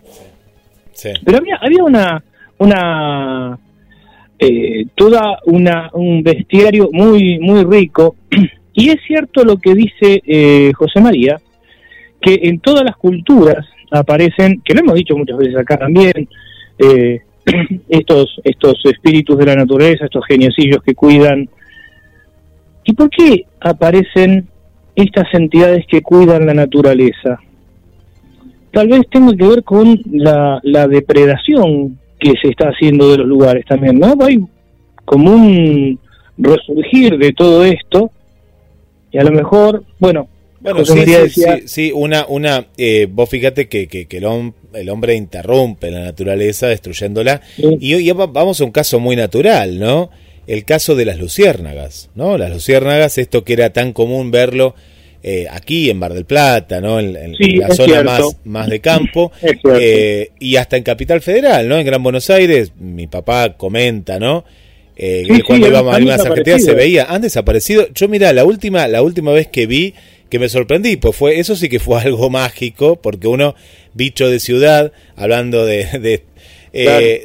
Pero 1.23 1.37
había, 1.37 1.57
había 1.61 1.83
una, 1.83 2.23
una 2.57 3.59
eh, 4.39 4.87
toda 4.95 5.37
una, 5.45 5.91
un 5.93 6.23
bestiario 6.23 6.89
muy, 6.91 7.37
muy 7.37 7.63
rico. 7.63 8.15
Y 8.73 8.89
es 8.89 8.97
cierto 9.05 9.43
lo 9.43 9.57
que 9.57 9.75
dice 9.75 10.21
eh, 10.25 10.71
José 10.75 11.01
María, 11.01 11.39
que 12.19 12.39
en 12.43 12.59
todas 12.59 12.83
las 12.83 12.95
culturas 12.95 13.63
aparecen, 13.91 14.61
que 14.65 14.73
lo 14.73 14.79
hemos 14.81 14.95
dicho 14.95 15.15
muchas 15.15 15.37
veces 15.37 15.55
acá 15.55 15.77
también, 15.77 16.27
eh, 16.79 17.21
estos, 17.89 18.39
estos 18.43 18.79
espíritus 18.85 19.37
de 19.37 19.45
la 19.45 19.55
naturaleza, 19.55 20.05
estos 20.05 20.25
geniecillos 20.27 20.81
que 20.83 20.95
cuidan. 20.95 21.47
¿Y 22.87 22.93
por 22.93 23.09
qué 23.09 23.45
aparecen 23.59 24.47
estas 24.95 25.27
entidades 25.33 25.85
que 25.87 26.01
cuidan 26.01 26.45
la 26.45 26.53
naturaleza? 26.53 27.37
Tal 28.71 28.87
vez 28.87 29.01
tenga 29.11 29.35
que 29.35 29.45
ver 29.45 29.63
con 29.63 30.01
la, 30.11 30.59
la 30.63 30.87
depredación 30.87 31.99
que 32.17 32.33
se 32.41 32.49
está 32.49 32.69
haciendo 32.69 33.11
de 33.11 33.17
los 33.17 33.27
lugares 33.27 33.65
también, 33.65 33.99
¿no? 33.99 34.15
Hay 34.21 34.39
como 35.03 35.31
un 35.31 35.99
resurgir 36.37 37.17
de 37.17 37.33
todo 37.33 37.65
esto 37.65 38.09
y 39.11 39.17
a 39.17 39.23
lo 39.23 39.31
mejor, 39.31 39.83
bueno, 39.99 40.29
bueno, 40.59 40.83
sí, 40.85 41.05
sí, 41.29 41.43
sí, 41.65 41.91
una, 41.93 42.25
una, 42.27 42.67
eh, 42.77 43.07
vos 43.09 43.29
fíjate 43.29 43.67
que, 43.67 43.87
que, 43.87 44.07
el, 44.73 44.89
hombre 44.89 45.15
interrumpe 45.15 45.91
la 45.91 46.05
naturaleza 46.05 46.67
destruyéndola 46.67 47.41
y 47.57 47.93
hoy 47.93 48.11
vamos 48.11 48.59
a 48.59 48.63
un 48.63 48.71
caso 48.71 48.99
muy 48.99 49.15
natural, 49.15 49.77
¿no? 49.77 50.09
El 50.47 50.63
caso 50.63 50.95
de 50.95 51.05
las 51.05 51.19
luciérnagas, 51.19 52.09
¿no? 52.15 52.37
Las 52.37 52.51
luciérnagas, 52.51 53.17
esto 53.17 53.43
que 53.43 53.53
era 53.53 53.73
tan 53.73 53.93
común 53.93 54.31
verlo 54.31 54.75
eh, 55.23 55.45
aquí 55.51 55.89
en 55.89 55.99
Bar 55.99 56.13
del 56.13 56.25
Plata, 56.25 56.79
¿no? 56.79 56.99
En, 56.99 57.35
la 57.59 57.75
zona 57.75 58.01
más, 58.03 58.21
más 58.45 58.69
de 58.69 58.79
campo, 58.79 59.31
eh, 59.81 60.31
y 60.39 60.55
hasta 60.55 60.77
en 60.77 60.83
Capital 60.83 61.21
Federal, 61.21 61.67
¿no? 61.67 61.77
En 61.77 61.85
Gran 61.85 62.01
Buenos 62.01 62.29
Aires, 62.29 62.71
mi 62.79 63.07
papá 63.07 63.57
comenta, 63.57 64.19
¿no? 64.19 64.45
Eh, 64.95 65.25
que 65.27 65.43
cuando 65.43 65.67
íbamos 65.67 65.93
a 65.93 65.99
las 65.99 66.25
Argentinas 66.25 66.63
se 66.63 66.73
veía, 66.73 67.05
han 67.05 67.21
desaparecido. 67.21 67.87
Yo 67.93 68.07
mira, 68.07 68.31
la 68.31 68.45
última, 68.45 68.87
la 68.87 69.01
última 69.01 69.31
vez 69.31 69.47
que 69.47 69.67
vi, 69.67 69.93
que 70.29 70.39
me 70.39 70.49
sorprendí, 70.49 70.95
pues 70.97 71.15
fue, 71.15 71.39
eso 71.39 71.55
sí 71.55 71.67
que 71.67 71.79
fue 71.79 71.99
algo 72.01 72.29
mágico, 72.29 72.95
porque 72.95 73.27
uno, 73.27 73.53
bicho 73.93 74.29
de 74.29 74.39
ciudad, 74.39 74.91
hablando 75.15 75.65
de, 75.65 75.99
de 75.99 76.23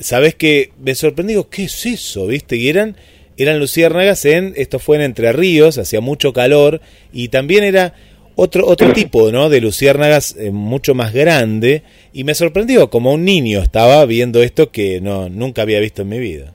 sabes 0.01 0.35
que 0.35 0.73
me 0.81 0.95
sorprendí, 0.95 1.35
digo, 1.35 1.49
¿qué 1.49 1.65
es 1.65 1.87
eso? 1.87 2.27
¿Viste? 2.27 2.57
Y 2.57 2.69
eran 2.69 2.97
eran 3.37 3.59
luciérnagas 3.59 4.25
en, 4.25 4.53
esto 4.57 4.79
fue 4.79 4.97
en 4.97 5.03
Entre 5.03 5.33
Ríos, 5.33 5.79
hacía 5.79 6.01
mucho 6.01 6.33
calor 6.33 6.81
y 7.13 7.29
también 7.29 7.65
era 7.65 7.95
otro, 8.37 8.67
otro 8.67 8.93
tipo 8.95 9.31
¿no? 9.31 9.49
de 9.49 9.61
luciérnagas 9.61 10.37
eh, 10.39 10.51
mucho 10.51 10.95
más 10.95 11.13
grande 11.13 11.83
y 12.13 12.25
me 12.25 12.35
sorprendió, 12.35 12.91
como 12.91 13.13
un 13.13 13.25
niño 13.25 13.61
estaba 13.61 14.05
viendo 14.07 14.43
esto 14.43 14.71
que 14.71 15.01
no, 15.01 15.29
nunca 15.29 15.63
había 15.63 15.81
visto 15.81 16.03
en 16.03 16.09
mi 16.09 16.19
vida. 16.19 16.55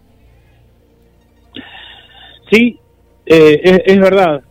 Sí, 2.51 2.79
eh, 3.25 3.81
es, 3.85 3.99
verdad, 3.99 4.41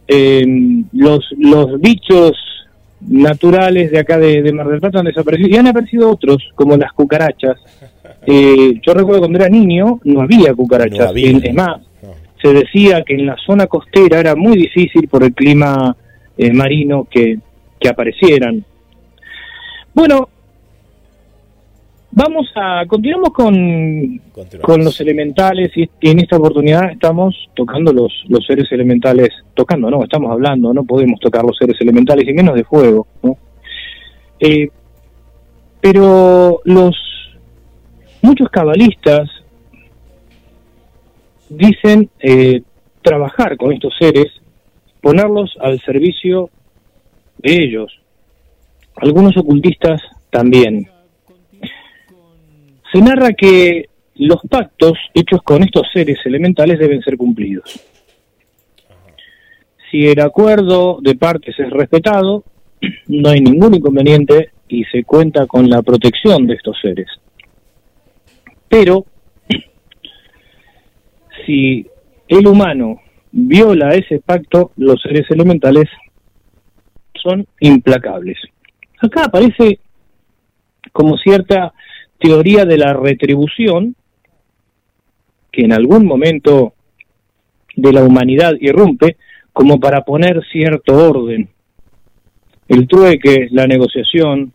los, 0.92 1.24
los 1.38 1.80
bichos 1.80 2.32
naturales 3.00 3.90
de 3.90 3.98
acá 3.98 4.18
de, 4.18 4.52
Mar 4.52 4.68
del 4.68 4.80
Plata 4.80 5.00
han 5.00 5.06
desaparecido 5.06 5.48
y 5.48 5.56
han 5.56 5.66
aparecido 5.66 6.10
otros, 6.10 6.38
como 6.54 6.76
las 6.76 6.92
cucarachas. 6.92 7.56
Eh, 8.26 8.80
yo 8.84 8.92
recuerdo 8.92 9.20
cuando 9.20 9.38
era 9.38 9.48
niño 9.48 10.00
no 10.04 10.22
había 10.22 10.52
cucarachas, 10.54 11.12
es 11.14 11.54
más, 11.54 11.80
se 12.42 12.52
decía 12.52 13.02
que 13.02 13.14
en 13.14 13.26
la 13.26 13.36
zona 13.44 13.66
costera 13.66 14.18
era 14.18 14.34
muy 14.34 14.56
difícil 14.56 15.08
por 15.08 15.22
el 15.22 15.32
clima 15.32 15.96
eh, 16.36 16.52
marino 16.52 17.06
que, 17.10 17.38
que 17.78 17.88
aparecieran. 17.88 18.64
Bueno, 19.94 20.28
vamos 22.10 22.50
a 22.56 22.84
continuamos 22.86 23.30
con, 23.30 24.20
con 24.60 24.84
los 24.84 25.00
elementales 25.00 25.70
y 25.76 25.88
en 26.00 26.18
esta 26.18 26.36
oportunidad 26.36 26.90
estamos 26.90 27.34
tocando 27.54 27.92
los, 27.92 28.12
los 28.28 28.44
seres 28.44 28.70
elementales, 28.72 29.28
tocando, 29.54 29.90
no, 29.90 30.02
estamos 30.02 30.32
hablando, 30.32 30.74
no 30.74 30.84
podemos 30.84 31.20
tocar 31.20 31.44
los 31.44 31.56
seres 31.56 31.76
elementales 31.80 32.28
y 32.28 32.32
menos 32.32 32.54
de 32.54 32.64
fuego, 32.64 33.06
¿no? 33.22 33.38
Eh, 34.40 34.68
pero 35.80 36.60
los 36.64 36.94
muchos 38.26 38.48
cabalistas 38.50 39.30
dicen 41.48 42.10
eh, 42.18 42.62
trabajar 43.00 43.56
con 43.56 43.72
estos 43.72 43.94
seres, 43.98 44.26
ponerlos 45.00 45.56
al 45.60 45.80
servicio 45.82 46.50
de 47.38 47.52
ellos. 47.54 48.00
Algunos 48.96 49.36
ocultistas 49.36 50.02
también. 50.30 50.88
Se 52.92 53.00
narra 53.00 53.32
que 53.32 53.90
los 54.16 54.40
pactos 54.50 54.94
hechos 55.14 55.40
con 55.42 55.62
estos 55.62 55.86
seres 55.92 56.18
elementales 56.24 56.80
deben 56.80 57.02
ser 57.02 57.16
cumplidos. 57.16 57.78
Si 59.88 60.04
el 60.08 60.20
acuerdo 60.20 60.98
de 61.00 61.14
partes 61.14 61.54
es 61.60 61.70
respetado, 61.70 62.42
no 63.06 63.28
hay 63.28 63.40
ningún 63.40 63.76
inconveniente 63.76 64.50
y 64.68 64.82
se 64.86 65.04
cuenta 65.04 65.46
con 65.46 65.70
la 65.70 65.82
protección 65.82 66.48
de 66.48 66.54
estos 66.54 66.76
seres. 66.82 67.06
Pero 68.78 69.06
si 71.46 71.86
el 72.28 72.46
humano 72.46 73.00
viola 73.32 73.94
ese 73.94 74.20
pacto, 74.20 74.72
los 74.76 75.00
seres 75.00 75.24
elementales 75.30 75.88
son 77.14 77.46
implacables. 77.60 78.36
Acá 79.00 79.24
aparece 79.24 79.78
como 80.92 81.16
cierta 81.16 81.72
teoría 82.18 82.66
de 82.66 82.76
la 82.76 82.92
retribución 82.92 83.96
que 85.50 85.62
en 85.62 85.72
algún 85.72 86.04
momento 86.04 86.74
de 87.76 87.94
la 87.94 88.04
humanidad 88.04 88.52
irrumpe 88.60 89.16
como 89.54 89.80
para 89.80 90.02
poner 90.02 90.44
cierto 90.52 90.92
orden. 90.96 91.48
El 92.68 92.86
trueque, 92.86 93.48
la 93.52 93.66
negociación 93.66 94.52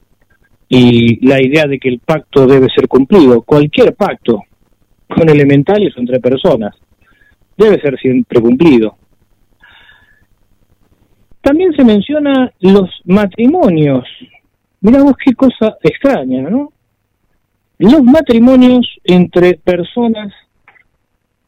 y 0.74 1.28
la 1.28 1.44
idea 1.44 1.66
de 1.68 1.78
que 1.78 1.90
el 1.90 2.00
pacto 2.00 2.48
debe 2.48 2.70
ser 2.74 2.88
cumplido. 2.88 3.42
Cualquier 3.42 3.94
pacto 3.94 4.44
con 5.06 5.30
elementales 5.30 5.94
o 5.98 6.00
entre 6.00 6.22
personas. 6.22 6.74
Debe 7.58 7.82
ser 7.82 8.00
siempre 8.00 8.40
cumplido. 8.40 8.96
También 11.42 11.74
se 11.74 11.84
menciona 11.84 12.54
los 12.62 12.90
matrimonios. 13.04 14.06
Mira 14.80 15.04
vos 15.04 15.16
qué 15.22 15.34
cosa 15.34 15.76
extraña, 15.84 16.50
¿no? 16.50 16.72
Los 17.78 18.04
matrimonios 18.04 18.88
entre 19.04 19.56
personas 19.56 20.32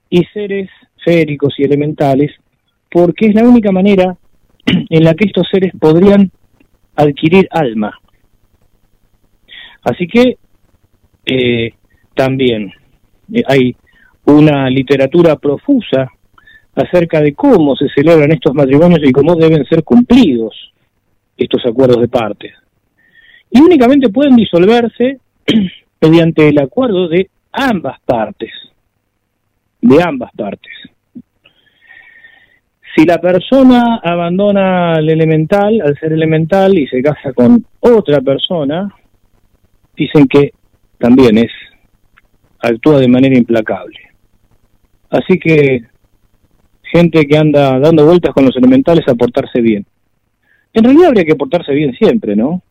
y 0.09 0.25
seres 0.33 0.69
féricos 1.01 1.53
y 1.59 1.63
elementales, 1.63 2.31
porque 2.91 3.27
es 3.27 3.35
la 3.35 3.43
única 3.43 3.71
manera 3.71 4.17
en 4.65 5.03
la 5.05 5.13
que 5.13 5.27
estos 5.27 5.47
seres 5.49 5.71
podrían 5.79 6.29
adquirir 6.97 7.47
alma. 7.51 7.97
Así 9.83 10.07
que 10.07 10.37
eh, 11.25 11.73
también 12.15 12.71
eh, 13.33 13.43
hay 13.47 13.75
una 14.25 14.69
literatura 14.69 15.35
profusa 15.35 16.07
acerca 16.75 17.21
de 17.21 17.33
cómo 17.33 17.75
se 17.75 17.87
celebran 17.89 18.31
estos 18.31 18.53
matrimonios 18.53 19.01
y 19.03 19.11
cómo 19.11 19.35
deben 19.35 19.65
ser 19.65 19.83
cumplidos 19.83 20.73
estos 21.37 21.65
acuerdos 21.65 22.01
de 22.01 22.07
partes. 22.07 22.53
Y 23.51 23.61
únicamente 23.61 24.09
pueden 24.09 24.35
disolverse 24.35 25.19
mediante 26.01 26.49
el 26.49 26.59
acuerdo 26.59 27.07
de 27.07 27.29
ambas 27.51 27.99
partes. 28.01 28.51
de 29.81 30.01
ambas 30.01 30.31
partes. 30.35 30.71
Si 32.95 33.05
la 33.05 33.19
persona 33.19 33.99
abandona 34.03 34.93
al 34.93 35.09
elemental, 35.09 35.81
al 35.81 35.97
ser 35.99 36.13
elemental, 36.13 36.77
y 36.77 36.87
se 36.87 37.01
casa 37.01 37.33
con 37.33 37.65
otra 37.81 38.21
persona, 38.21 38.89
dicen 39.95 40.27
que 40.27 40.53
también 40.97 41.37
es 41.37 41.51
actúa 42.59 42.99
de 42.99 43.07
manera 43.07 43.37
implacable. 43.37 43.99
Así 45.09 45.37
que 45.37 45.83
gente 46.83 47.25
que 47.25 47.37
anda 47.37 47.79
dando 47.79 48.05
vueltas 48.05 48.33
con 48.33 48.45
los 48.45 48.55
elementales 48.55 49.07
a 49.07 49.15
portarse 49.15 49.61
bien. 49.61 49.85
En 50.73 50.83
realidad 50.83 51.09
habría 51.09 51.25
que 51.25 51.35
portarse 51.35 51.73
bien 51.73 51.93
siempre, 51.93 52.35
¿no? 52.35 52.63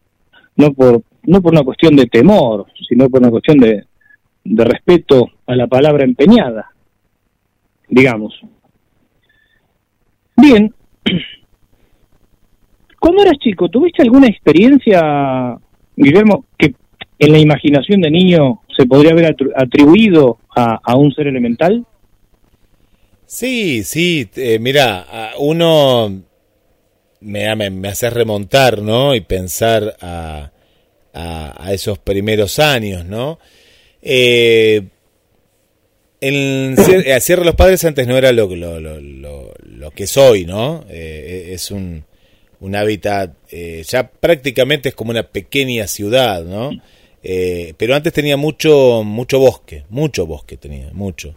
No 0.57 0.73
por 0.73 1.03
no 1.25 1.41
por 1.41 1.53
una 1.53 1.63
cuestión 1.63 1.95
de 1.95 2.07
temor, 2.07 2.67
sino 2.89 3.09
por 3.09 3.21
una 3.21 3.31
cuestión 3.31 3.59
de, 3.59 3.85
de 4.45 4.65
respeto 4.65 5.29
a 5.47 5.55
la 5.55 5.69
palabra 5.69 6.05
empeñada, 6.05 6.73
digamos. 7.89 8.41
Bien, 10.37 10.75
cuando 12.99 13.23
eras 13.23 13.39
chico, 13.39 13.69
¿tuviste 13.69 14.03
alguna 14.03 14.27
experiencia, 14.27 15.57
Guillermo, 15.95 16.47
que 16.59 16.75
en 17.23 17.33
la 17.33 17.39
imaginación 17.39 18.01
de 18.01 18.11
niño 18.11 18.63
se 18.77 18.85
podría 18.85 19.13
haber 19.13 19.37
atribuido 19.55 20.39
a, 20.57 20.97
un 20.97 21.15
ser 21.15 21.29
elemental? 21.29 21.87
Sí, 23.27 23.85
sí, 23.85 24.29
eh, 24.35 24.59
mira, 24.59 25.33
uno 25.39 26.23
me, 27.21 27.71
me, 27.71 27.89
hace 27.89 28.11
remontar, 28.11 28.83
¿no? 28.83 29.15
Y 29.15 29.21
pensar 29.21 29.97
a, 30.01 30.51
a, 31.15 31.73
esos 31.73 31.99
primeros 31.99 32.59
años, 32.59 33.05
¿no? 33.05 33.39
Eh, 34.03 34.83
el 36.21 36.75
Cierre 37.21 37.43
de 37.43 37.47
los 37.47 37.55
Padres 37.55 37.85
antes 37.85 38.07
no 38.09 38.19
era 38.19 38.33
lo, 38.33 38.55
lo, 38.55 38.81
lo, 38.81 39.55
lo 39.61 39.91
que 39.93 40.09
soy, 40.09 40.45
¿no? 40.45 40.85
Eh, 40.91 41.51
es 41.53 41.71
un, 41.71 42.05
un 42.63 42.77
hábitat, 42.77 43.35
eh, 43.51 43.83
ya 43.87 44.09
prácticamente 44.09 44.91
es 44.91 44.95
como 44.95 45.11
una 45.11 45.25
pequeña 45.25 45.89
ciudad, 45.89 46.45
¿no? 46.45 46.71
Eh, 47.23 47.75
pero 47.77 47.95
antes 47.95 48.13
tenía 48.13 48.37
mucho, 48.37 49.03
mucho 49.05 49.39
bosque, 49.39 49.85
mucho 49.91 50.27
bosque 50.27 50.57
tenía, 50.57 50.91
mucho. 50.93 51.37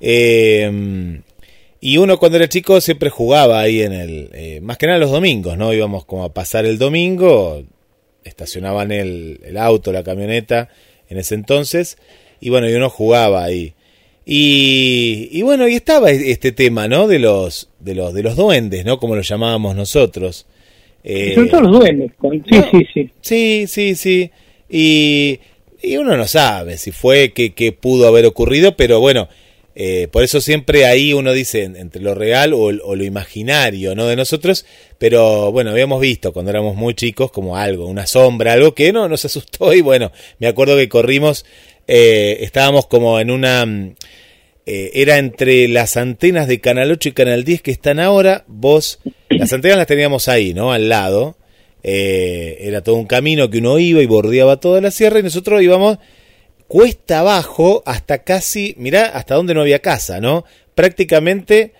y 0.00 1.96
uno 1.98 2.18
cuando 2.18 2.36
era 2.38 2.48
chico 2.48 2.80
siempre 2.80 3.10
jugaba 3.10 3.60
ahí 3.60 3.82
en 3.82 3.92
el, 3.92 4.60
más 4.62 4.78
que 4.78 4.86
nada 4.86 4.98
los 4.98 5.10
domingos, 5.10 5.58
¿no? 5.58 5.72
Íbamos 5.72 6.04
como 6.04 6.24
a 6.24 6.32
pasar 6.32 6.64
el 6.64 6.78
domingo, 6.78 7.62
estacionaban 8.24 8.90
el, 8.90 9.40
el 9.44 9.56
auto, 9.58 9.92
la 9.92 10.02
camioneta 10.02 10.70
en 11.08 11.18
ese 11.18 11.34
entonces, 11.34 11.98
y 12.40 12.50
bueno, 12.50 12.68
y 12.68 12.74
uno 12.74 12.88
jugaba 12.90 13.44
ahí. 13.44 13.74
Y, 14.30 15.40
bueno, 15.40 15.66
y 15.68 15.74
estaba 15.74 16.10
este 16.10 16.52
tema, 16.52 16.86
¿no? 16.86 17.08
De 17.08 17.18
los, 17.18 17.70
de 17.80 17.94
los, 17.94 18.12
de 18.12 18.22
los 18.22 18.36
duendes, 18.36 18.84
¿no? 18.84 18.98
Como 18.98 19.16
lo 19.16 19.22
llamábamos 19.22 19.74
nosotros. 19.74 20.46
Eh, 21.02 21.32
Son 21.34 21.48
todos 21.48 21.62
los 21.62 21.78
duendes. 21.78 22.12
Sí, 22.20 22.62
sí, 22.70 22.86
sí. 22.92 23.10
Sí, 23.22 23.64
sí, 23.66 23.94
sí. 23.94 24.30
Y, 24.68 25.40
y 25.80 25.96
uno 25.96 26.16
no 26.16 26.26
sabe 26.26 26.78
si 26.78 26.92
fue 26.92 27.32
que 27.32 27.72
pudo 27.72 28.06
haber 28.06 28.26
ocurrido, 28.26 28.76
pero 28.76 29.00
bueno, 29.00 29.28
eh, 29.80 30.08
por 30.10 30.24
eso 30.24 30.40
siempre 30.40 30.86
ahí 30.86 31.12
uno 31.12 31.32
dice 31.32 31.62
entre 31.62 32.02
lo 32.02 32.14
real 32.14 32.52
o, 32.52 32.62
o, 32.64 32.96
lo 32.96 33.04
imaginario, 33.04 33.94
¿no? 33.94 34.06
De 34.06 34.16
nosotros, 34.16 34.66
pero 34.98 35.52
bueno, 35.52 35.70
habíamos 35.70 36.00
visto 36.00 36.32
cuando 36.32 36.50
éramos 36.50 36.74
muy 36.74 36.94
chicos 36.94 37.30
como 37.30 37.56
algo, 37.56 37.86
una 37.86 38.06
sombra, 38.06 38.54
algo 38.54 38.74
que 38.74 38.92
no 38.92 39.08
nos 39.08 39.24
asustó 39.24 39.72
y 39.72 39.80
bueno, 39.80 40.10
me 40.40 40.48
acuerdo 40.48 40.76
que 40.76 40.88
corrimos 40.88 41.44
eh, 41.88 42.38
estábamos 42.42 42.86
como 42.86 43.18
en 43.18 43.30
una... 43.30 43.64
Mm, 43.64 43.94
eh, 44.66 44.90
era 45.00 45.16
entre 45.16 45.66
las 45.66 45.96
antenas 45.96 46.46
de 46.46 46.60
Canal 46.60 46.92
8 46.92 47.08
y 47.08 47.12
Canal 47.12 47.42
10 47.42 47.62
que 47.62 47.70
están 47.70 47.98
ahora, 47.98 48.44
vos, 48.46 49.00
las 49.30 49.50
antenas 49.54 49.78
las 49.78 49.86
teníamos 49.86 50.28
ahí, 50.28 50.52
¿no? 50.52 50.72
Al 50.72 50.90
lado. 50.90 51.37
Eh, 51.82 52.58
era 52.60 52.82
todo 52.82 52.96
un 52.96 53.06
camino 53.06 53.50
que 53.50 53.58
uno 53.58 53.78
iba 53.78 54.02
y 54.02 54.06
bordeaba 54.06 54.58
toda 54.58 54.80
la 54.80 54.90
sierra 54.90 55.20
y 55.20 55.22
nosotros 55.22 55.62
íbamos 55.62 55.98
cuesta 56.66 57.20
abajo 57.20 57.82
hasta 57.86 58.22
casi, 58.24 58.74
mirá, 58.78 59.06
hasta 59.06 59.34
donde 59.34 59.54
no 59.54 59.62
había 59.62 59.80
casa, 59.80 60.20
¿no? 60.20 60.44
Prácticamente 60.74 61.72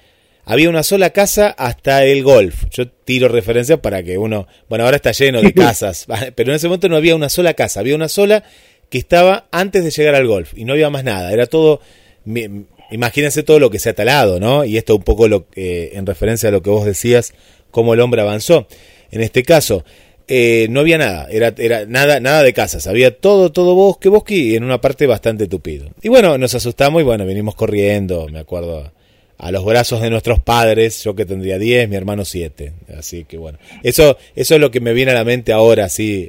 había 0.45 0.71
una 0.71 0.83
sola 0.83 1.11
casa 1.11 1.49
hasta 1.51 2.05
el 2.05 2.23
golf. 2.23 2.65
Yo 2.71 2.89
tiro 2.89 3.29
referencias 3.29 3.81
para 3.81 4.03
que 4.03 4.17
uno, 4.17 4.49
bueno, 4.69 4.85
ahora 4.85 4.97
está 4.97 5.13
lleno 5.13 5.43
de 5.43 5.53
casas, 5.55 6.07
pero 6.35 6.51
en 6.51 6.57
ese 6.57 6.69
momento 6.69 6.89
no 6.89 6.97
había 6.97 7.15
una 7.15 7.29
sola 7.29 7.55
casa, 7.55 7.81
había 7.81 7.95
una 7.95 8.09
sola 8.09 8.43
que 8.89 8.97
estaba 8.97 9.47
antes 9.53 9.85
de 9.85 9.91
llegar 9.91 10.15
al 10.15 10.27
golf 10.27 10.55
y 10.57 10.65
no 10.65 10.73
había 10.73 10.89
más 10.89 11.05
nada. 11.05 11.33
Era 11.33 11.47
todo, 11.47 11.83
imagínense 12.91 13.43
todo 13.43 13.59
lo 13.59 13.69
que 13.69 13.79
se 13.79 13.91
ha 13.91 13.95
talado, 13.95 14.41
¿no? 14.41 14.65
Y 14.65 14.79
esto 14.79 14.97
un 14.97 15.03
poco 15.03 15.29
lo, 15.29 15.47
eh, 15.55 15.91
en 15.93 16.07
referencia 16.07 16.49
a 16.49 16.53
lo 16.53 16.63
que 16.63 16.71
vos 16.71 16.87
decías, 16.87 17.35
cómo 17.71 17.93
el 17.93 18.01
hombre 18.01 18.23
avanzó. 18.23 18.67
En 19.11 19.23
este 19.23 19.43
caso, 19.43 19.85
eh, 20.31 20.67
no 20.69 20.81
había 20.81 20.99
nada, 20.99 21.27
era, 21.31 21.55
era 21.57 21.87
nada, 21.87 22.21
nada 22.21 22.43
de 22.43 22.53
casas, 22.53 22.87
había 22.87 23.17
todo, 23.17 23.51
todo 23.51 23.75
bosque, 23.75 24.11
bosque 24.11 24.37
y 24.37 24.57
en 24.57 24.65
una 24.65 24.79
parte 24.79 25.07
bastante 25.07 25.47
tupido. 25.47 25.89
Y 26.03 26.11
bueno, 26.11 26.37
nos 26.37 26.55
asustamos 26.55 27.01
y 27.01 27.05
bueno, 27.05 27.25
venimos 27.25 27.55
corriendo, 27.55 28.29
me 28.31 28.41
acuerdo, 28.41 28.93
a 29.39 29.53
los 29.53 29.65
brazos 29.65 30.03
de 30.03 30.11
nuestros 30.11 30.41
padres, 30.41 31.03
yo 31.03 31.15
que 31.15 31.25
tendría 31.25 31.59
10, 31.59 31.89
mi 31.89 31.97
hermano 31.97 32.27
7. 32.27 32.73
Así 32.99 33.25
que 33.25 33.39
bueno, 33.39 33.59
eso, 33.83 34.19
eso 34.37 34.55
es 34.55 34.61
lo 34.61 34.71
que 34.71 34.81
me 34.81 34.93
viene 34.93 35.13
a 35.13 35.15
la 35.15 35.25
mente 35.25 35.53
ahora, 35.53 35.87
así, 35.87 36.29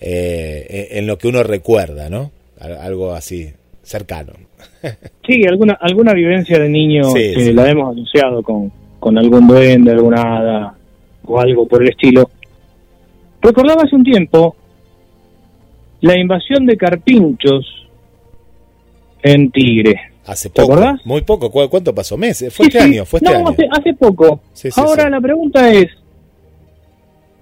eh, 0.00 0.88
en 0.92 1.08
lo 1.08 1.18
que 1.18 1.26
uno 1.26 1.42
recuerda, 1.42 2.08
¿no? 2.08 2.30
Algo 2.60 3.12
así 3.12 3.52
cercano. 3.82 4.34
Sí, 5.24 5.44
alguna 5.46 5.74
alguna 5.74 6.12
vivencia 6.12 6.58
de 6.58 6.68
niño 6.68 7.14
que 7.14 7.52
la 7.54 7.70
hemos 7.70 7.96
asociado 7.96 8.42
con, 8.42 8.72
con 8.98 9.16
algún 9.16 9.46
duende, 9.46 9.92
alguna 9.92 10.36
hada 10.36 10.74
o 11.24 11.40
algo 11.40 11.66
por 11.66 11.82
el 11.82 11.90
estilo. 11.90 12.30
Recordaba 13.40 13.82
hace 13.82 13.96
un 13.96 14.04
tiempo 14.04 14.56
la 16.00 16.18
invasión 16.18 16.66
de 16.66 16.76
carpinchos 16.76 17.88
en 19.22 19.50
Tigre. 19.50 20.00
Hace 20.26 20.50
poco. 20.50 20.76
¿Te 20.76 20.94
Muy 21.04 21.22
poco. 21.22 21.50
¿Cuánto 21.50 21.94
pasó? 21.94 22.16
¿Meses? 22.16 22.54
¿Fue 22.54 22.66
este 22.66 22.78
año? 22.78 23.04
¿Fue 23.04 23.18
este 23.18 23.38
no, 23.38 23.48
Hace, 23.48 23.68
hace 23.70 23.94
poco. 23.94 24.40
Ahora 24.76 25.10
la 25.10 25.20
pregunta 25.20 25.72
es, 25.72 25.88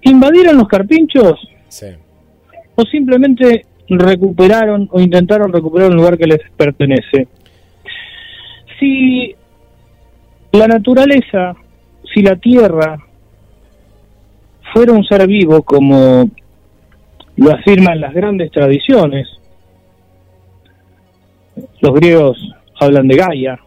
¿invadieron 0.01 0.57
los 0.57 0.67
carpinchos? 0.67 1.39
Sí 1.67 1.87
o 2.75 2.85
simplemente 2.85 3.65
recuperaron 3.89 4.87
o 4.91 4.99
intentaron 4.99 5.51
recuperar 5.51 5.89
un 5.89 5.97
lugar 5.97 6.17
que 6.17 6.27
les 6.27 6.39
pertenece. 6.55 7.27
Si 8.79 9.35
la 10.53 10.67
naturaleza, 10.67 11.55
si 12.13 12.21
la 12.21 12.35
tierra 12.35 12.97
fuera 14.73 14.93
un 14.93 15.03
ser 15.03 15.27
vivo 15.27 15.63
como 15.63 16.29
lo 17.37 17.51
afirman 17.51 17.99
las 17.99 18.13
grandes 18.13 18.51
tradiciones, 18.51 19.27
los 21.79 21.93
griegos 21.93 22.37
hablan 22.79 23.07
de 23.07 23.15
Gaia, 23.15 23.59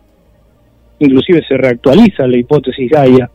inclusive 0.98 1.42
se 1.46 1.56
reactualiza 1.56 2.26
la 2.26 2.36
hipótesis 2.36 2.90
Gaia. 2.90 3.30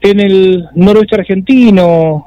En 0.00 0.20
el 0.20 0.68
noroeste 0.74 1.16
argentino, 1.16 2.26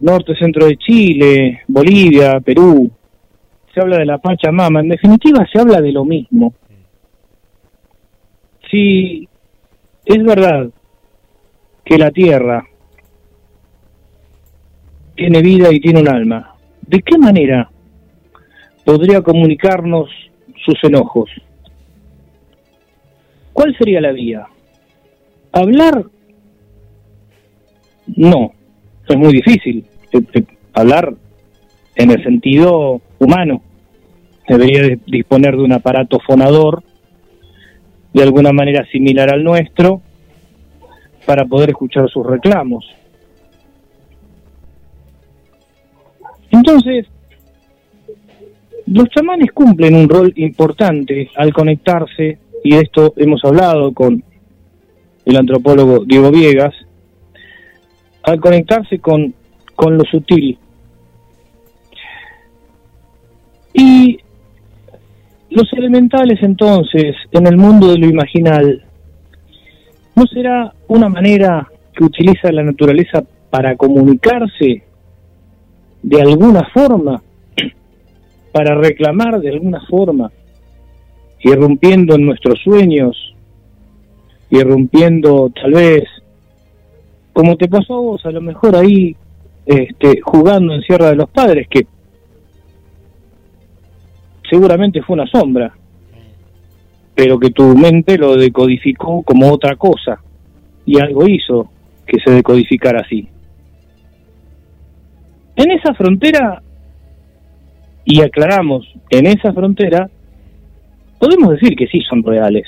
norte, 0.00 0.34
centro 0.36 0.66
de 0.66 0.76
Chile, 0.76 1.62
Bolivia, 1.68 2.40
Perú. 2.40 2.90
Se 3.74 3.80
habla 3.80 3.98
de 3.98 4.06
la 4.06 4.18
Pachamama. 4.18 4.80
En 4.80 4.88
definitiva, 4.88 5.46
se 5.50 5.58
habla 5.60 5.80
de 5.80 5.92
lo 5.92 6.04
mismo. 6.04 6.54
Si 8.70 9.28
es 10.04 10.24
verdad 10.24 10.70
que 11.92 11.98
la 11.98 12.10
Tierra 12.10 12.64
tiene 15.14 15.42
vida 15.42 15.68
y 15.70 15.78
tiene 15.78 16.00
un 16.00 16.08
alma, 16.08 16.54
¿de 16.86 17.02
qué 17.02 17.18
manera 17.18 17.70
podría 18.82 19.20
comunicarnos 19.20 20.08
sus 20.64 20.82
enojos? 20.84 21.28
¿Cuál 23.52 23.76
sería 23.76 24.00
la 24.00 24.12
vía? 24.12 24.46
¿Hablar? 25.52 26.06
No, 28.06 28.52
es 29.06 29.16
muy 29.18 29.34
difícil 29.34 29.84
hablar 30.72 31.12
en 31.94 32.10
el 32.10 32.24
sentido 32.24 33.02
humano. 33.18 33.62
Debería 34.48 34.98
disponer 35.06 35.56
de 35.56 35.62
un 35.62 35.74
aparato 35.74 36.20
fonador 36.26 36.82
de 38.14 38.22
alguna 38.22 38.54
manera 38.54 38.82
similar 38.90 39.28
al 39.30 39.44
nuestro 39.44 40.00
para 41.26 41.44
poder 41.44 41.70
escuchar 41.70 42.08
sus 42.08 42.26
reclamos. 42.26 42.84
Entonces, 46.50 47.06
los 48.86 49.08
chamanes 49.08 49.52
cumplen 49.52 49.94
un 49.94 50.08
rol 50.08 50.32
importante 50.36 51.30
al 51.36 51.52
conectarse, 51.52 52.38
y 52.64 52.74
esto 52.74 53.14
hemos 53.16 53.44
hablado 53.44 53.92
con 53.92 54.22
el 55.24 55.36
antropólogo 55.36 56.04
Diego 56.04 56.30
Viegas, 56.30 56.74
al 58.22 58.40
conectarse 58.40 58.98
con 58.98 59.34
con 59.74 59.96
lo 59.96 60.04
sutil. 60.04 60.58
Y, 63.74 64.18
los 65.50 65.70
elementales 65.72 66.38
entonces, 66.42 67.16
en 67.32 67.46
el 67.46 67.56
mundo 67.56 67.88
de 67.88 67.98
lo 67.98 68.06
imaginal, 68.06 68.84
¿no 70.14 70.26
será 70.26 70.72
una 70.88 71.08
manera 71.08 71.68
que 71.94 72.04
utiliza 72.04 72.52
la 72.52 72.62
naturaleza 72.62 73.22
para 73.50 73.76
comunicarse 73.76 74.82
de 76.02 76.20
alguna 76.20 76.68
forma, 76.72 77.22
para 78.52 78.74
reclamar 78.74 79.40
de 79.40 79.50
alguna 79.50 79.80
forma, 79.88 80.30
irrumpiendo 81.40 82.14
en 82.14 82.26
nuestros 82.26 82.60
sueños, 82.62 83.34
irrumpiendo 84.50 85.50
tal 85.50 85.72
vez, 85.72 86.04
como 87.32 87.56
te 87.56 87.68
pasó 87.68 87.94
a 87.94 88.00
vos, 88.00 88.26
a 88.26 88.30
lo 88.30 88.40
mejor 88.40 88.76
ahí 88.76 89.16
este, 89.64 90.20
jugando 90.22 90.74
en 90.74 90.82
Sierra 90.82 91.10
de 91.10 91.16
los 91.16 91.30
Padres, 91.30 91.66
que 91.68 91.86
seguramente 94.48 95.02
fue 95.02 95.14
una 95.14 95.26
sombra, 95.26 95.74
pero 97.14 97.38
que 97.38 97.50
tu 97.50 97.76
mente 97.76 98.16
lo 98.18 98.36
decodificó 98.36 99.22
como 99.22 99.52
otra 99.52 99.76
cosa 99.76 100.20
y 100.86 101.00
algo 101.00 101.28
hizo 101.28 101.70
que 102.06 102.18
se 102.20 102.30
decodificara 102.30 103.00
así. 103.00 103.28
En 105.56 105.70
esa 105.70 105.94
frontera, 105.94 106.62
y 108.04 108.22
aclaramos, 108.22 108.86
en 109.10 109.26
esa 109.26 109.52
frontera, 109.52 110.10
podemos 111.18 111.50
decir 111.50 111.76
que 111.76 111.86
sí 111.86 112.00
son 112.00 112.22
reales. 112.22 112.66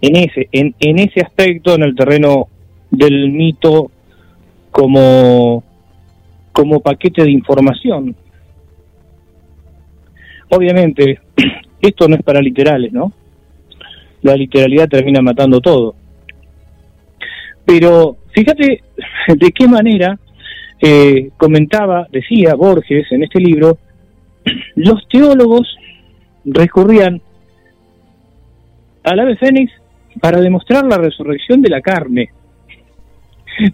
En 0.00 0.16
ese, 0.16 0.48
en, 0.52 0.74
en 0.78 0.98
ese 0.98 1.22
aspecto, 1.22 1.74
en 1.74 1.82
el 1.82 1.94
terreno 1.96 2.48
del 2.90 3.32
mito 3.32 3.90
como, 4.70 5.64
como 6.52 6.80
paquete 6.80 7.24
de 7.24 7.32
información. 7.32 8.14
Obviamente, 10.50 11.18
esto 11.80 12.08
no 12.08 12.16
es 12.16 12.22
para 12.22 12.40
literales, 12.40 12.92
¿no? 12.92 13.12
La 14.22 14.34
literalidad 14.34 14.88
termina 14.88 15.20
matando 15.22 15.60
todo. 15.60 15.94
Pero 17.64 18.16
fíjate 18.32 18.82
de 19.28 19.52
qué 19.52 19.68
manera 19.68 20.18
eh, 20.80 21.30
comentaba, 21.36 22.06
decía 22.10 22.54
Borges 22.54 23.10
en 23.10 23.24
este 23.24 23.40
libro, 23.40 23.78
los 24.76 25.06
teólogos 25.08 25.76
recurrían 26.44 27.20
al 29.02 29.20
ave 29.20 29.36
fénix 29.36 29.72
para 30.20 30.40
demostrar 30.40 30.84
la 30.84 30.98
resurrección 30.98 31.60
de 31.62 31.70
la 31.70 31.80
carne, 31.80 32.30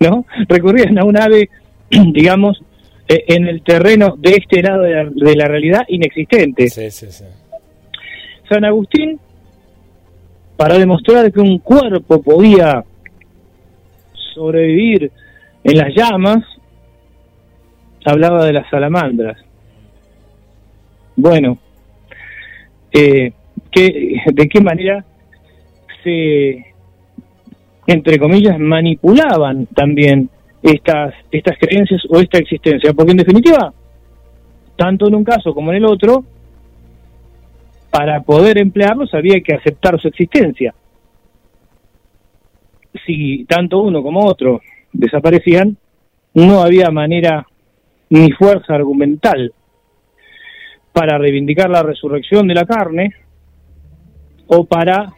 ¿no? 0.00 0.26
Recurrían 0.48 0.98
a 0.98 1.05
un 1.05 1.18
ave, 1.20 1.48
digamos, 1.90 2.62
eh, 3.09 3.24
en 3.28 3.46
el 3.46 3.62
terreno 3.62 4.16
de 4.18 4.30
este 4.30 4.62
lado 4.62 4.82
de 4.82 5.36
la, 5.36 5.46
realidad 5.46 5.82
inexistente. 5.88 6.68
San 8.53 8.64
Agustín, 8.66 9.18
para 10.59 10.76
demostrar 10.76 11.32
que 11.32 11.40
un 11.40 11.59
cuerpo 11.59 12.22
podía 12.22 12.84
sobrevivir 14.34 15.11
en 15.64 15.78
las 15.78 15.94
llamas, 15.94 16.44
hablaba 18.05 18.44
de 18.44 18.53
las 18.53 18.68
salamandras. 18.68 19.38
Bueno, 21.16 21.57
eh, 22.92 23.32
¿de 23.74 24.48
qué 24.48 24.61
manera 24.61 25.03
se, 26.05 26.66
entre 27.86 28.18
comillas, 28.18 28.59
manipulaban 28.59 29.64
también 29.66 30.28
estas, 30.62 31.14
estas 31.30 31.57
creencias 31.59 32.03
o 32.11 32.20
esta 32.20 32.36
existencia? 32.36 32.92
Porque 32.92 33.12
en 33.12 33.18
definitiva, 33.18 33.72
tanto 34.76 35.09
en 35.09 35.14
un 35.14 35.24
caso 35.24 35.55
como 35.55 35.70
en 35.70 35.78
el 35.78 35.86
otro, 35.86 36.24
para 37.93 38.22
poder 38.22 38.57
emplearlos 38.57 39.12
había 39.12 39.43
que 39.43 39.53
aceptar 39.53 40.01
su 40.01 40.09
existencia. 40.09 40.74
Si 43.05 43.45
tanto 43.45 43.82
uno 43.82 44.03
como 44.03 44.24
otro 44.24 44.62
desaparecían, 44.95 45.76
no 46.32 46.62
había 46.62 46.90
manera 46.90 47.47
ni 48.09 48.32
fuerza 48.32 48.74
argumental 48.74 49.53
para 50.90 51.18
reivindicar 51.18 51.68
la 51.68 51.82
resurrección 51.82 52.49
de 52.49 52.55
la 52.55 52.64
carne 52.64 53.14
o 54.47 54.64
para 54.64 55.12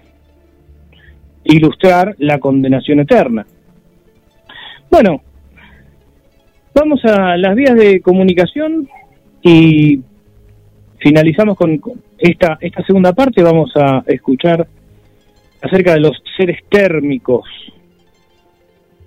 ilustrar 1.45 2.17
la 2.19 2.41
condenación 2.41 3.01
eterna. 3.01 3.47
Bueno, 4.91 5.23
vamos 6.75 7.05
a 7.05 7.37
las 7.37 7.55
vías 7.55 7.77
de 7.77 8.01
comunicación 8.01 8.89
y 9.43 10.01
finalizamos 10.99 11.57
con 11.57 11.81
esta, 12.31 12.59
segunda 12.87 13.13
parte. 13.13 13.43
Vamos 13.43 13.71
a 13.77 14.03
escuchar 14.07 14.67
acerca 15.61 15.93
de 15.95 16.01
los 16.01 16.17
seres 16.37 16.61
térmicos. 16.71 17.45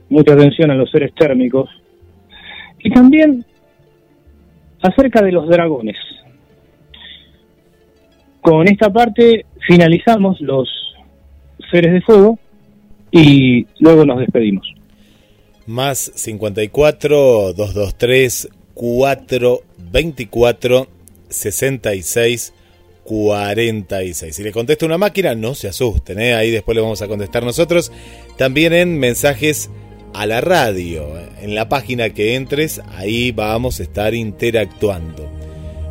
Mucha 0.10 0.34
atención 0.34 0.70
a 0.72 0.76
los 0.76 0.92
seres 0.92 1.14
térmicos. 1.16 1.70
Y 2.80 2.92
también 2.92 3.46
acerca 4.82 5.24
de 5.24 5.32
los 5.32 5.48
dragones. 5.50 5.98
Con 8.42 8.68
esta 8.68 8.92
parte 8.94 9.48
finalizamos 9.68 10.40
los 10.40 10.70
seres 11.72 11.94
de 11.94 12.02
fuego 12.02 12.38
y 13.12 13.66
luego 13.80 14.06
nos 14.06 14.20
despedimos. 14.20 14.72
Más 15.66 16.12
54 16.16 17.54
223 17.54 18.50
424 18.74 20.88
66 21.30 22.54
46. 23.08 24.36
Si 24.36 24.44
le 24.44 24.52
contesta 24.52 24.86
una 24.86 24.98
máquina, 24.98 25.34
no 25.34 25.56
se 25.56 25.70
asusten, 25.70 26.20
¿eh? 26.20 26.36
ahí 26.36 26.52
después 26.52 26.76
le 26.76 26.82
vamos 26.82 27.02
a 27.02 27.08
contestar 27.08 27.44
nosotros. 27.44 27.92
También 28.38 28.74
en 28.74 29.00
mensajes 29.00 29.70
a 30.14 30.26
la 30.26 30.42
radio. 30.42 31.08
En 31.42 31.56
la 31.56 31.70
página 31.70 32.10
que 32.10 32.36
entres, 32.36 32.82
ahí 32.96 33.32
vamos 33.32 33.80
a 33.80 33.84
estar 33.84 34.14
interactuando. 34.14 35.30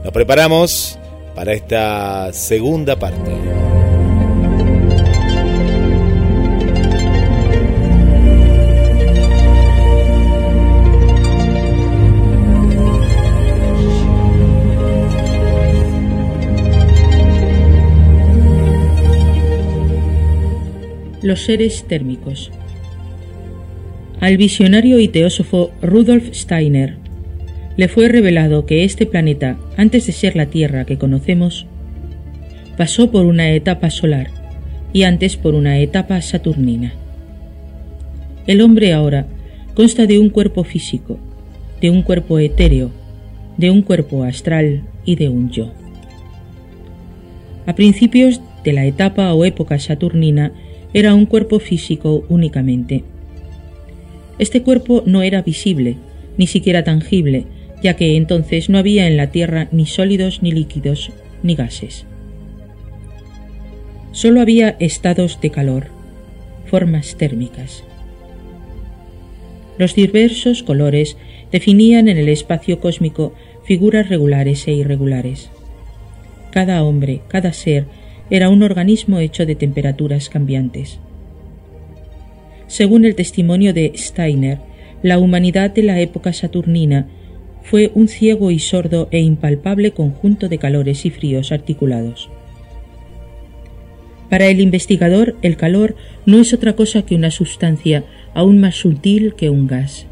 Nos 0.04 0.12
preparamos 0.12 0.98
para 1.34 1.54
esta 1.54 2.32
segunda 2.32 2.98
parte. 2.98 3.32
Los 21.26 21.40
seres 21.40 21.82
térmicos 21.88 22.52
al 24.20 24.36
visionario 24.36 25.00
y 25.00 25.08
teósofo 25.08 25.72
Rudolf 25.82 26.32
Steiner 26.32 26.98
le 27.76 27.88
fue 27.88 28.06
revelado 28.06 28.64
que 28.64 28.84
este 28.84 29.06
planeta, 29.06 29.58
antes 29.76 30.06
de 30.06 30.12
ser 30.12 30.36
la 30.36 30.46
Tierra 30.46 30.84
que 30.84 30.98
conocemos, 30.98 31.66
pasó 32.76 33.10
por 33.10 33.26
una 33.26 33.50
etapa 33.50 33.90
solar 33.90 34.30
y 34.92 35.02
antes 35.02 35.36
por 35.36 35.56
una 35.56 35.80
etapa 35.80 36.22
saturnina. 36.22 36.92
El 38.46 38.60
hombre 38.60 38.92
ahora 38.92 39.26
consta 39.74 40.06
de 40.06 40.20
un 40.20 40.30
cuerpo 40.30 40.62
físico, 40.62 41.18
de 41.80 41.90
un 41.90 42.02
cuerpo 42.02 42.38
etéreo, 42.38 42.92
de 43.56 43.72
un 43.72 43.82
cuerpo 43.82 44.22
astral 44.22 44.84
y 45.04 45.16
de 45.16 45.28
un 45.28 45.50
yo. 45.50 45.72
A 47.66 47.74
principios 47.74 48.40
de 48.62 48.72
la 48.72 48.86
etapa 48.86 49.34
o 49.34 49.44
época 49.44 49.80
saturnina 49.80 50.52
era 50.92 51.14
un 51.14 51.26
cuerpo 51.26 51.58
físico 51.58 52.24
únicamente 52.28 53.04
este 54.38 54.62
cuerpo 54.62 55.02
no 55.06 55.22
era 55.22 55.42
visible, 55.42 55.96
ni 56.36 56.46
siquiera 56.46 56.84
tangible, 56.84 57.46
ya 57.82 57.94
que 57.94 58.16
entonces 58.16 58.68
no 58.68 58.78
había 58.78 59.06
en 59.06 59.16
la 59.16 59.30
Tierra 59.30 59.68
ni 59.72 59.86
sólidos 59.86 60.42
ni 60.42 60.52
líquidos, 60.52 61.10
ni 61.42 61.54
gases. 61.54 62.04
Solo 64.12 64.40
había 64.40 64.76
estados 64.78 65.40
de 65.40 65.50
calor, 65.50 65.86
formas 66.66 67.16
térmicas. 67.16 67.82
Los 69.78 69.94
diversos 69.94 70.62
colores 70.62 71.16
definían 71.52 72.08
en 72.08 72.18
el 72.18 72.28
espacio 72.28 72.80
cósmico 72.80 73.34
figuras 73.64 74.08
regulares 74.08 74.66
e 74.68 74.72
irregulares. 74.72 75.50
Cada 76.50 76.82
hombre, 76.82 77.20
cada 77.28 77.52
ser, 77.52 77.86
era 78.30 78.48
un 78.48 78.62
organismo 78.62 79.18
hecho 79.18 79.46
de 79.46 79.54
temperaturas 79.54 80.28
cambiantes. 80.28 80.98
Según 82.66 83.04
el 83.04 83.14
testimonio 83.14 83.72
de 83.72 83.92
Steiner, 83.94 84.58
la 85.02 85.18
humanidad 85.18 85.70
de 85.70 85.82
la 85.82 86.00
época 86.00 86.32
saturnina 86.32 87.06
fue 87.62 87.90
un 87.94 88.08
ciego 88.08 88.50
y 88.50 88.58
sordo 88.58 89.08
e 89.10 89.20
impalpable 89.20 89.92
conjunto 89.92 90.48
de 90.48 90.58
calores 90.58 91.04
y 91.04 91.10
fríos 91.10 91.52
articulados. 91.52 92.28
Para 94.30 94.46
el 94.46 94.60
investigador, 94.60 95.36
el 95.42 95.56
calor 95.56 95.94
no 96.26 96.40
es 96.40 96.52
otra 96.52 96.74
cosa 96.74 97.02
que 97.02 97.14
una 97.14 97.30
sustancia 97.30 98.04
aún 98.34 98.58
más 98.58 98.74
sutil 98.74 99.34
que 99.34 99.50
un 99.50 99.66
gas. 99.66 100.06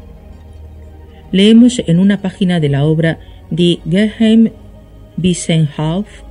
Leemos 1.31 1.81
en 1.85 1.99
una 1.99 2.21
página 2.21 2.59
de 2.59 2.69
la 2.69 2.85
obra 2.85 3.19
Die 3.49 3.81
Geheim 3.89 4.51
Wissenschaft 5.17 6.23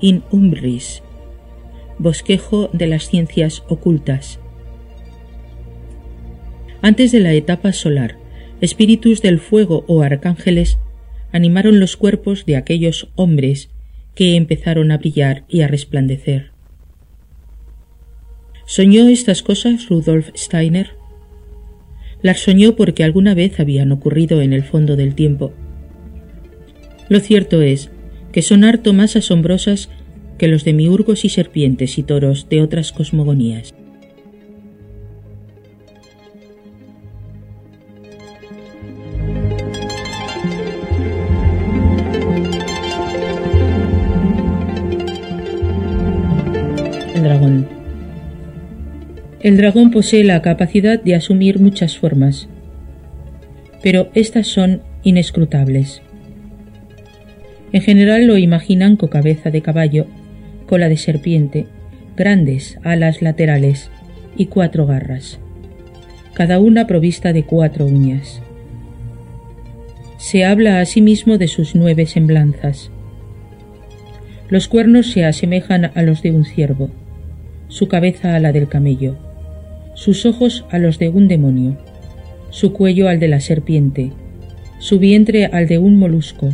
in 0.00 0.22
umbris, 0.30 1.02
bosquejo 1.98 2.70
de 2.72 2.86
las 2.86 3.08
ciencias 3.08 3.62
ocultas. 3.68 4.38
Antes 6.80 7.12
de 7.12 7.20
la 7.20 7.32
etapa 7.32 7.72
solar, 7.72 8.16
espíritus 8.60 9.20
del 9.22 9.40
fuego 9.40 9.84
o 9.88 10.02
arcángeles 10.02 10.78
animaron 11.32 11.80
los 11.80 11.96
cuerpos 11.96 12.46
de 12.46 12.56
aquellos 12.56 13.08
hombres 13.16 13.70
que 14.14 14.36
empezaron 14.36 14.90
a 14.90 14.98
brillar 14.98 15.44
y 15.48 15.62
a 15.62 15.68
resplandecer. 15.68 16.52
¿Soñó 18.66 19.08
estas 19.08 19.42
cosas 19.42 19.88
Rudolf 19.88 20.28
Steiner? 20.36 20.90
Las 22.20 22.40
soñó 22.40 22.76
porque 22.76 23.04
alguna 23.04 23.34
vez 23.34 23.60
habían 23.60 23.92
ocurrido 23.92 24.42
en 24.42 24.52
el 24.52 24.62
fondo 24.62 24.96
del 24.96 25.14
tiempo. 25.14 25.52
Lo 27.08 27.20
cierto 27.20 27.62
es 27.62 27.90
que 28.32 28.42
son 28.42 28.64
harto 28.64 28.92
más 28.92 29.16
asombrosas 29.16 29.88
que 30.38 30.48
los 30.48 30.64
demiurgos 30.64 31.24
y 31.24 31.28
serpientes 31.28 31.98
y 31.98 32.04
toros 32.04 32.48
de 32.48 32.62
otras 32.62 32.92
cosmogonías. 32.92 33.74
El 47.14 47.22
dragón. 47.24 47.66
El 49.40 49.56
dragón 49.56 49.90
posee 49.90 50.22
la 50.22 50.40
capacidad 50.40 51.02
de 51.02 51.16
asumir 51.16 51.58
muchas 51.58 51.98
formas, 51.98 52.48
pero 53.82 54.08
estas 54.14 54.46
son 54.46 54.82
inescrutables. 55.02 56.00
En 57.72 57.82
general 57.82 58.26
lo 58.26 58.38
imaginan 58.38 58.96
con 58.96 59.08
cabeza 59.08 59.50
de 59.50 59.62
caballo, 59.62 60.06
cola 60.68 60.88
de 60.88 60.96
serpiente, 60.96 61.66
grandes 62.16 62.78
alas 62.84 63.22
laterales 63.22 63.90
y 64.36 64.46
cuatro 64.46 64.86
garras, 64.86 65.40
cada 66.34 66.60
una 66.60 66.86
provista 66.86 67.32
de 67.32 67.42
cuatro 67.42 67.86
uñas. 67.86 68.40
Se 70.18 70.44
habla 70.44 70.80
asimismo 70.80 71.38
de 71.38 71.48
sus 71.48 71.74
nueve 71.74 72.06
semblanzas. 72.06 72.92
Los 74.48 74.68
cuernos 74.68 75.10
se 75.10 75.24
asemejan 75.24 75.90
a 75.96 76.02
los 76.02 76.22
de 76.22 76.30
un 76.30 76.44
ciervo, 76.44 76.90
su 77.66 77.88
cabeza 77.88 78.36
a 78.36 78.38
la 78.38 78.52
del 78.52 78.68
camello 78.68 79.16
sus 79.98 80.26
ojos 80.26 80.64
a 80.70 80.78
los 80.78 81.00
de 81.00 81.08
un 81.08 81.26
demonio, 81.26 81.76
su 82.50 82.72
cuello 82.72 83.08
al 83.08 83.18
de 83.18 83.26
la 83.26 83.40
serpiente, 83.40 84.12
su 84.78 85.00
vientre 85.00 85.46
al 85.46 85.66
de 85.66 85.78
un 85.78 85.98
molusco, 85.98 86.50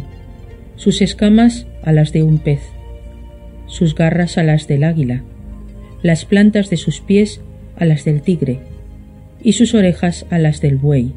sus 0.76 1.02
escamas 1.02 1.66
a 1.82 1.92
las 1.92 2.10
de 2.14 2.22
un 2.22 2.38
pez, 2.38 2.60
sus 3.74 3.96
garras 3.96 4.38
a 4.38 4.44
las 4.44 4.68
del 4.68 4.84
águila, 4.84 5.24
las 6.00 6.24
plantas 6.24 6.70
de 6.70 6.76
sus 6.76 7.00
pies 7.00 7.40
a 7.76 7.84
las 7.84 8.04
del 8.04 8.22
tigre, 8.22 8.60
y 9.42 9.54
sus 9.54 9.74
orejas 9.74 10.26
a 10.30 10.38
las 10.38 10.60
del 10.60 10.76
buey. 10.76 11.12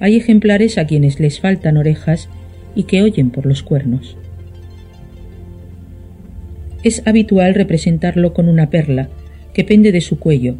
Hay 0.00 0.16
ejemplares 0.16 0.78
a 0.78 0.86
quienes 0.86 1.20
les 1.20 1.40
faltan 1.40 1.76
orejas 1.76 2.30
y 2.74 2.84
que 2.84 3.02
oyen 3.02 3.28
por 3.28 3.44
los 3.44 3.62
cuernos. 3.62 4.16
Es 6.82 7.02
habitual 7.04 7.54
representarlo 7.54 8.32
con 8.32 8.48
una 8.48 8.70
perla, 8.70 9.10
que 9.52 9.64
pende 9.64 9.92
de 9.92 10.00
su 10.00 10.18
cuello 10.18 10.54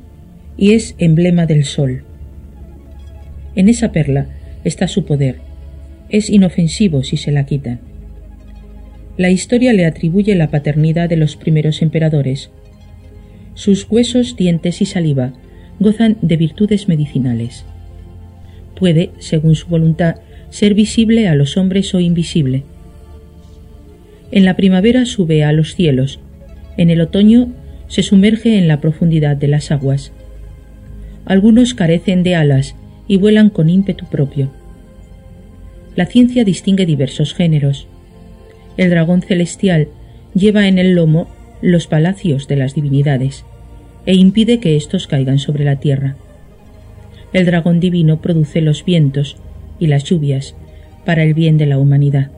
y 0.59 0.73
es 0.73 0.95
emblema 0.99 1.47
del 1.47 1.65
sol. 1.65 2.03
En 3.55 3.71
esa 3.71 3.93
perla 3.93 4.27
está 4.65 4.89
su 4.89 5.07
poder. 5.07 5.37
Es 6.11 6.29
inofensivo 6.29 7.03
si 7.03 7.17
se 7.17 7.33
la 7.33 7.47
quitan. 7.47 7.81
La 9.19 9.31
historia 9.31 9.73
le 9.73 9.85
atribuye 9.85 10.37
la 10.37 10.49
paternidad 10.49 11.09
de 11.09 11.17
los 11.17 11.35
primeros 11.35 11.83
emperadores. 11.83 12.51
Sus 13.55 13.91
huesos, 13.91 14.37
dientes 14.37 14.81
y 14.81 14.87
saliva 14.87 15.33
gozan 15.81 16.19
de 16.23 16.37
virtudes 16.37 16.87
medicinales. 16.87 17.65
Puede, 18.77 19.11
según 19.19 19.57
su 19.57 19.67
voluntad, 19.67 20.15
ser 20.51 20.75
visible 20.75 21.27
a 21.27 21.35
los 21.35 21.57
hombres 21.57 21.93
o 21.95 22.01
invisible. 22.01 22.63
En 24.31 24.45
la 24.45 24.55
primavera 24.55 25.05
sube 25.05 25.43
a 25.43 25.51
los 25.51 25.75
cielos, 25.75 26.21
en 26.77 26.89
el 26.89 27.01
otoño 27.01 27.49
se 27.89 28.05
sumerge 28.05 28.57
en 28.57 28.69
la 28.69 28.81
profundidad 28.81 29.37
de 29.37 29.49
las 29.49 29.73
aguas. 29.73 30.13
Algunos 31.25 31.75
carecen 31.75 32.23
de 32.23 32.37
alas 32.37 32.77
y 33.09 33.17
vuelan 33.17 33.51
con 33.51 33.69
ímpetu 33.69 34.07
propio. 34.07 34.49
La 35.97 36.07
ciencia 36.07 36.45
distingue 36.45 36.87
diversos 36.87 37.35
géneros. 37.35 37.88
El 38.79 38.91
dragón 38.91 39.21
celestial 39.21 39.89
lleva 40.35 40.69
en 40.69 40.79
el 40.79 40.95
lomo 40.95 41.29
los 41.61 41.87
palacios 41.87 42.49
de 42.49 42.57
las 42.57 42.75
divinidades 42.75 43.45
e 44.07 44.15
impide 44.15 44.61
que 44.61 44.77
éstos 44.77 45.07
caigan 45.07 45.39
sobre 45.39 45.65
la 45.65 45.77
tierra. 45.77 46.17
El 47.33 47.45
dragón 47.45 47.81
divino 47.81 48.23
produce 48.23 48.63
los 48.63 48.85
vientos 48.85 49.37
y 49.79 49.89
las 49.89 50.05
lluvias 50.05 50.55
para 51.05 51.25
el 51.25 51.35
bien 51.35 51.59
de 51.59 51.67
la 51.67 51.79
humanidad. 51.79 52.31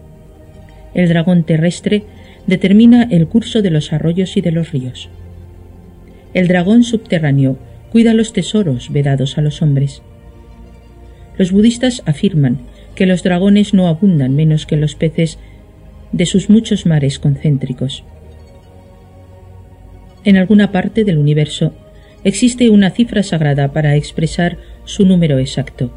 El 0.95 1.09
dragón 1.09 1.45
terrestre 1.45 2.05
determina 2.47 3.05
el 3.05 3.29
curso 3.29 3.63
de 3.63 3.71
los 3.71 3.93
arroyos 3.93 4.37
y 4.37 4.41
de 4.41 4.51
los 4.51 4.73
ríos. 4.73 5.11
El 6.33 6.49
dragón 6.49 6.85
subterráneo 6.85 7.59
cuida 7.93 8.15
los 8.15 8.33
tesoros 8.33 8.91
vedados 8.91 9.37
a 9.37 9.43
los 9.43 9.63
hombres. 9.63 10.03
Los 11.37 11.53
budistas 11.53 12.03
afirman 12.07 12.61
que 12.95 13.07
los 13.07 13.23
dragones 13.23 13.75
no 13.75 13.89
abundan 13.89 14.35
menos 14.35 14.67
que 14.67 14.77
los 14.77 14.95
peces 14.95 15.39
de 16.13 16.27
sus 16.27 16.51
muchos 16.51 16.87
mares 16.87 17.19
concéntricos. 17.19 18.05
En 20.25 20.37
alguna 20.37 20.73
parte 20.73 21.05
del 21.05 21.19
universo 21.19 21.73
existe 22.25 22.71
una 22.71 22.91
cifra 22.91 23.23
sagrada 23.23 23.73
para 23.73 23.97
expresar 23.97 24.59
su 24.85 25.07
número 25.07 25.39
exacto. 25.39 25.91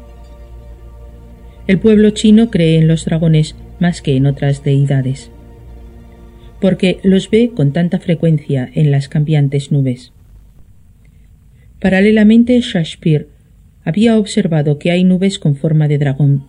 El 1.66 1.78
pueblo 1.78 2.10
chino 2.10 2.50
cree 2.50 2.78
en 2.78 2.88
los 2.88 3.04
dragones 3.04 3.56
más 3.80 4.02
que 4.02 4.16
en 4.16 4.26
otras 4.26 4.62
deidades, 4.62 5.30
porque 6.60 6.98
los 7.02 7.30
ve 7.30 7.52
con 7.54 7.72
tanta 7.72 7.98
frecuencia 7.98 8.70
en 8.74 8.90
las 8.90 9.08
cambiantes 9.08 9.72
nubes. 9.72 10.12
Paralelamente, 11.80 12.58
Shakespeare 12.60 13.28
había 13.84 14.18
observado 14.18 14.78
que 14.78 14.90
hay 14.90 15.04
nubes 15.04 15.38
con 15.38 15.56
forma 15.56 15.88
de 15.88 15.98
dragón. 15.98 16.46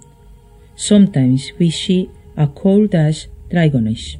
Sometimes 0.75 1.53
we 1.59 1.71
see 1.71 2.09
a 2.35 2.53
cold 2.53 2.95
as 2.95 3.29
dragonish. 3.49 4.19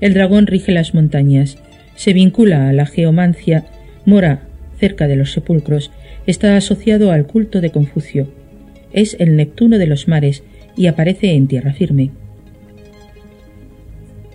El 0.00 0.14
dragón 0.14 0.46
rige 0.46 0.72
las 0.72 0.94
montañas, 0.94 1.58
se 1.94 2.12
vincula 2.12 2.68
a 2.68 2.72
la 2.72 2.86
geomancia, 2.86 3.64
mora 4.04 4.48
cerca 4.78 5.06
de 5.08 5.16
los 5.16 5.32
sepulcros, 5.32 5.90
está 6.26 6.56
asociado 6.56 7.12
al 7.12 7.26
culto 7.26 7.60
de 7.60 7.70
Confucio. 7.70 8.28
Es 8.92 9.16
el 9.18 9.36
Neptuno 9.36 9.78
de 9.78 9.86
los 9.86 10.08
mares 10.08 10.42
y 10.76 10.86
aparece 10.86 11.32
en 11.32 11.46
tierra 11.46 11.72
firme. 11.72 12.10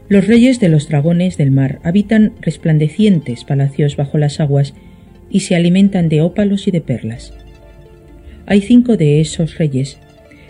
Los 0.07 0.25
reyes 0.25 0.59
de 0.59 0.69
los 0.69 0.89
dragones 0.89 1.37
del 1.37 1.51
mar 1.51 1.79
habitan 1.83 2.33
resplandecientes 2.41 3.43
palacios 3.43 3.95
bajo 3.95 4.17
las 4.17 4.39
aguas 4.39 4.73
y 5.29 5.41
se 5.41 5.55
alimentan 5.55 6.09
de 6.09 6.21
ópalos 6.21 6.67
y 6.67 6.71
de 6.71 6.81
perlas. 6.81 7.33
Hay 8.47 8.61
cinco 8.61 8.97
de 8.97 9.21
esos 9.21 9.59
reyes. 9.59 9.99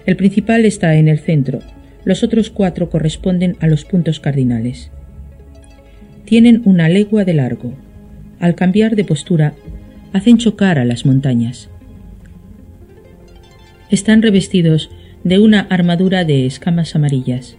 El 0.05 0.15
principal 0.15 0.63
está 0.63 0.95
en 0.95 1.09
el 1.09 1.19
centro, 1.19 1.59
los 2.05 2.23
otros 2.23 2.49
cuatro 2.49 2.89
corresponden 2.89 3.57
a 3.59 3.67
los 3.67 3.85
puntos 3.85 4.19
cardinales. 4.19 4.91
Tienen 6.25 6.61
una 6.65 6.89
legua 6.89 7.25
de 7.25 7.33
largo. 7.33 7.73
Al 8.39 8.55
cambiar 8.55 8.95
de 8.95 9.03
postura, 9.03 9.53
hacen 10.13 10.37
chocar 10.37 10.79
a 10.79 10.85
las 10.85 11.05
montañas. 11.05 11.69
Están 13.89 14.21
revestidos 14.21 14.89
de 15.23 15.39
una 15.39 15.61
armadura 15.61 16.23
de 16.23 16.45
escamas 16.45 16.95
amarillas. 16.95 17.57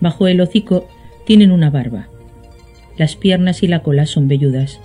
Bajo 0.00 0.28
el 0.28 0.40
hocico 0.40 0.88
tienen 1.26 1.50
una 1.50 1.70
barba. 1.70 2.08
Las 2.96 3.16
piernas 3.16 3.62
y 3.62 3.66
la 3.66 3.82
cola 3.82 4.06
son 4.06 4.28
velludas. 4.28 4.80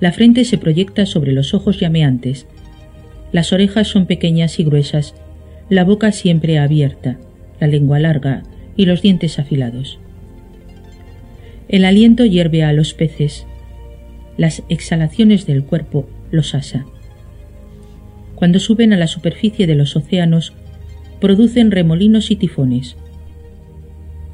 La 0.00 0.12
frente 0.12 0.44
se 0.44 0.58
proyecta 0.58 1.06
sobre 1.06 1.32
los 1.32 1.54
ojos 1.54 1.78
llameantes. 1.78 2.46
Las 3.30 3.52
orejas 3.52 3.88
son 3.88 4.06
pequeñas 4.06 4.58
y 4.58 4.64
gruesas, 4.64 5.14
la 5.72 5.84
boca 5.84 6.12
siempre 6.12 6.58
abierta, 6.58 7.16
la 7.58 7.66
lengua 7.66 7.98
larga 7.98 8.42
y 8.76 8.84
los 8.84 9.00
dientes 9.00 9.38
afilados. 9.38 9.98
El 11.66 11.86
aliento 11.86 12.26
hierve 12.26 12.62
a 12.62 12.74
los 12.74 12.92
peces. 12.92 13.46
Las 14.36 14.64
exhalaciones 14.68 15.46
del 15.46 15.64
cuerpo 15.64 16.06
los 16.30 16.54
asa. 16.54 16.84
Cuando 18.34 18.58
suben 18.58 18.92
a 18.92 18.98
la 18.98 19.06
superficie 19.06 19.66
de 19.66 19.74
los 19.74 19.96
océanos, 19.96 20.52
producen 21.22 21.70
remolinos 21.70 22.30
y 22.30 22.36
tifones. 22.36 22.98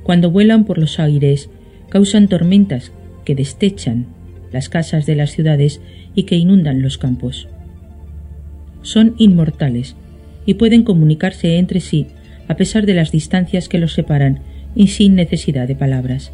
Cuando 0.03 0.32
vuelan 0.32 0.64
por 0.64 0.78
los 0.78 0.99
aires, 0.99 1.51
causan 1.89 2.26
tormentas 2.26 2.91
que 3.24 3.36
destechan 3.36 4.07
las 4.51 4.68
casas 4.68 5.07
de 5.07 5.14
las 5.14 5.30
ciudades 5.30 5.80
y 6.16 6.24
que 6.24 6.34
inundan 6.34 6.82
los 6.82 6.99
campos. 6.99 7.47
Son 8.82 9.14
inmortales 9.18 9.95
y 10.49 10.55
pueden 10.55 10.83
comunicarse 10.83 11.59
entre 11.59 11.79
sí 11.81 12.07
a 12.49 12.57
pesar 12.57 12.87
de 12.87 12.95
las 12.95 13.13
distancias 13.13 13.69
que 13.69 13.77
los 13.77 13.93
separan 13.93 14.41
y 14.75 14.87
sin 14.87 15.15
necesidad 15.15 15.69
de 15.69 15.77
palabras. 15.77 16.33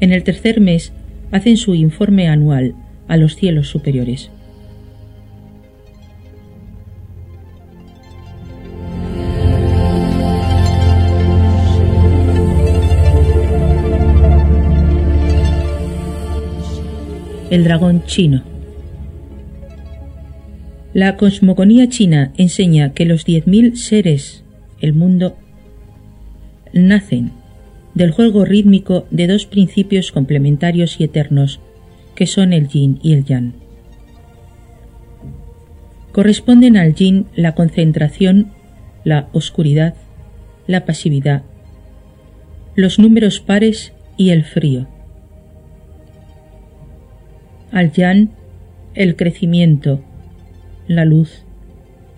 En 0.00 0.10
el 0.10 0.24
tercer 0.24 0.60
mes 0.60 0.92
hacen 1.30 1.56
su 1.56 1.76
informe 1.76 2.26
anual 2.26 2.74
a 3.06 3.16
los 3.16 3.36
cielos 3.36 3.68
superiores. 3.68 4.32
El 17.48 17.62
dragón 17.62 18.02
chino. 18.06 18.51
La 20.94 21.16
cosmogonía 21.16 21.88
china 21.88 22.32
enseña 22.36 22.92
que 22.92 23.06
los 23.06 23.24
diez 23.24 23.46
mil 23.46 23.78
seres, 23.78 24.44
el 24.80 24.92
mundo, 24.92 25.36
nacen 26.74 27.32
del 27.94 28.10
juego 28.10 28.44
rítmico 28.44 29.06
de 29.10 29.26
dos 29.26 29.46
principios 29.46 30.12
complementarios 30.12 31.00
y 31.00 31.04
eternos, 31.04 31.60
que 32.14 32.26
son 32.26 32.52
el 32.52 32.68
yin 32.68 32.98
y 33.02 33.14
el 33.14 33.24
yang. 33.24 33.54
Corresponden 36.12 36.76
al 36.76 36.94
yin 36.94 37.26
la 37.34 37.54
concentración, 37.54 38.52
la 39.02 39.28
oscuridad, 39.32 39.94
la 40.66 40.84
pasividad, 40.84 41.42
los 42.74 42.98
números 42.98 43.40
pares 43.40 43.94
y 44.18 44.28
el 44.28 44.44
frío. 44.44 44.88
Al 47.70 47.92
yang, 47.92 48.30
el 48.94 49.16
crecimiento, 49.16 50.02
la 50.96 51.04
luz, 51.04 51.44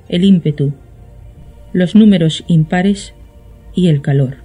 el 0.08 0.24
ímpetu, 0.24 0.72
los 1.72 1.94
números 1.94 2.44
impares 2.46 3.14
y 3.74 3.88
el 3.88 4.00
calor. 4.00 4.36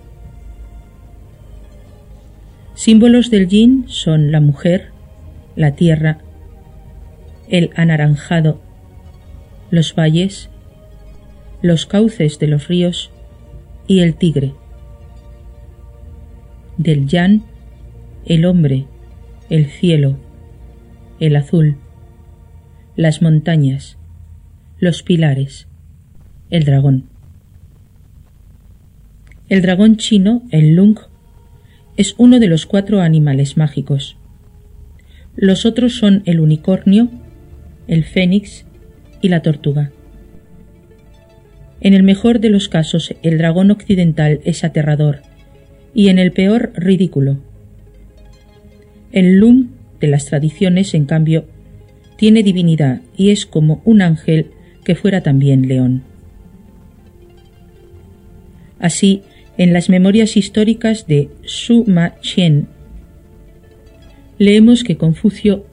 Símbolos 2.74 3.30
del 3.30 3.48
yin 3.48 3.86
son 3.88 4.32
la 4.32 4.40
mujer, 4.40 4.92
la 5.56 5.76
tierra, 5.76 6.20
el 7.50 7.72
anaranjado, 7.76 8.60
los 9.70 9.94
valles, 9.94 10.50
los 11.62 11.86
cauces 11.86 12.40
de 12.40 12.48
los 12.48 12.68
ríos 12.68 13.12
y 13.86 14.00
el 14.00 14.16
tigre. 14.16 14.54
Del 16.78 17.08
yang, 17.08 17.44
el 18.26 18.46
hombre, 18.46 18.86
el 19.50 19.66
cielo, 19.66 20.18
el 21.20 21.36
azul, 21.36 21.76
las 22.96 23.22
montañas, 23.22 23.99
los 24.80 25.04
pilares, 25.04 25.68
el 26.50 26.64
dragón. 26.64 27.10
El 29.50 29.62
dragón 29.62 29.98
chino, 29.98 30.44
el 30.52 30.76
lung, 30.76 30.98
es 31.98 32.16
uno 32.18 32.40
de 32.40 32.48
los 32.48 32.66
cuatro 32.66 33.02
animales 33.02 33.58
mágicos. 33.58 34.16
Los 35.36 35.66
otros 35.66 35.98
son 35.98 36.24
el 36.26 36.40
unicornio, 36.40 37.10
el 37.88 38.06
fénix 38.06 38.66
y 39.22 39.28
la 39.28 39.42
tortuga. 39.42 39.92
En 41.82 41.94
el 41.94 42.04
mejor 42.04 42.40
de 42.40 42.50
los 42.50 42.70
casos, 42.70 43.14
el 43.22 43.38
dragón 43.38 43.72
occidental 43.72 44.40
es 44.46 44.64
aterrador 44.64 45.24
y 45.94 46.08
en 46.08 46.20
el 46.20 46.32
peor 46.32 46.72
ridículo. 46.76 47.40
El 49.12 49.40
lung 49.40 49.68
de 50.00 50.08
las 50.08 50.26
tradiciones, 50.26 50.94
en 50.94 51.06
cambio, 51.06 51.46
tiene 52.16 52.44
divinidad 52.44 53.02
y 53.18 53.32
es 53.32 53.46
como 53.46 53.82
un 53.84 54.02
ángel 54.02 54.52
que 54.90 54.96
fuera 54.96 55.22
también 55.22 55.68
león. 55.68 56.02
Así, 58.80 59.22
en 59.56 59.72
las 59.72 59.88
memorias 59.88 60.36
históricas 60.36 61.06
de 61.06 61.30
Su 61.44 61.86
Ma 61.86 62.20
Chien, 62.22 62.70
leemos 64.40 64.84
que 64.84 64.98
Confucio 64.98 65.68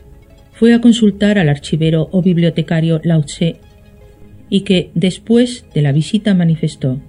fue 0.53 0.75
a 0.75 0.83
consultar 0.83 1.39
al 1.39 1.49
archivero 1.49 2.11
o 2.12 2.21
bibliotecario 2.21 3.01
Lao 3.05 3.23
Tse 3.23 3.57
y 4.51 4.64
que 4.64 4.91
después 4.95 5.64
de 5.73 5.81
la 5.81 5.93
visita 5.93 6.35
manifestó 6.35 7.01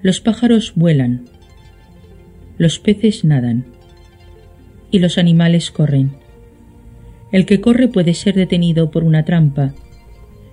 Los 0.00 0.20
pájaros 0.20 0.74
vuelan, 0.76 1.24
los 2.56 2.78
peces 2.78 3.24
nadan 3.24 3.64
y 4.92 5.00
los 5.00 5.18
animales 5.18 5.72
corren. 5.72 6.12
El 7.32 7.46
que 7.46 7.60
corre 7.60 7.88
puede 7.88 8.14
ser 8.14 8.36
detenido 8.36 8.92
por 8.92 9.02
una 9.02 9.24
trampa 9.24 9.74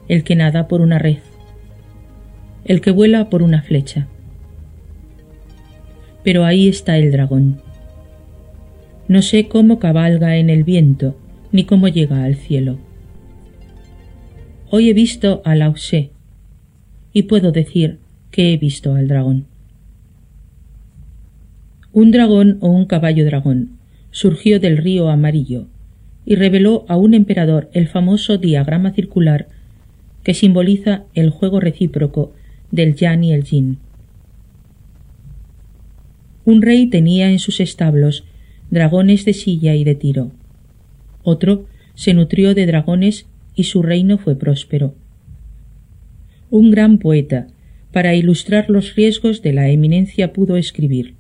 el 0.08 0.24
que 0.24 0.36
nada 0.36 0.68
por 0.68 0.82
una 0.82 1.00
red, 1.00 1.18
el 2.66 2.82
que 2.82 2.92
vuela 2.92 3.30
por 3.30 3.42
una 3.42 3.62
flecha. 3.62 4.08
Pero 6.24 6.46
ahí 6.46 6.68
está 6.68 6.98
el 6.98 7.12
dragón. 7.12 7.62
No 9.08 9.22
sé 9.22 9.48
cómo 9.48 9.80
cabalga 9.80 10.38
en 10.38 10.50
el 10.50 10.64
viento, 10.64 11.16
ni 11.52 11.66
cómo 11.66 11.88
llega 11.88 12.24
al 12.24 12.36
cielo. 12.36 12.78
Hoy 14.70 14.90
he 14.90 14.94
visto 14.94 15.42
a 15.46 15.56
Lao 15.56 15.76
y 17.14 17.24
puedo 17.24 17.52
decir 17.52 18.00
que 18.32 18.54
he 18.54 18.58
visto 18.58 18.96
al 18.96 19.08
dragón. 19.08 19.46
Un 21.92 22.10
dragón 22.10 22.58
o 22.62 22.70
un 22.70 22.86
caballo 22.88 23.24
dragón 23.24 23.78
surgió 24.10 24.60
del 24.60 24.78
río 24.78 25.10
amarillo 25.10 25.68
y 26.26 26.36
reveló 26.36 26.86
a 26.88 26.98
un 26.98 27.14
emperador 27.14 27.70
el 27.74 27.88
famoso 27.88 28.40
diagrama 28.40 28.92
circular 28.94 29.48
que 30.24 30.34
simboliza 30.34 31.04
el 31.14 31.30
juego 31.30 31.60
recíproco 31.60 32.34
del 32.72 32.96
yan 32.96 33.24
y 33.24 33.34
el 33.34 33.44
yin. 33.44 33.78
Un 36.46 36.62
rey 36.62 36.88
tenía 36.88 37.30
en 37.32 37.40
sus 37.40 37.60
establos 37.60 38.26
dragones 38.70 39.26
de 39.26 39.34
silla 39.34 39.76
y 39.76 39.84
de 39.84 39.96
tiro. 39.96 40.32
Otro 41.24 41.66
se 41.96 42.14
nutrió 42.14 42.54
de 42.54 42.66
dragones 42.66 43.28
y 43.56 43.66
su 43.66 43.82
reino 43.82 44.18
fue 44.18 44.36
próspero. 44.36 44.96
Un 46.50 46.72
gran 46.72 46.98
poeta, 46.98 47.48
para 47.92 48.16
ilustrar 48.16 48.70
los 48.70 48.96
riesgos 48.96 49.42
de 49.42 49.54
la 49.54 49.70
eminencia, 49.70 50.34
pudo 50.34 50.58
escribir 50.58 51.14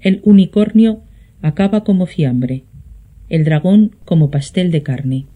El 0.00 0.20
unicornio 0.24 1.02
acaba 1.42 1.84
como 1.84 2.06
fiambre, 2.06 2.64
el 3.28 3.44
dragón 3.44 3.96
como 4.04 4.30
pastel 4.30 4.70
de 4.70 4.82
carne. 4.82 5.26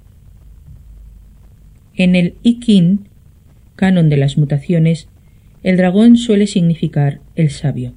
En 1.96 2.14
el 2.14 2.34
Ikin, 2.42 3.08
canon 3.76 4.08
de 4.08 4.16
las 4.16 4.38
mutaciones, 4.38 5.08
el 5.62 5.76
dragón 5.76 6.16
suele 6.16 6.46
significar 6.46 7.20
el 7.36 7.50
sabio. 7.50 7.92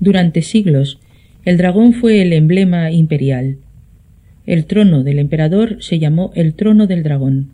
Durante 0.00 0.42
siglos, 0.42 0.98
el 1.44 1.56
dragón 1.56 1.92
fue 1.92 2.22
el 2.22 2.32
emblema 2.32 2.90
imperial. 2.90 3.58
El 4.46 4.64
trono 4.64 5.02
del 5.02 5.18
emperador 5.18 5.82
se 5.82 5.98
llamó 5.98 6.32
el 6.34 6.54
trono 6.54 6.86
del 6.86 7.02
dragón. 7.02 7.50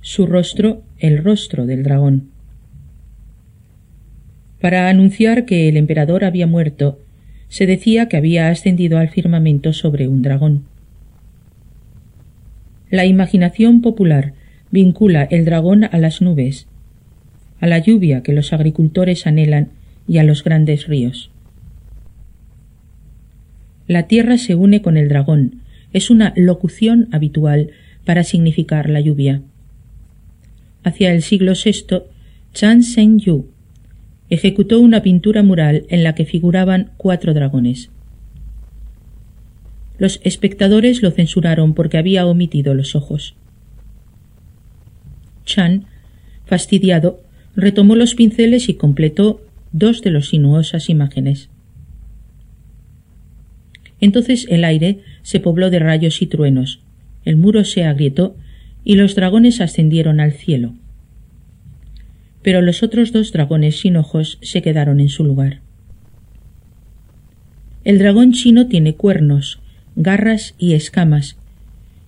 Su 0.00 0.26
rostro, 0.26 0.82
el 0.98 1.22
rostro 1.22 1.66
del 1.66 1.82
dragón. 1.82 2.30
Para 4.60 4.88
anunciar 4.88 5.44
que 5.44 5.68
el 5.68 5.76
emperador 5.76 6.24
había 6.24 6.46
muerto, 6.46 6.98
se 7.48 7.66
decía 7.66 8.08
que 8.08 8.16
había 8.16 8.48
ascendido 8.48 8.98
al 8.98 9.08
firmamento 9.08 9.72
sobre 9.72 10.08
un 10.08 10.22
dragón. 10.22 10.64
La 12.90 13.06
imaginación 13.06 13.82
popular 13.82 14.32
vincula 14.70 15.24
el 15.24 15.44
dragón 15.44 15.84
a 15.84 15.96
las 15.98 16.20
nubes, 16.20 16.66
a 17.60 17.66
la 17.66 17.78
lluvia 17.78 18.22
que 18.22 18.32
los 18.32 18.52
agricultores 18.52 19.26
anhelan 19.26 19.68
y 20.08 20.18
a 20.18 20.24
los 20.24 20.42
grandes 20.42 20.88
ríos. 20.88 21.30
La 23.86 24.06
tierra 24.06 24.38
se 24.38 24.54
une 24.54 24.82
con 24.82 24.96
el 24.96 25.08
dragón, 25.08 25.62
es 25.92 26.10
una 26.10 26.32
locución 26.36 27.08
habitual 27.12 27.70
para 28.04 28.24
significar 28.24 28.88
la 28.88 29.00
lluvia. 29.00 29.42
Hacia 30.82 31.12
el 31.12 31.22
siglo 31.22 31.52
VI, 31.52 32.02
Chan 32.52 32.80
Sheng-yu 32.80 33.46
ejecutó 34.30 34.80
una 34.80 35.02
pintura 35.02 35.42
mural 35.42 35.84
en 35.88 36.04
la 36.04 36.14
que 36.14 36.24
figuraban 36.24 36.90
cuatro 36.96 37.34
dragones. 37.34 37.90
Los 40.00 40.18
espectadores 40.24 41.02
lo 41.02 41.10
censuraron 41.10 41.74
porque 41.74 41.98
había 41.98 42.24
omitido 42.24 42.72
los 42.72 42.96
ojos. 42.96 43.34
Chan, 45.44 45.84
fastidiado, 46.46 47.20
retomó 47.54 47.94
los 47.96 48.14
pinceles 48.14 48.70
y 48.70 48.74
completó 48.74 49.42
dos 49.72 50.00
de 50.00 50.10
las 50.10 50.28
sinuosas 50.28 50.88
imágenes. 50.88 51.50
Entonces 54.00 54.46
el 54.48 54.64
aire 54.64 55.00
se 55.20 55.38
pobló 55.38 55.68
de 55.68 55.80
rayos 55.80 56.22
y 56.22 56.26
truenos, 56.26 56.80
el 57.26 57.36
muro 57.36 57.64
se 57.64 57.84
agrietó 57.84 58.34
y 58.82 58.94
los 58.94 59.14
dragones 59.14 59.60
ascendieron 59.60 60.18
al 60.18 60.32
cielo. 60.32 60.72
Pero 62.40 62.62
los 62.62 62.82
otros 62.82 63.12
dos 63.12 63.32
dragones 63.32 63.80
sin 63.80 63.98
ojos 63.98 64.38
se 64.40 64.62
quedaron 64.62 64.98
en 64.98 65.10
su 65.10 65.24
lugar. 65.24 65.60
El 67.84 67.98
dragón 67.98 68.32
chino 68.32 68.66
tiene 68.66 68.94
cuernos, 68.94 69.60
garras 70.02 70.54
y 70.58 70.72
escamas, 70.72 71.36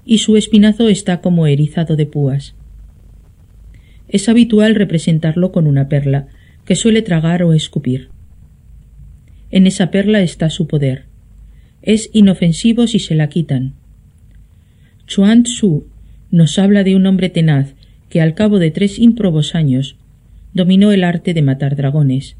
y 0.06 0.18
su 0.18 0.36
espinazo 0.36 0.88
está 0.88 1.20
como 1.20 1.46
erizado 1.46 1.94
de 1.94 2.06
púas. 2.06 2.54
es 4.08 4.28
habitual 4.28 4.74
representarlo 4.74 5.52
con 5.52 5.66
una 5.66 5.88
perla, 5.88 6.26
que 6.66 6.76
suele 6.76 7.02
tragar 7.02 7.42
o 7.42 7.54
escupir. 7.54 8.08
En 9.50 9.66
esa 9.66 9.90
perla 9.90 10.20
está 10.20 10.50
su 10.50 10.66
poder. 10.66 11.04
Es 11.82 12.10
inofensivo 12.12 12.86
si 12.86 12.98
se 12.98 13.14
la 13.14 13.28
quitan. 13.28 13.72
Chuan 15.06 15.44
Tzu 15.44 15.86
nos 16.30 16.58
habla 16.58 16.84
de 16.84 16.94
un 16.94 17.06
hombre 17.06 17.30
tenaz 17.30 17.74
que 18.10 18.20
al 18.20 18.34
cabo 18.34 18.58
de 18.58 18.70
tres 18.70 18.98
ímprobos 18.98 19.54
años 19.54 19.96
dominó 20.52 20.92
el 20.92 21.04
arte 21.04 21.32
de 21.32 21.42
matar 21.42 21.74
dragones, 21.76 22.36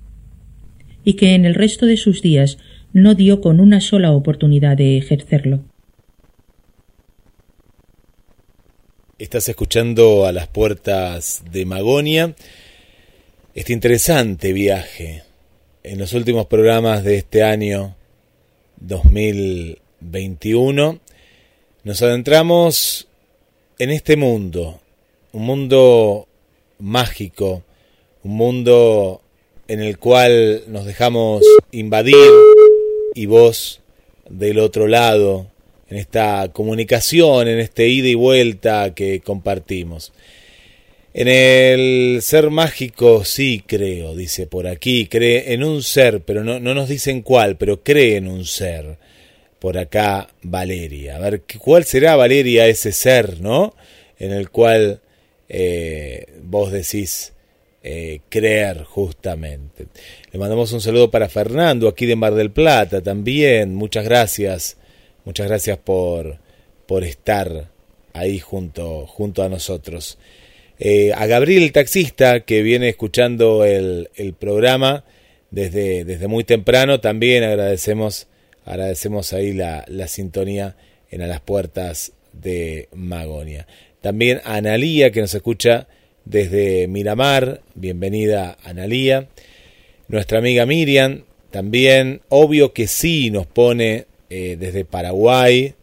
y 1.05 1.15
que 1.15 1.35
en 1.35 1.47
el 1.47 1.55
resto 1.55 1.87
de 1.87 1.97
sus 1.97 2.21
días 2.21 2.59
no 2.93 3.15
dio 3.15 3.41
con 3.41 3.61
una 3.61 3.81
sola 3.81 4.11
oportunidad 4.13 4.77
de 4.77 4.99
ejercerlo. 4.99 5.61
Estás 9.19 9.49
escuchando 9.49 10.27
a 10.27 10.33
las 10.33 10.49
puertas 10.49 11.45
de 11.51 11.65
Magonia 11.65 12.35
este 13.55 13.73
interesante 13.73 14.53
viaje 14.53 15.23
en 15.83 15.99
los 15.99 16.13
últimos 16.13 16.45
programas 16.47 17.03
de 17.05 17.17
este 17.19 17.43
año 17.43 17.97
2021. 18.81 21.01
Nos 21.85 22.03
adentramos 22.03 23.09
en 23.79 23.91
este 23.91 24.17
mundo, 24.17 24.81
un 25.33 25.45
mundo 25.45 26.27
mágico, 26.79 27.63
un 28.25 28.37
mundo 28.37 29.21
en 29.69 29.81
el 29.81 29.99
cual 29.99 30.65
nos 30.69 30.85
dejamos 30.85 31.45
invadir 31.71 32.17
y 33.15 33.27
vos 33.27 33.81
del 34.29 34.59
otro 34.59 34.87
lado, 34.87 35.51
en 35.89 35.99
esta 35.99 36.51
comunicación, 36.53 37.49
en 37.49 37.59
este 37.59 37.89
ida 37.89 38.09
y 38.09 38.15
vuelta 38.15 38.95
que 38.95 39.21
compartimos. 39.21 40.13
En 41.15 41.29
el 41.29 42.23
ser 42.23 42.49
mágico 42.49 43.25
sí 43.25 43.63
creo, 43.67 44.17
dice 44.17 44.47
por 44.47 44.67
aquí, 44.67 45.07
cree 45.07 45.53
en 45.53 45.63
un 45.63 45.83
ser, 45.83 46.23
pero 46.23 46.43
no, 46.43 46.59
no 46.59 46.73
nos 46.75 46.89
dicen 46.89 47.21
cuál, 47.21 47.57
pero 47.59 47.83
cree 47.83 48.17
en 48.17 48.29
un 48.29 48.47
ser. 48.47 48.97
Por 49.59 49.79
acá 49.79 50.29
Valeria. 50.43 51.17
A 51.17 51.19
ver, 51.21 51.43
¿cuál 51.59 51.85
será 51.85 52.17
Valeria 52.17 52.67
ese 52.67 52.91
ser, 52.91 53.41
no? 53.41 53.77
En 54.19 54.33
el 54.33 54.51
cual 54.51 55.01
eh, 55.49 56.27
vos 56.43 56.73
decís 56.73 57.32
eh, 57.83 58.21
creer 58.29 58.85
justamente. 58.85 59.87
Le 60.31 60.39
mandamos 60.39 60.73
un 60.73 60.81
saludo 60.81 61.11
para 61.11 61.29
Fernando 61.29 61.89
aquí 61.89 62.07
de 62.07 62.17
Mar 62.17 62.35
del 62.35 62.51
Plata 62.53 63.01
también. 63.03 63.75
Muchas 63.75 64.05
gracias, 64.05 64.77
muchas 65.25 65.49
gracias 65.49 65.79
por, 65.79 66.39
por 66.87 67.03
estar 67.03 67.71
ahí 68.13 68.39
junto, 68.39 69.07
junto 69.07 69.43
a 69.43 69.49
nosotros. 69.49 70.19
Eh, 70.79 71.13
a 71.15 71.27
Gabriel 71.27 71.65
el 71.65 71.73
taxista 71.73 72.41
que 72.41 72.63
viene 72.63 72.89
escuchando 72.89 73.65
el, 73.65 74.11
el 74.15 74.33
programa 74.35 75.05
desde, 75.51 76.05
desde, 76.05 76.29
muy 76.29 76.45
temprano, 76.45 77.01
también 77.01 77.45
agradecemos, 77.45 78.27
agradecemos 78.65 79.33
ahí 79.33 79.53
la, 79.53 79.85
la 79.89 80.09
sintonía 80.09 80.77
en 81.11 81.23
A 81.23 81.27
las 81.27 81.41
Puertas 81.41 82.13
de 82.33 82.89
Magonia. 82.95 83.67
También 84.01 84.41
a 84.45 84.55
Analía 84.55 85.11
que 85.13 85.21
nos 85.21 85.35
escucha 85.35 85.89
desde 86.25 86.89
Miramar, 86.89 87.61
bienvenida 87.75 88.57
Analía. 88.65 89.29
Nuestra 90.09 90.39
amiga 90.39 90.67
Miriam, 90.67 91.23
también, 91.51 92.21
obvio 92.29 92.73
que 92.73 92.87
sí, 92.87 93.31
nos 93.31 93.47
pone 93.47 94.07
eh, 94.31 94.57
desde 94.59 94.85
Paraguay. 94.85 95.75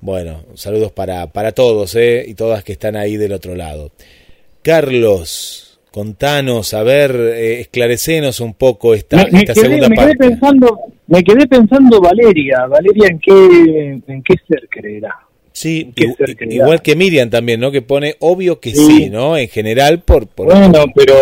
Bueno, 0.00 0.44
saludos 0.54 0.92
para, 0.92 1.28
para 1.28 1.52
todos 1.52 1.94
eh, 1.94 2.24
y 2.26 2.34
todas 2.34 2.64
que 2.64 2.72
están 2.72 2.96
ahí 2.96 3.16
del 3.16 3.32
otro 3.32 3.54
lado. 3.54 3.90
Carlos, 4.62 5.80
contanos, 5.90 6.74
a 6.74 6.82
ver, 6.82 7.12
eh, 7.12 7.60
esclarecenos 7.60 8.40
un 8.40 8.54
poco 8.54 8.94
esta, 8.94 9.22
esta 9.22 9.54
segunda 9.54 9.88
me 9.88 9.96
parte. 9.96 10.16
Quedé 10.18 10.28
pensando, 10.30 10.80
me 11.06 11.22
quedé 11.22 11.46
pensando, 11.46 12.00
Valeria, 12.00 12.66
Valeria, 12.66 13.08
¿en 13.08 13.18
qué, 13.18 14.00
en 14.12 14.22
qué 14.22 14.34
ser 14.48 14.68
creerá? 14.68 15.14
Sí, 15.62 15.92
igual 16.50 16.82
que 16.82 16.96
Miriam 16.96 17.30
también, 17.30 17.60
¿no? 17.60 17.70
Que 17.70 17.82
pone 17.82 18.16
obvio 18.18 18.58
que 18.58 18.74
sí, 18.74 19.08
¿no? 19.10 19.36
En 19.36 19.46
general 19.46 20.00
por, 20.00 20.26
por 20.26 20.46
bueno, 20.46 20.86
pero 20.92 21.14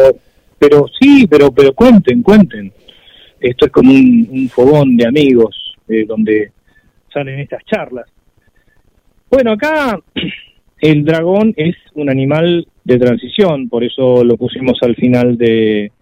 pero 0.58 0.86
sí, 0.98 1.26
pero 1.28 1.52
pero 1.52 1.74
cuenten, 1.74 2.22
cuenten. 2.22 2.72
Esto 3.38 3.66
es 3.66 3.72
como 3.72 3.92
un, 3.92 4.28
un 4.30 4.48
fogón 4.48 4.96
de 4.96 5.06
amigos 5.06 5.74
eh, 5.88 6.06
donde 6.06 6.52
salen 7.12 7.38
estas 7.40 7.62
charlas. 7.66 8.06
Bueno, 9.30 9.52
acá 9.52 10.00
el 10.80 11.04
dragón 11.04 11.52
es 11.54 11.76
un 11.92 12.08
animal 12.08 12.66
de 12.82 12.98
transición, 12.98 13.68
por 13.68 13.84
eso 13.84 14.24
lo 14.24 14.38
pusimos 14.38 14.78
al 14.80 14.96
final 14.96 15.36
de, 15.36 15.92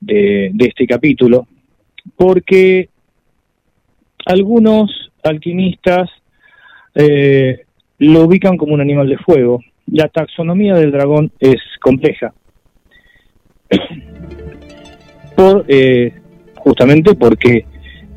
de, 0.00 0.50
de 0.52 0.64
este 0.66 0.84
capítulo, 0.84 1.46
porque 2.16 2.88
algunos 4.26 5.12
alquimistas 5.22 6.10
eh, 6.96 7.66
lo 7.98 8.24
ubican 8.24 8.56
como 8.56 8.74
un 8.74 8.80
animal 8.80 9.08
de 9.08 9.18
fuego. 9.18 9.60
La 9.86 10.08
taxonomía 10.08 10.74
del 10.74 10.92
dragón 10.92 11.30
es 11.40 11.60
compleja. 11.80 12.32
por, 15.36 15.64
eh, 15.68 16.12
justamente 16.56 17.14
porque 17.14 17.64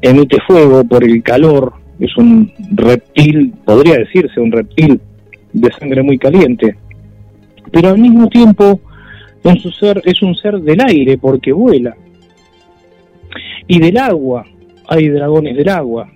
emite 0.02 0.38
fuego 0.48 0.84
por 0.84 1.04
el 1.04 1.22
calor, 1.22 1.74
es 2.00 2.16
un 2.18 2.52
reptil, 2.72 3.54
podría 3.64 3.98
decirse 3.98 4.40
un 4.40 4.52
reptil 4.52 5.00
de 5.54 5.72
sangre 5.74 6.02
muy 6.02 6.18
caliente, 6.18 6.76
pero 7.72 7.90
al 7.90 8.00
mismo 8.00 8.28
tiempo 8.28 8.82
en 9.44 9.58
su 9.60 9.72
ser 9.72 10.02
es 10.06 10.22
un 10.22 10.36
ser 10.36 10.60
del 10.60 10.82
aire 10.82 11.18
porque 11.18 11.52
vuela 11.52 11.96
y 13.68 13.80
del 13.80 13.98
agua 13.98 14.46
hay 14.88 15.10
dragones 15.10 15.56
del 15.56 15.70
agua 15.70 16.12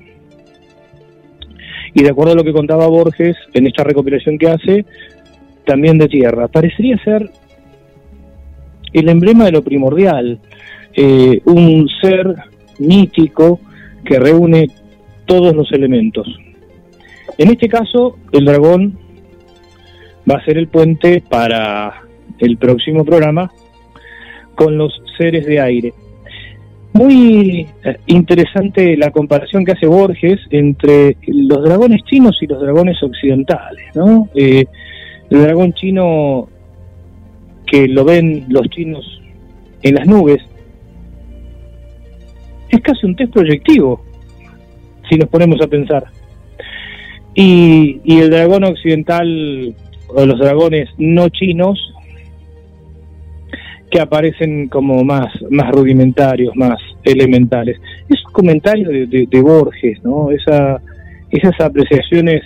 y 1.96 2.04
de 2.04 2.10
acuerdo 2.10 2.34
a 2.34 2.36
lo 2.36 2.44
que 2.44 2.54
contaba 2.54 2.88
Borges 2.88 3.38
en 3.54 3.68
esta 3.68 3.84
recopilación 3.84 4.38
que 4.38 4.50
hace, 4.50 4.86
también 5.66 5.98
de 5.98 6.10
tierra. 6.10 6.50
Parecería 6.50 7.02
ser 7.04 7.32
el 8.92 9.10
emblema 9.10 9.46
de 9.46 9.54
lo 9.54 9.64
primordial, 9.64 10.40
eh, 10.94 11.42
un 11.46 11.88
ser 12.02 12.36
mítico 12.80 13.62
que 14.04 14.20
reúne 14.20 14.68
todos 15.26 15.56
los 15.56 15.72
elementos. 15.72 16.28
En 17.38 17.50
este 17.50 17.70
caso, 17.70 18.18
el 18.34 18.44
dragón 18.44 19.00
va 20.30 20.36
a 20.36 20.46
ser 20.46 20.58
el 20.58 20.68
puente 20.68 21.24
para 21.28 22.02
el 22.40 22.58
próximo 22.58 23.06
programa 23.06 23.50
con 24.56 24.78
los 24.78 25.02
seres 25.18 25.46
de 25.46 25.62
aire. 25.62 25.94
Muy 26.96 27.68
eh, 27.84 27.98
interesante 28.06 28.96
la 28.96 29.12
comparación 29.12 29.66
que 29.66 29.74
hace 29.74 29.86
Borges 29.86 30.40
entre 30.50 31.18
los 31.28 31.62
dragones 31.62 32.02
chinos 32.06 32.38
y 32.40 32.48
los 32.48 32.62
dragones 32.62 33.04
occidentales, 33.04 33.94
¿no? 33.96 34.30
Eh, 34.34 34.64
el 35.30 35.42
dragón 35.42 35.74
chino 35.74 36.48
que 37.68 37.90
lo 37.90 38.06
ven 38.06 38.46
los 38.48 38.70
chinos 38.70 39.04
en 39.82 39.96
las 39.96 40.08
nubes 40.08 40.42
es 42.70 42.80
casi 42.80 43.06
un 43.06 43.18
test 43.18 43.34
proyectivo, 43.34 44.02
si 45.10 45.18
nos 45.18 45.28
ponemos 45.28 45.60
a 45.62 45.68
pensar. 45.68 46.06
Y, 47.34 48.00
y 48.06 48.20
el 48.20 48.30
dragón 48.30 48.64
occidental 48.64 49.76
o 50.08 50.26
los 50.26 50.40
dragones 50.40 50.88
no 50.98 51.28
chinos 51.28 51.78
que 53.96 54.02
aparecen 54.02 54.68
como 54.68 55.06
más, 55.06 55.32
más 55.50 55.72
rudimentarios, 55.72 56.54
más 56.54 56.78
elementales. 57.02 57.80
Es 58.10 58.26
un 58.26 58.34
comentario 58.34 58.90
de, 58.90 59.26
de, 59.26 59.42
Borges, 59.42 60.04
¿no? 60.04 60.32
Esa, 60.32 60.82
esas 61.30 61.58
apreciaciones 61.62 62.42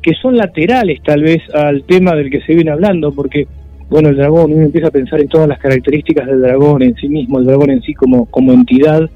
que 0.00 0.12
son 0.22 0.36
laterales 0.36 1.02
tal 1.02 1.24
vez 1.24 1.42
al 1.52 1.82
tema 1.82 2.14
del 2.14 2.30
que 2.30 2.40
se 2.42 2.54
viene 2.54 2.70
hablando, 2.70 3.10
porque, 3.10 3.48
bueno, 3.90 4.10
el 4.10 4.16
dragón, 4.16 4.52
uno 4.52 4.62
empieza 4.62 4.86
a 4.86 4.92
pensar 4.92 5.20
en 5.20 5.26
todas 5.26 5.48
las 5.48 5.58
características 5.58 6.24
del 6.28 6.42
dragón 6.42 6.84
en 6.84 6.94
sí 6.94 7.08
mismo, 7.08 7.40
el 7.40 7.46
dragón 7.46 7.70
en 7.70 7.82
sí 7.82 7.94
como, 7.94 8.26
como 8.26 8.52
entidad, 8.52 9.10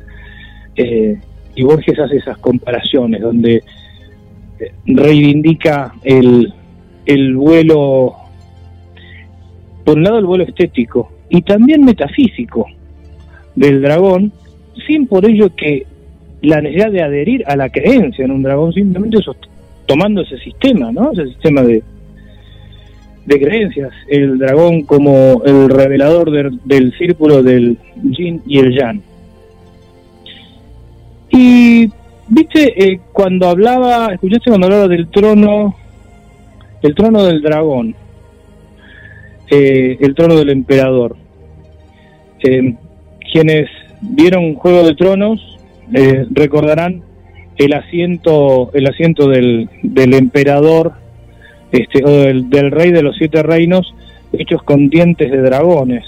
eh, 0.75 1.21
y 1.55 1.63
Borges 1.63 2.01
hace 2.01 2.17
esas 2.17 2.39
comparaciones 2.39 3.21
donde 3.21 3.63
eh, 4.59 4.73
reivindica 4.87 5.95
el, 6.03 6.53
el 7.07 7.37
vuelo 7.37 8.28
por 9.89 9.97
un 9.97 10.05
lado 10.05 10.19
el 10.19 10.27
vuelo 10.27 10.45
estético 10.45 11.11
y 11.31 11.41
también 11.41 11.83
metafísico 11.83 12.67
del 13.55 13.81
dragón, 13.81 14.31
sin 14.87 15.07
por 15.07 15.25
ello 15.25 15.49
que 15.57 15.87
la 16.43 16.61
necesidad 16.61 16.93
de 16.93 17.03
adherir 17.03 17.43
a 17.47 17.57
la 17.57 17.71
creencia 17.71 18.27
en 18.27 18.33
un 18.33 18.43
dragón, 18.43 18.75
simplemente 18.75 19.17
tomando 19.87 20.21
ese 20.21 20.37
sistema, 20.41 20.93
¿no? 20.93 21.13
Ese 21.13 21.29
sistema 21.29 21.63
de, 21.63 21.83
de 23.25 23.41
creencias, 23.41 23.91
el 24.09 24.37
dragón 24.37 24.83
como 24.83 25.43
el 25.47 25.71
revelador 25.71 26.53
del 26.67 26.93
círculo 26.99 27.43
del 27.43 27.79
yin 28.11 28.43
y 28.47 28.59
el 28.59 28.79
yang. 28.79 29.01
Y, 31.31 31.91
viste, 32.29 32.85
eh, 32.85 33.01
cuando 33.11 33.49
hablaba, 33.49 34.13
escuchaste 34.13 34.51
cuando 34.51 34.67
hablaba 34.67 34.87
del 34.87 35.09
trono, 35.09 35.75
el 36.83 36.95
trono 36.95 37.25
del 37.25 37.41
dragón, 37.41 37.95
eh, 39.51 39.97
el 40.01 40.15
trono 40.15 40.37
del 40.37 40.51
emperador. 40.51 41.17
Eh, 42.43 42.75
quienes 43.33 43.69
vieron 44.01 44.55
Juego 44.55 44.87
de 44.87 44.95
Tronos 44.95 45.59
eh, 45.93 46.27
recordarán 46.31 47.03
el 47.57 47.73
asiento, 47.73 48.71
el 48.73 48.87
asiento 48.87 49.29
del, 49.29 49.69
del 49.83 50.15
emperador 50.15 50.93
este, 51.73 52.05
o 52.05 52.11
del, 52.11 52.49
del 52.49 52.71
rey 52.71 52.93
de 52.93 53.03
los 53.03 53.17
siete 53.17 53.43
reinos 53.43 53.95
hechos 54.33 54.63
con 54.63 54.89
dientes 54.89 55.31
de 55.31 55.43
dragones. 55.43 56.05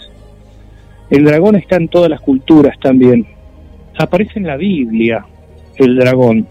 El 1.11 1.25
dragón 1.25 1.57
está 1.57 1.77
en 1.77 1.89
todas 1.89 2.09
las 2.09 2.21
culturas 2.21 2.79
también. 2.81 3.27
Aparece 3.99 4.39
en 4.39 4.47
la 4.47 4.57
Biblia 4.57 5.27
el 5.77 5.97
dragón. 5.97 6.47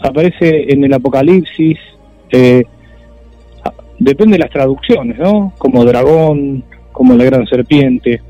Aparece 0.00 0.72
en 0.72 0.84
el 0.84 0.92
Apocalipsis. 0.94 1.78
Depende 4.00 4.32
de 4.32 4.40
las 4.40 4.50
traducciones, 4.50 5.18
¿no? 5.18 5.52
Como 5.58 5.84
dragón, 5.84 6.64
como 6.90 7.14
la 7.14 7.24
gran 7.24 7.46
serpiente. 7.46 8.20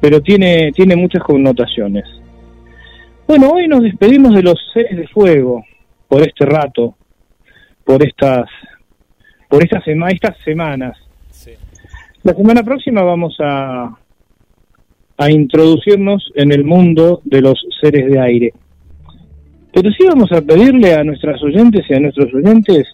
Pero 0.00 0.20
tiene, 0.20 0.70
tiene 0.72 0.94
muchas 0.94 1.22
connotaciones. 1.22 2.04
Bueno, 3.26 3.50
hoy 3.50 3.66
nos 3.66 3.82
despedimos 3.82 4.34
de 4.34 4.42
los 4.42 4.58
seres 4.72 4.96
de 4.96 5.08
fuego 5.08 5.64
por 6.06 6.22
este 6.22 6.44
rato, 6.44 6.94
por 7.84 8.04
estas, 8.04 8.46
por 9.48 9.64
estas, 9.64 9.82
sema 9.84 10.10
estas 10.10 10.36
semanas. 10.44 10.96
La 12.22 12.34
semana 12.34 12.62
próxima 12.62 13.02
vamos 13.02 13.36
a, 13.40 13.96
a 15.16 15.30
introducirnos 15.30 16.30
en 16.36 16.52
el 16.52 16.64
mundo 16.64 17.20
de 17.24 17.40
los 17.40 17.64
seres 17.80 18.10
de 18.10 18.20
aire. 18.20 18.52
Pero 19.72 19.90
sí 19.90 20.04
vamos 20.06 20.30
a 20.32 20.42
pedirle 20.42 20.94
a 20.94 21.02
nuestras 21.02 21.42
oyentes 21.42 21.86
y 21.88 21.94
a 21.94 22.00
nuestros 22.00 22.32
oyentes 22.34 22.86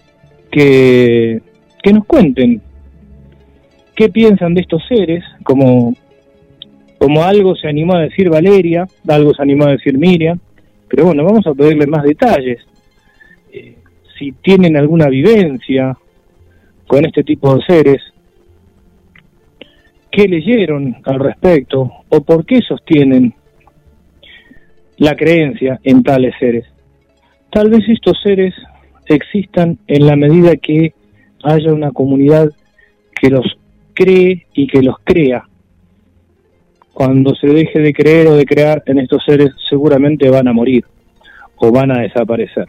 que, 0.51 1.43
que 1.83 1.93
nos 1.93 2.05
cuenten 2.05 2.61
qué 3.95 4.09
piensan 4.09 4.55
de 4.55 4.61
estos 4.61 4.83
seres, 4.89 5.25
como, 5.43 5.95
como 6.99 7.23
algo 7.25 7.57
se 7.57 7.69
animó 7.69 7.95
a 7.95 8.03
decir 8.03 8.31
Valeria, 8.31 8.87
algo 9.09 9.35
se 9.35 9.43
animó 9.43 9.65
a 9.65 9.73
decir 9.73 9.99
Miriam, 9.99 10.39
pero 10.89 11.07
bueno, 11.07 11.25
vamos 11.25 11.47
a 11.47 11.55
pedirle 11.55 11.87
más 11.87 12.05
detalles. 12.05 12.65
Eh, 13.53 13.77
si 14.19 14.33
tienen 14.33 14.77
alguna 14.77 15.09
vivencia 15.09 15.97
con 16.87 17.05
este 17.05 17.25
tipo 17.25 17.55
de 17.55 17.63
seres, 17.67 18.03
qué 20.11 20.27
leyeron 20.27 20.97
al 21.05 21.21
respecto 21.21 21.91
o 22.09 22.21
por 22.23 22.47
qué 22.47 22.61
sostienen 22.61 23.35
la 24.97 25.15
creencia 25.15 25.81
en 25.85 26.03
tales 26.03 26.35
seres. 26.39 26.67
Tal 27.51 27.71
vez 27.71 27.89
estos 27.89 28.19
seres 28.23 28.55
existan 29.07 29.79
en 29.87 30.07
la 30.07 30.17
medida 30.17 30.57
que 30.57 30.93
haya 31.43 31.73
una 31.73 31.93
comunidad 31.93 32.51
que 33.21 33.31
los 33.31 33.45
cree 33.95 34.47
y 34.55 34.67
que 34.67 34.83
los 34.83 34.97
crea. 35.05 35.45
Cuando 36.93 37.35
se 37.35 37.47
deje 37.47 37.81
de 37.81 37.93
creer 37.93 38.27
o 38.29 38.35
de 38.35 38.45
crear 38.45 38.83
en 38.87 38.99
estos 38.99 39.23
seres, 39.25 39.51
seguramente 39.69 40.29
van 40.31 40.49
a 40.49 40.53
morir 40.53 40.85
o 41.57 41.71
van 41.71 41.93
a 41.93 42.03
desaparecer. 42.03 42.67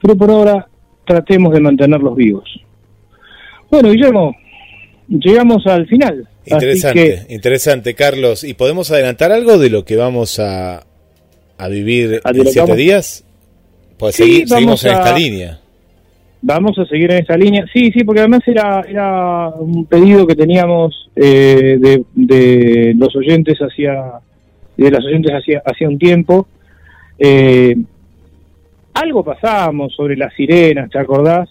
Pero 0.00 0.16
por 0.16 0.30
ahora 0.30 0.68
tratemos 1.06 1.52
de 1.54 1.60
mantenerlos 1.60 2.16
vivos. 2.16 2.44
Bueno, 3.70 3.90
Guillermo, 3.90 4.36
llegamos 5.08 5.66
al 5.66 5.86
final. 5.86 6.28
Interesante, 6.46 7.26
interesante, 7.30 7.94
Carlos. 7.94 8.44
¿Y 8.44 8.54
podemos 8.54 8.90
adelantar 8.90 9.32
algo 9.32 9.58
de 9.58 9.70
lo 9.70 9.84
que 9.84 9.96
vamos 9.96 10.38
a, 10.38 10.84
a 11.56 11.68
vivir 11.68 12.20
en 12.24 12.46
siete 12.46 12.76
días? 12.76 13.24
Pues 13.96 14.16
sí, 14.16 14.46
seguimos 14.46 14.84
en 14.84 14.92
esta 14.92 15.16
línea. 15.16 15.60
Vamos 16.46 16.78
a 16.78 16.84
seguir 16.84 17.10
en 17.10 17.20
esta 17.20 17.38
línea. 17.38 17.64
Sí, 17.72 17.90
sí, 17.90 18.04
porque 18.04 18.20
además 18.20 18.42
era, 18.46 18.82
era 18.86 19.48
un 19.48 19.86
pedido 19.86 20.26
que 20.26 20.34
teníamos 20.34 21.08
eh, 21.16 21.78
de, 21.80 22.04
de, 22.14 22.94
los 22.98 23.16
oyentes 23.16 23.58
hacia 23.60 24.20
de 24.76 24.90
las 24.90 25.02
oyentes 25.06 25.32
hacía, 25.32 25.62
hacía 25.64 25.88
un 25.88 25.98
tiempo. 25.98 26.46
Eh, 27.18 27.74
algo 28.92 29.24
pasábamos 29.24 29.94
sobre 29.94 30.18
las 30.18 30.34
sirenas, 30.34 30.90
¿te 30.90 30.98
acordás? 30.98 31.48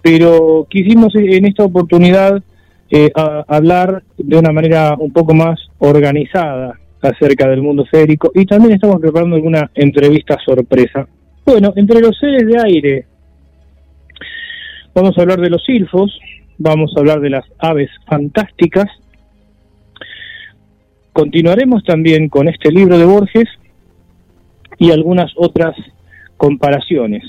Pero 0.00 0.66
quisimos 0.70 1.14
en 1.16 1.44
esta 1.44 1.64
oportunidad 1.64 2.42
eh, 2.88 3.10
hablar 3.14 4.02
de 4.16 4.38
una 4.38 4.52
manera 4.52 4.96
un 4.98 5.12
poco 5.12 5.34
más 5.34 5.60
organizada 5.80 6.80
acerca 7.02 7.46
del 7.46 7.60
mundo 7.60 7.84
férico 7.84 8.32
y 8.34 8.46
también 8.46 8.72
estamos 8.72 9.02
preparando 9.02 9.36
alguna 9.36 9.70
entrevista 9.74 10.38
sorpresa. 10.42 11.06
Bueno, 11.44 11.74
entre 11.76 12.00
los 12.00 12.16
seres 12.18 12.46
de 12.46 12.58
aire 12.58 13.09
vamos 14.94 15.16
a 15.16 15.22
hablar 15.22 15.40
de 15.40 15.50
los 15.50 15.64
silfos, 15.64 16.18
vamos 16.58 16.92
a 16.96 17.00
hablar 17.00 17.20
de 17.20 17.30
las 17.30 17.44
aves 17.58 17.90
fantásticas, 18.06 18.86
continuaremos 21.12 21.84
también 21.84 22.28
con 22.28 22.48
este 22.48 22.70
libro 22.70 22.98
de 22.98 23.04
Borges 23.04 23.48
y 24.78 24.90
algunas 24.90 25.32
otras 25.36 25.76
comparaciones. 26.36 27.22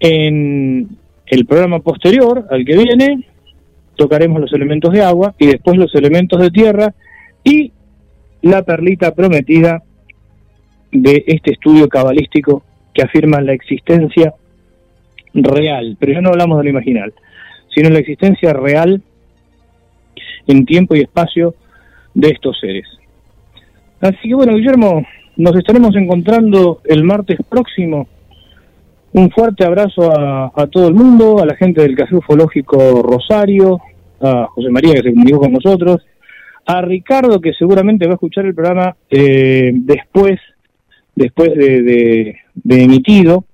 En 0.00 0.88
el 1.26 1.46
programa 1.46 1.80
posterior 1.80 2.46
al 2.50 2.64
que 2.64 2.76
viene 2.76 3.26
tocaremos 3.96 4.40
los 4.40 4.52
elementos 4.52 4.92
de 4.92 5.02
agua 5.02 5.34
y 5.38 5.46
después 5.46 5.76
los 5.76 5.94
elementos 5.94 6.40
de 6.40 6.50
tierra 6.50 6.94
y 7.42 7.72
la 8.42 8.62
perlita 8.62 9.14
prometida 9.14 9.82
de 10.92 11.24
este 11.26 11.52
estudio 11.52 11.88
cabalístico 11.88 12.62
que 12.94 13.02
afirma 13.02 13.40
la 13.40 13.52
existencia 13.52 14.34
real, 15.42 15.96
pero 15.98 16.12
ya 16.12 16.20
no 16.20 16.30
hablamos 16.30 16.58
de 16.58 16.64
lo 16.64 16.70
imaginal, 16.70 17.12
sino 17.74 17.90
la 17.90 17.98
existencia 17.98 18.52
real 18.52 19.02
en 20.46 20.64
tiempo 20.64 20.94
y 20.94 21.00
espacio 21.00 21.54
de 22.14 22.30
estos 22.30 22.58
seres. 22.60 22.86
Así 24.00 24.28
que 24.28 24.34
bueno, 24.34 24.54
Guillermo, 24.54 25.04
nos 25.36 25.56
estaremos 25.56 25.94
encontrando 25.96 26.80
el 26.84 27.04
martes 27.04 27.38
próximo 27.48 28.08
un 29.12 29.30
fuerte 29.30 29.64
abrazo 29.64 30.12
a, 30.12 30.66
todo 30.66 30.88
el 30.88 30.94
mundo, 30.94 31.40
a 31.40 31.46
la 31.46 31.56
gente 31.56 31.80
del 31.80 31.96
Café 31.96 32.16
Ufológico 32.16 33.02
Rosario, 33.02 33.80
a 34.20 34.46
José 34.46 34.70
María 34.70 34.94
que 34.94 35.02
se 35.02 35.10
comunicó 35.10 35.40
con 35.40 35.52
nosotros, 35.52 36.06
a 36.66 36.82
Ricardo 36.82 37.40
que 37.40 37.54
seguramente 37.54 38.06
va 38.06 38.12
a 38.12 38.14
escuchar 38.14 38.44
el 38.44 38.54
programa 38.54 38.94
eh, 39.10 39.70
después, 39.72 40.38
después 41.14 41.54
de, 41.54 42.36
emitido, 42.68 43.44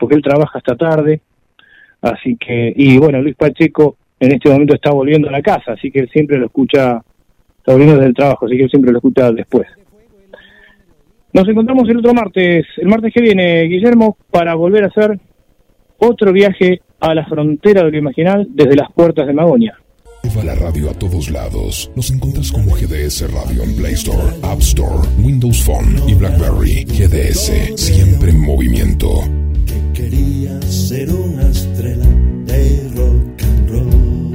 porque 0.00 0.16
él 0.16 0.22
trabaja 0.22 0.58
hasta 0.58 0.74
tarde, 0.74 1.20
así 2.00 2.36
que, 2.36 2.72
y 2.74 2.96
bueno, 2.98 3.20
Luis 3.20 3.36
Pacheco 3.36 3.96
en 4.18 4.32
este 4.32 4.50
momento 4.50 4.74
está 4.74 4.90
volviendo 4.90 5.28
a 5.28 5.32
la 5.32 5.42
casa, 5.42 5.72
así 5.72 5.90
que 5.90 6.00
él 6.00 6.08
siempre 6.10 6.38
lo 6.38 6.46
escucha, 6.46 7.02
está 7.58 7.72
volviendo 7.72 7.96
desde 7.96 8.08
el 8.08 8.14
trabajo, 8.14 8.46
así 8.46 8.56
que 8.56 8.64
él 8.64 8.70
siempre 8.70 8.90
lo 8.90 8.98
escucha 8.98 9.30
después. 9.30 9.68
Nos 11.32 11.46
encontramos 11.48 11.88
el 11.88 11.98
otro 11.98 12.12
martes, 12.12 12.66
el 12.78 12.88
martes 12.88 13.12
que 13.14 13.20
viene, 13.20 13.62
Guillermo, 13.64 14.16
para 14.30 14.54
volver 14.54 14.84
a 14.84 14.88
hacer 14.88 15.18
otro 15.98 16.32
viaje 16.32 16.80
a 16.98 17.14
la 17.14 17.24
frontera 17.26 17.84
de 17.84 17.92
lo 17.92 17.98
imaginal 17.98 18.48
desde 18.50 18.74
las 18.74 18.90
puertas 18.92 19.26
de 19.26 19.32
Magonia. 19.32 19.78
Lleva 20.22 20.44
la 20.44 20.54
radio 20.54 20.90
a 20.90 20.94
todos 20.94 21.30
lados. 21.30 21.90
Nos 21.96 22.10
encuentras 22.10 22.52
como 22.52 22.74
GDS 22.74 23.32
Radio 23.32 23.62
en 23.62 23.76
Play 23.76 23.94
Store, 23.94 24.34
App 24.42 24.58
Store, 24.58 25.08
Windows 25.22 25.64
Phone 25.64 25.96
y 26.08 26.14
BlackBerry. 26.14 26.84
GDS, 26.84 27.80
siempre 27.80 28.30
en 28.30 28.40
movimiento. 28.40 29.22
Que 30.00 30.08
quería 30.08 30.62
ser 30.62 31.12
una 31.12 31.50
estrella 31.50 32.08
de 32.46 32.90
rock 32.96 33.42
and 33.42 33.70
roll. 33.70 34.32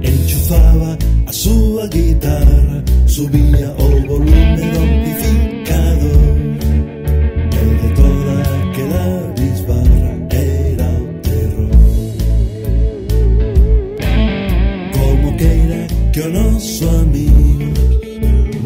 Enchufaba 0.00 0.96
a 1.26 1.32
su 1.32 1.80
guitarra 1.90 2.84
subía 3.06 3.74
o 3.78 3.88
volumen 4.06 4.70
amplificado. 4.84 6.10
El 7.62 7.70
de 7.82 7.88
toda 7.96 8.34
aquella 8.62 9.06
disbarra 9.42 10.12
era 10.30 10.88
un 10.88 11.20
terror. 11.22 11.70
Como 14.92 15.36
que 15.36 15.48
era 15.64 15.86
que 16.12 16.20
o 16.22 16.28
noso 16.28 16.90
amigo 17.00 17.72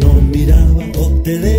no 0.03 0.13
miraba 0.21 0.85
o 0.99 1.11
televisor. 1.23 1.58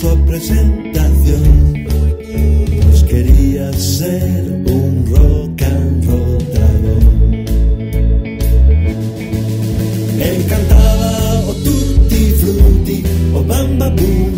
Su 0.00 0.14
presentación. 0.26 1.86
Pues 2.90 3.02
quería 3.04 3.72
ser 3.72 4.44
un 4.66 5.06
rock 5.10 5.62
and 5.62 6.04
roll 6.04 6.38
dragón. 6.52 7.46
Encantaba 10.20 11.40
o 11.48 11.54
tutti 11.64 12.24
frutti 12.40 13.02
o 13.34 13.42
bamba 13.42 13.88
boom. 13.88 14.35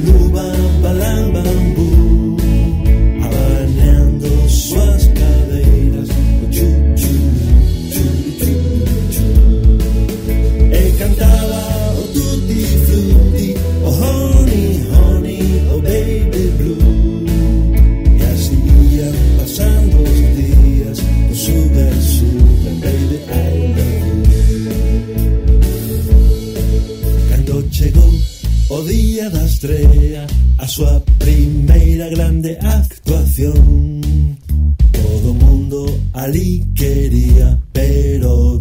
estrea 29.58 30.24
a 30.58 30.66
súa 30.70 31.02
primeira 31.18 32.06
grande 32.14 32.56
actuación. 32.62 34.38
Todo 34.94 35.34
mundo 35.34 35.98
ali 36.14 36.62
quería, 36.76 37.58
pero 37.72 38.58